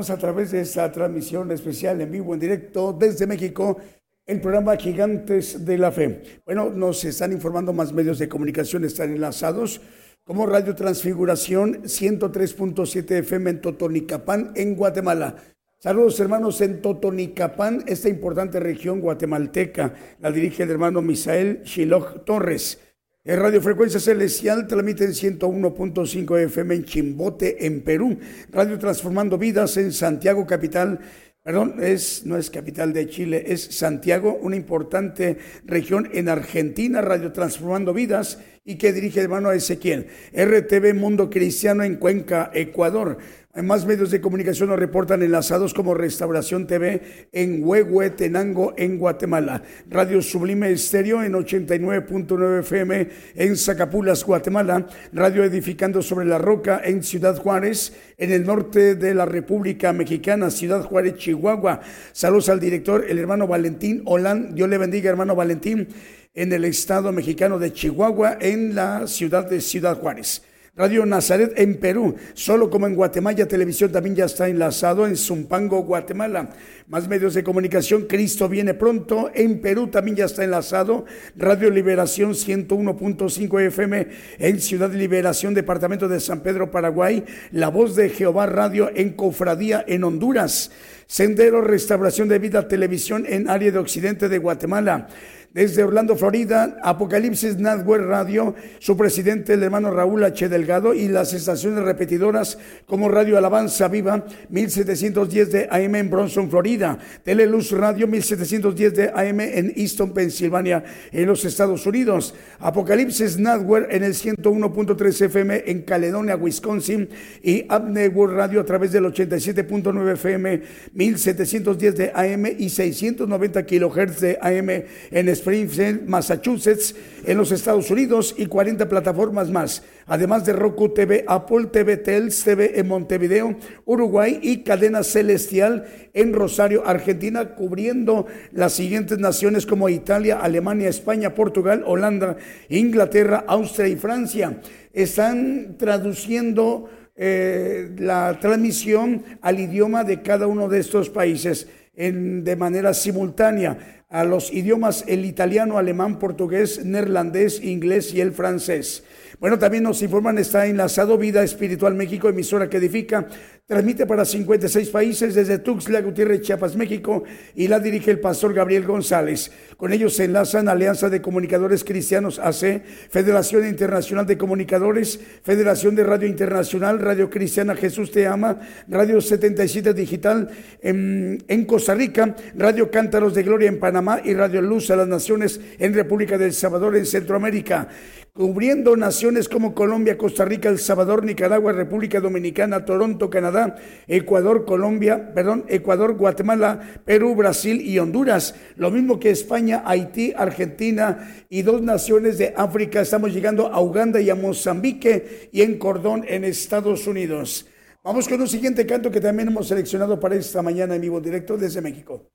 A 0.09 0.17
través 0.17 0.51
de 0.51 0.61
esta 0.61 0.91
transmisión 0.91 1.51
especial 1.51 2.01
en 2.01 2.11
vivo, 2.11 2.33
en 2.33 2.39
directo 2.39 2.93
desde 2.93 3.27
México, 3.27 3.77
el 4.25 4.41
programa 4.41 4.75
Gigantes 4.77 5.65
de 5.65 5.77
la 5.77 5.91
Fe. 5.91 6.41
Bueno, 6.45 6.69
nos 6.69 7.03
están 7.05 7.31
informando 7.31 7.73
más 7.73 7.93
medios 7.93 8.17
de 8.19 8.29
comunicación, 8.29 8.83
están 8.85 9.11
enlazados 9.11 9.81
como 10.23 10.45
Radio 10.45 10.75
Transfiguración 10.75 11.83
103.7 11.83 13.11
FM 13.19 13.49
en 13.49 13.61
Totonicapán, 13.61 14.51
en 14.55 14.75
Guatemala. 14.75 15.35
Saludos 15.77 16.19
hermanos 16.19 16.61
en 16.61 16.81
Totonicapán, 16.81 17.83
esta 17.87 18.07
importante 18.07 18.59
región 18.59 19.01
guatemalteca. 19.01 19.93
La 20.19 20.31
dirige 20.31 20.63
el 20.63 20.71
hermano 20.71 21.01
Misael 21.01 21.63
Shiloh 21.63 22.21
Torres. 22.25 22.79
En 23.23 23.39
Radio 23.39 23.61
Frecuencia 23.61 23.99
Celestial 23.99 24.65
transmite 24.65 25.03
en 25.03 25.11
101.5 25.11 26.39
FM 26.39 26.73
en 26.73 26.85
Chimbote, 26.85 27.67
en 27.67 27.81
Perú. 27.81 28.17
Radio 28.49 28.79
Transformando 28.79 29.37
Vidas 29.37 29.77
en 29.77 29.93
Santiago, 29.93 30.47
capital. 30.47 30.99
Perdón, 31.43 31.75
es, 31.79 32.25
no 32.25 32.35
es 32.35 32.49
capital 32.49 32.93
de 32.93 33.07
Chile, 33.07 33.43
es 33.45 33.61
Santiago, 33.61 34.39
una 34.41 34.55
importante 34.55 35.37
región 35.65 36.09
en 36.13 36.29
Argentina, 36.29 36.99
Radio 37.01 37.31
Transformando 37.31 37.93
Vidas, 37.93 38.39
y 38.65 38.79
que 38.79 38.91
dirige 38.91 39.21
hermano 39.21 39.51
Ezequiel. 39.51 40.07
RTV 40.33 40.95
Mundo 40.95 41.29
Cristiano 41.29 41.83
en 41.83 41.97
Cuenca, 41.97 42.49
Ecuador. 42.55 43.19
Más 43.53 43.85
medios 43.85 44.11
de 44.11 44.21
comunicación 44.21 44.69
nos 44.69 44.79
reportan 44.79 45.23
enlazados 45.23 45.73
como 45.73 45.93
Restauración 45.93 46.67
TV 46.67 47.27
en 47.33 47.61
Huehuetenango, 47.61 48.73
en 48.77 48.97
Guatemala. 48.97 49.61
Radio 49.89 50.21
Sublime 50.21 50.71
Estéreo 50.71 51.21
en 51.21 51.33
89.9 51.33 52.59
FM 52.61 53.09
en 53.35 53.57
Zacapulas, 53.57 54.23
Guatemala. 54.23 54.87
Radio 55.11 55.43
Edificando 55.43 56.01
sobre 56.01 56.25
la 56.25 56.37
Roca 56.37 56.81
en 56.81 57.03
Ciudad 57.03 57.37
Juárez, 57.37 57.91
en 58.17 58.31
el 58.31 58.45
norte 58.45 58.95
de 58.95 59.13
la 59.13 59.25
República 59.25 59.91
Mexicana, 59.91 60.49
Ciudad 60.49 60.83
Juárez, 60.83 61.15
Chihuahua. 61.15 61.81
Saludos 62.13 62.47
al 62.47 62.61
director, 62.61 63.03
el 63.09 63.19
hermano 63.19 63.47
Valentín 63.47 64.01
Olán. 64.05 64.55
Dios 64.55 64.69
le 64.69 64.77
bendiga, 64.77 65.09
hermano 65.09 65.35
Valentín, 65.35 65.89
en 66.33 66.53
el 66.53 66.63
estado 66.63 67.11
mexicano 67.11 67.59
de 67.59 67.73
Chihuahua, 67.73 68.37
en 68.39 68.75
la 68.75 69.07
ciudad 69.07 69.49
de 69.49 69.59
Ciudad 69.59 69.99
Juárez. 69.99 70.41
Radio 70.73 71.05
Nazaret 71.05 71.51
en 71.57 71.81
Perú, 71.81 72.15
solo 72.33 72.69
como 72.69 72.87
en 72.87 72.95
Guatemala 72.95 73.45
Televisión 73.45 73.91
también 73.91 74.15
ya 74.15 74.23
está 74.23 74.47
enlazado 74.47 75.05
en 75.05 75.17
Zumpango, 75.17 75.83
Guatemala. 75.83 76.49
Más 76.87 77.09
medios 77.09 77.33
de 77.33 77.43
comunicación, 77.43 78.03
Cristo 78.03 78.47
viene 78.47 78.73
pronto, 78.73 79.29
en 79.33 79.59
Perú 79.59 79.87
también 79.87 80.15
ya 80.15 80.25
está 80.25 80.45
enlazado. 80.45 81.03
Radio 81.35 81.69
Liberación 81.69 82.31
101.5 82.31 83.67
FM 83.67 84.07
en 84.39 84.61
Ciudad 84.61 84.93
Liberación, 84.93 85.53
Departamento 85.53 86.07
de 86.07 86.21
San 86.21 86.39
Pedro, 86.39 86.71
Paraguay. 86.71 87.25
La 87.51 87.67
Voz 87.67 87.97
de 87.97 88.07
Jehová 88.07 88.45
Radio 88.45 88.89
en 88.95 89.09
Cofradía 89.11 89.83
en 89.85 90.05
Honduras. 90.05 90.71
Sendero 91.05 91.59
Restauración 91.59 92.29
de 92.29 92.39
Vida 92.39 92.69
Televisión 92.69 93.25
en 93.27 93.49
área 93.49 93.69
de 93.69 93.77
Occidente 93.77 94.29
de 94.29 94.37
Guatemala. 94.37 95.09
Desde 95.53 95.83
Orlando, 95.83 96.15
Florida, 96.15 96.77
Apocalipsis 96.81 97.57
Network 97.57 98.05
Radio, 98.05 98.55
su 98.79 98.95
presidente, 98.95 99.55
el 99.55 99.63
hermano 99.63 99.91
Raúl 99.91 100.23
H. 100.23 100.47
Delgado, 100.47 100.93
y 100.93 101.09
las 101.09 101.33
estaciones 101.33 101.83
repetidoras 101.83 102.57
como 102.85 103.09
Radio 103.09 103.37
Alabanza 103.37 103.89
Viva, 103.89 104.25
1710 104.47 105.51
de 105.51 105.67
AM 105.69 105.95
en 105.95 106.09
Bronson, 106.09 106.49
Florida, 106.49 106.97
Teleluz 107.25 107.73
Radio, 107.73 108.07
1710 108.07 108.95
de 108.95 109.09
AM 109.09 109.41
en 109.41 109.73
Easton, 109.75 110.13
Pensilvania, 110.13 110.85
en 111.11 111.25
los 111.25 111.43
Estados 111.43 111.85
Unidos, 111.85 112.33
Apocalipsis 112.59 113.37
Network 113.37 113.91
en 113.91 114.03
el 114.03 114.13
101.3 114.13 115.25
FM 115.25 115.63
en 115.65 115.81
Caledonia, 115.81 116.37
Wisconsin, 116.37 117.09
y 117.43 117.63
Up 117.63 117.89
Network 117.89 118.33
Radio 118.33 118.61
a 118.61 118.65
través 118.65 118.93
del 118.93 119.03
87.9 119.03 120.13
FM, 120.13 120.61
1710 120.93 121.95
de 121.97 122.11
AM 122.15 122.45
y 122.57 122.69
690 122.69 123.65
kilohertz 123.65 124.21
de 124.21 124.37
AM 124.41 124.69
en 125.11 125.27
Springfield, 125.41 126.07
Massachusetts, 126.07 126.95
en 127.25 127.37
los 127.37 127.51
Estados 127.51 127.89
Unidos 127.89 128.35
y 128.37 128.45
40 128.45 128.87
plataformas 128.87 129.49
más, 129.49 129.83
además 130.05 130.45
de 130.45 130.53
Roku 130.53 130.89
TV, 130.89 131.25
Apple 131.27 131.65
TV, 131.71 131.97
Tels 131.97 132.43
TV 132.43 132.79
en 132.79 132.87
Montevideo, 132.87 133.55
Uruguay 133.85 134.39
y 134.41 134.63
Cadena 134.63 135.03
Celestial 135.03 135.85
en 136.13 136.33
Rosario, 136.33 136.83
Argentina, 136.85 137.55
cubriendo 137.55 138.27
las 138.51 138.73
siguientes 138.73 139.17
naciones 139.17 139.65
como 139.65 139.89
Italia, 139.89 140.39
Alemania, 140.39 140.89
España, 140.89 141.33
Portugal, 141.33 141.83
Holanda, 141.85 142.37
Inglaterra, 142.69 143.43
Austria 143.47 143.87
y 143.87 143.95
Francia. 143.95 144.61
Están 144.93 145.75
traduciendo 145.77 146.89
eh, 147.15 147.95
la 147.97 148.37
transmisión 148.39 149.23
al 149.41 149.59
idioma 149.59 150.03
de 150.03 150.21
cada 150.21 150.47
uno 150.47 150.69
de 150.69 150.79
estos 150.79 151.09
países 151.09 151.67
de 151.93 152.55
manera 152.55 152.93
simultánea 152.93 154.00
a 154.11 154.25
los 154.25 154.51
idiomas 154.51 155.05
el 155.07 155.25
italiano, 155.25 155.77
alemán, 155.77 156.19
portugués, 156.19 156.85
neerlandés, 156.85 157.63
inglés 157.63 158.13
y 158.13 158.19
el 158.19 158.33
francés. 158.33 159.03
Bueno, 159.39 159.57
también 159.57 159.83
nos 159.83 160.03
informan, 160.03 160.37
está 160.37 160.67
enlazado 160.67 161.17
Vida 161.17 161.41
Espiritual 161.41 161.95
México, 161.95 162.29
emisora 162.29 162.69
que 162.69 162.77
edifica, 162.77 163.27
transmite 163.71 164.05
para 164.05 164.25
56 164.25 164.89
países 164.89 165.33
desde 165.33 165.57
Tuxtla 165.57 166.01
Gutiérrez, 166.01 166.41
Chiapas, 166.41 166.75
México, 166.75 167.23
y 167.55 167.69
la 167.69 167.79
dirige 167.79 168.11
el 168.11 168.19
pastor 168.19 168.53
Gabriel 168.53 168.83
González. 168.83 169.49
Con 169.77 169.93
ellos 169.93 170.13
se 170.13 170.25
enlazan 170.25 170.67
Alianza 170.67 171.09
de 171.09 171.21
Comunicadores 171.21 171.85
Cristianos 171.85 172.37
AC, 172.37 172.83
Federación 173.09 173.65
Internacional 173.65 174.25
de 174.25 174.37
Comunicadores, 174.37 175.21
Federación 175.41 175.95
de 175.95 176.03
Radio 176.03 176.27
Internacional, 176.27 176.99
Radio 176.99 177.29
Cristiana 177.29 177.73
Jesús 177.77 178.11
Te 178.11 178.27
Ama, 178.27 178.59
Radio 178.89 179.21
77 179.21 179.93
Digital 179.93 180.49
en, 180.81 181.41
en 181.47 181.63
Costa 181.63 181.95
Rica, 181.95 182.35
Radio 182.57 182.91
Cántaros 182.91 183.33
de 183.33 183.43
Gloria 183.43 183.69
en 183.69 183.79
Panamá 183.79 184.19
y 184.21 184.33
Radio 184.33 184.61
Luz 184.61 184.91
a 184.91 184.97
las 184.97 185.07
Naciones 185.07 185.61
en 185.79 185.93
República 185.93 186.37
del 186.37 186.51
Salvador 186.51 186.97
en 186.97 187.05
Centroamérica 187.05 187.87
cubriendo 188.33 188.95
naciones 188.95 189.49
como 189.49 189.75
Colombia, 189.75 190.17
Costa 190.17 190.45
Rica, 190.45 190.69
El 190.69 190.79
Salvador, 190.79 191.25
Nicaragua, 191.25 191.73
República 191.73 192.21
Dominicana, 192.21 192.85
Toronto, 192.85 193.29
Canadá, 193.29 193.60
Ecuador, 194.07 194.65
Colombia, 194.65 195.33
perdón, 195.33 195.65
Ecuador, 195.67 196.15
Guatemala, 196.15 196.79
Perú, 197.05 197.35
Brasil 197.35 197.81
y 197.81 197.99
Honduras. 197.99 198.55
Lo 198.75 198.91
mismo 198.91 199.19
que 199.19 199.29
España, 199.29 199.83
Haití, 199.85 200.33
Argentina 200.35 201.45
y 201.49 201.61
dos 201.61 201.81
naciones 201.81 202.37
de 202.37 202.53
África. 202.55 203.01
Estamos 203.01 203.33
llegando 203.33 203.67
a 203.67 203.81
Uganda 203.81 204.21
y 204.21 204.29
a 204.29 204.35
Mozambique 204.35 205.49
y 205.51 205.61
en 205.61 205.77
Cordón 205.77 206.25
en 206.27 206.43
Estados 206.43 207.07
Unidos. 207.07 207.67
Vamos 208.03 208.27
con 208.27 208.41
un 208.41 208.47
siguiente 208.47 208.85
canto 208.87 209.11
que 209.11 209.21
también 209.21 209.49
hemos 209.49 209.67
seleccionado 209.67 210.19
para 210.19 210.35
esta 210.35 210.61
mañana 210.63 210.95
en 210.95 211.01
vivo 211.01 211.21
directo 211.21 211.55
desde 211.55 211.81
México. 211.81 212.30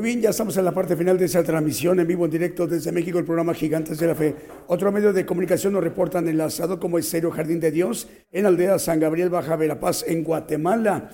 Muy 0.00 0.12
bien, 0.12 0.22
ya 0.22 0.30
estamos 0.30 0.56
en 0.56 0.64
la 0.64 0.72
parte 0.72 0.96
final 0.96 1.18
de 1.18 1.26
esa 1.26 1.42
transmisión 1.42 2.00
en 2.00 2.06
vivo 2.06 2.24
en 2.24 2.30
directo 2.30 2.66
desde 2.66 2.90
México, 2.90 3.18
el 3.18 3.26
programa 3.26 3.52
Gigantes 3.52 3.98
de 3.98 4.06
la 4.06 4.14
Fe. 4.14 4.34
Otro 4.66 4.90
medio 4.90 5.12
de 5.12 5.26
comunicación 5.26 5.74
nos 5.74 5.84
reportan 5.84 6.26
enlazado 6.26 6.80
como 6.80 6.96
Estéreo 6.98 7.30
Jardín 7.30 7.60
de 7.60 7.70
Dios 7.70 8.08
en 8.32 8.46
Aldea 8.46 8.78
San 8.78 8.98
Gabriel, 8.98 9.28
Baja 9.28 9.56
Verapaz, 9.56 10.02
en 10.08 10.24
Guatemala. 10.24 11.10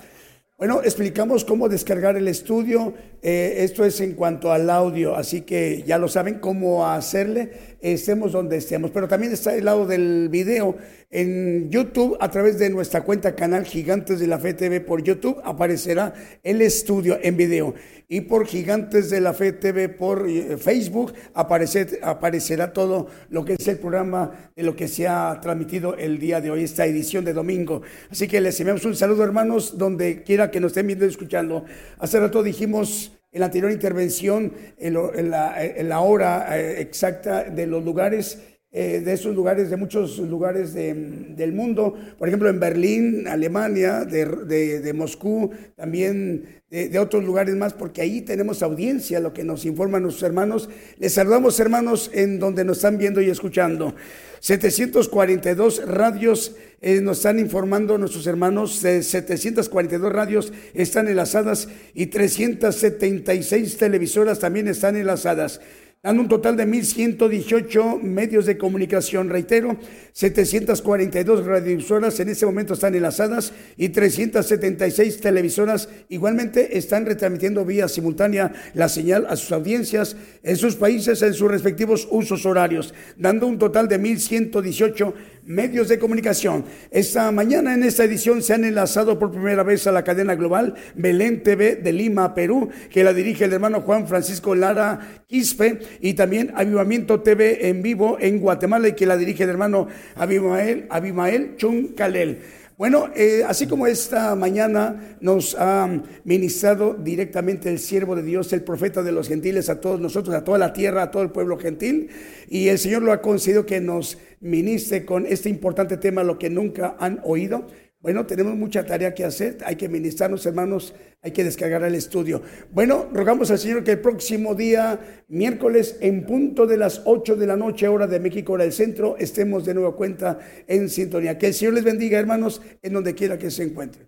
Bueno, 0.57 0.81
explicamos 0.81 1.43
cómo 1.43 1.67
descargar 1.67 2.15
el 2.15 2.29
estudio. 2.29 2.93
Eh, 3.21 3.57
esto 3.59 3.83
es 3.83 3.99
en 3.99 4.13
cuanto 4.13 4.53
al 4.53 4.69
audio, 4.69 5.17
así 5.17 5.41
que 5.41 5.83
ya 5.85 5.97
lo 5.97 6.07
saben 6.07 6.39
cómo 6.39 6.87
hacerle, 6.87 7.76
estemos 7.81 8.31
donde 8.31 8.57
estemos. 8.57 8.91
Pero 8.91 9.07
también 9.07 9.33
está 9.33 9.55
el 9.55 9.65
lado 9.65 9.85
del 9.85 10.29
video 10.29 10.77
en 11.09 11.69
YouTube 11.69 12.17
a 12.19 12.29
través 12.29 12.59
de 12.59 12.69
nuestra 12.69 13.01
cuenta 13.01 13.35
canal 13.35 13.65
Gigantes 13.65 14.19
de 14.19 14.27
la 14.27 14.39
Fe 14.39 14.53
TV 14.53 14.81
por 14.81 15.01
YouTube 15.03 15.39
aparecerá 15.43 16.13
el 16.43 16.61
estudio 16.61 17.17
en 17.21 17.37
video 17.37 17.73
y 18.09 18.21
por 18.21 18.45
Gigantes 18.45 19.09
de 19.09 19.21
la 19.21 19.33
Fe 19.33 19.53
TV 19.53 19.89
por 19.89 20.27
eh, 20.27 20.57
Facebook 20.57 21.13
aparecerá 21.33 22.73
todo 22.73 23.07
lo 23.29 23.45
que 23.45 23.53
es 23.53 23.67
el 23.67 23.77
programa 23.77 24.51
de 24.55 24.63
lo 24.63 24.75
que 24.75 24.87
se 24.87 25.07
ha 25.07 25.39
transmitido 25.41 25.95
el 25.95 26.19
día 26.19 26.41
de 26.41 26.51
hoy, 26.51 26.63
esta 26.63 26.85
edición 26.85 27.23
de 27.25 27.33
domingo. 27.33 27.81
Así 28.09 28.27
que 28.27 28.41
les 28.41 28.59
enviamos 28.59 28.85
un 28.85 28.95
saludo 28.95 29.23
hermanos 29.23 29.77
donde 29.77 30.23
quiera 30.23 30.51
que 30.51 30.59
nos 30.59 30.71
estén 30.71 30.87
viendo 30.87 31.05
y 31.05 31.09
escuchando. 31.09 31.65
Hace 31.99 32.19
rato 32.19 32.43
dijimos 32.43 33.16
en 33.37 33.41
la 33.41 33.45
anterior 33.45 33.71
intervención, 33.71 34.51
en, 34.79 35.29
la, 35.29 35.99
hora 35.99 36.57
eh, 36.57 36.81
exacta 36.81 37.43
de 37.43 37.67
los 37.67 37.85
lugares, 37.85 38.56
eh, 38.69 38.99
de 38.99 39.13
esos 39.13 39.33
lugares, 39.33 39.69
de 39.69 39.77
muchos 39.77 40.17
lugares 40.19 40.73
del 40.73 41.53
mundo, 41.53 41.95
por 42.19 42.27
ejemplo 42.27 42.49
en 42.49 42.59
Berlín, 42.59 43.25
Alemania, 43.25 44.03
de, 44.03 44.93
Moscú, 44.93 45.51
también 45.77 46.61
de, 46.69 46.99
otros 46.99 47.23
lugares 47.23 47.55
más, 47.55 47.73
porque 47.73 48.01
ahí 48.01 48.21
tenemos 48.21 48.61
audiencia, 48.61 49.21
lo 49.21 49.31
que 49.31 49.45
nos 49.45 49.63
informan 49.63 50.03
nuestros 50.03 50.23
hermanos. 50.23 50.69
Les 50.97 51.13
saludamos 51.13 51.57
hermanos 51.61 52.11
en 52.13 52.39
donde 52.39 52.65
nos 52.65 52.79
están 52.79 52.97
viendo 52.97 53.21
y 53.21 53.29
escuchando. 53.29 53.95
742 54.41 55.87
radios 55.87 56.53
eh, 56.81 56.99
nos 56.99 57.17
están 57.17 57.39
informando 57.39 57.97
nuestros 57.97 58.27
hermanos, 58.27 58.75
742 58.75 60.11
radios 60.11 60.51
están 60.73 61.07
enlazadas 61.07 61.69
y 61.93 62.07
376 62.07 63.77
televisoras 63.77 64.39
también 64.39 64.67
están 64.67 64.97
enlazadas 64.97 65.61
dando 66.03 66.21
un 66.21 66.29
total 66.29 66.55
de 66.55 66.67
1.118 66.67 68.01
medios 68.01 68.45
de 68.45 68.57
comunicación. 68.57 69.29
Reitero, 69.29 69.77
742 70.13 71.45
radiovisoras 71.45 72.19
en 72.19 72.29
este 72.29 72.45
momento 72.45 72.75
están 72.75 72.93
enlazadas 72.95 73.51
y 73.77 73.89
376 73.89 75.19
televisoras 75.19 75.89
igualmente 76.09 76.77
están 76.77 77.05
retransmitiendo 77.05 77.65
vía 77.65 77.87
simultánea 77.87 78.53
la 78.73 78.89
señal 78.89 79.25
a 79.27 79.35
sus 79.35 79.51
audiencias 79.51 80.15
en 80.43 80.55
sus 80.55 80.75
países 80.75 81.21
en 81.21 81.33
sus 81.33 81.49
respectivos 81.49 82.07
usos 82.11 82.45
horarios, 82.45 82.93
dando 83.17 83.47
un 83.47 83.57
total 83.57 83.87
de 83.87 83.99
1.118 83.99 85.13
medios 85.47 85.87
de 85.87 85.97
comunicación. 85.97 86.65
Esta 86.91 87.31
mañana 87.31 87.73
en 87.73 87.83
esta 87.83 88.03
edición 88.03 88.43
se 88.43 88.53
han 88.53 88.65
enlazado 88.65 89.17
por 89.17 89.31
primera 89.31 89.63
vez 89.63 89.87
a 89.87 89.91
la 89.91 90.03
cadena 90.03 90.35
global 90.35 90.75
Belén 90.95 91.41
TV 91.41 91.77
de 91.77 91.93
Lima, 91.93 92.35
Perú, 92.35 92.69
que 92.91 93.03
la 93.03 93.13
dirige 93.13 93.45
el 93.45 93.53
hermano 93.53 93.81
Juan 93.81 94.07
Francisco 94.07 94.53
Lara 94.53 95.23
Quispe, 95.27 95.79
y 96.01 96.13
también 96.13 96.51
Avivamiento 96.55 97.21
TV 97.21 97.69
en 97.69 97.81
vivo 97.81 98.17
en 98.19 98.39
Guatemala 98.39 98.89
y 98.89 98.93
que 98.93 99.05
la 99.05 99.17
dirige 99.17 99.43
el 99.43 99.49
hermano 99.49 99.87
Abimael, 100.15 100.85
Abimael 100.89 101.55
Chuncalel. 101.55 102.39
Bueno, 102.77 103.09
eh, 103.15 103.43
así 103.43 103.65
como 103.65 103.87
esta 103.87 104.35
mañana 104.35 105.17
nos 105.19 105.55
ha 105.55 105.89
ministrado 106.23 106.93
directamente 106.93 107.71
el 107.71 107.79
siervo 107.79 108.15
de 108.15 108.21
Dios, 108.21 108.53
el 108.53 108.61
profeta 108.61 109.01
de 109.01 109.11
los 109.11 109.27
gentiles, 109.27 109.67
a 109.69 109.81
todos 109.81 109.99
nosotros, 109.99 110.35
a 110.35 110.43
toda 110.43 110.59
la 110.59 110.73
tierra, 110.73 111.01
a 111.01 111.09
todo 111.09 111.23
el 111.23 111.31
pueblo 111.31 111.57
gentil, 111.57 112.09
y 112.47 112.67
el 112.67 112.77
Señor 112.77 113.01
lo 113.01 113.11
ha 113.11 113.23
concedido 113.23 113.65
que 113.65 113.81
nos 113.81 114.19
ministre 114.41 115.05
con 115.05 115.25
este 115.25 115.49
importante 115.49 115.97
tema, 115.97 116.23
lo 116.23 116.37
que 116.37 116.51
nunca 116.51 116.95
han 116.99 117.19
oído. 117.23 117.65
Bueno, 117.99 118.27
tenemos 118.27 118.55
mucha 118.55 118.85
tarea 118.85 119.15
que 119.15 119.25
hacer, 119.25 119.57
hay 119.65 119.75
que 119.75 119.89
ministrarnos, 119.89 120.45
hermanos, 120.45 120.93
hay 121.21 121.31
que 121.31 121.43
descargar 121.43 121.83
el 121.83 121.95
estudio. 121.95 122.43
Bueno, 122.71 123.09
rogamos 123.11 123.49
al 123.49 123.57
Señor 123.57 123.83
que 123.83 123.93
el 123.93 124.01
próximo 124.01 124.53
día, 124.53 125.23
miércoles, 125.27 125.97
en 125.99 126.23
punto 126.25 126.67
de 126.67 126.77
las 126.77 127.01
8 127.05 127.35
de 127.35 127.47
la 127.47 127.57
noche, 127.57 127.87
hora 127.87 128.05
de 128.05 128.19
México, 128.19 128.53
hora 128.53 128.65
del 128.65 128.73
centro, 128.73 129.17
estemos 129.17 129.65
de 129.65 129.73
nuevo 129.73 129.95
cuenta 129.95 130.37
en 130.67 130.89
sintonía. 130.89 131.39
Que 131.39 131.47
el 131.47 131.53
Señor 131.55 131.73
les 131.73 131.83
bendiga, 131.83 132.19
hermanos, 132.19 132.61
en 132.83 132.93
donde 132.93 133.15
quiera 133.15 133.39
que 133.39 133.49
se 133.49 133.63
encuentren. 133.63 134.07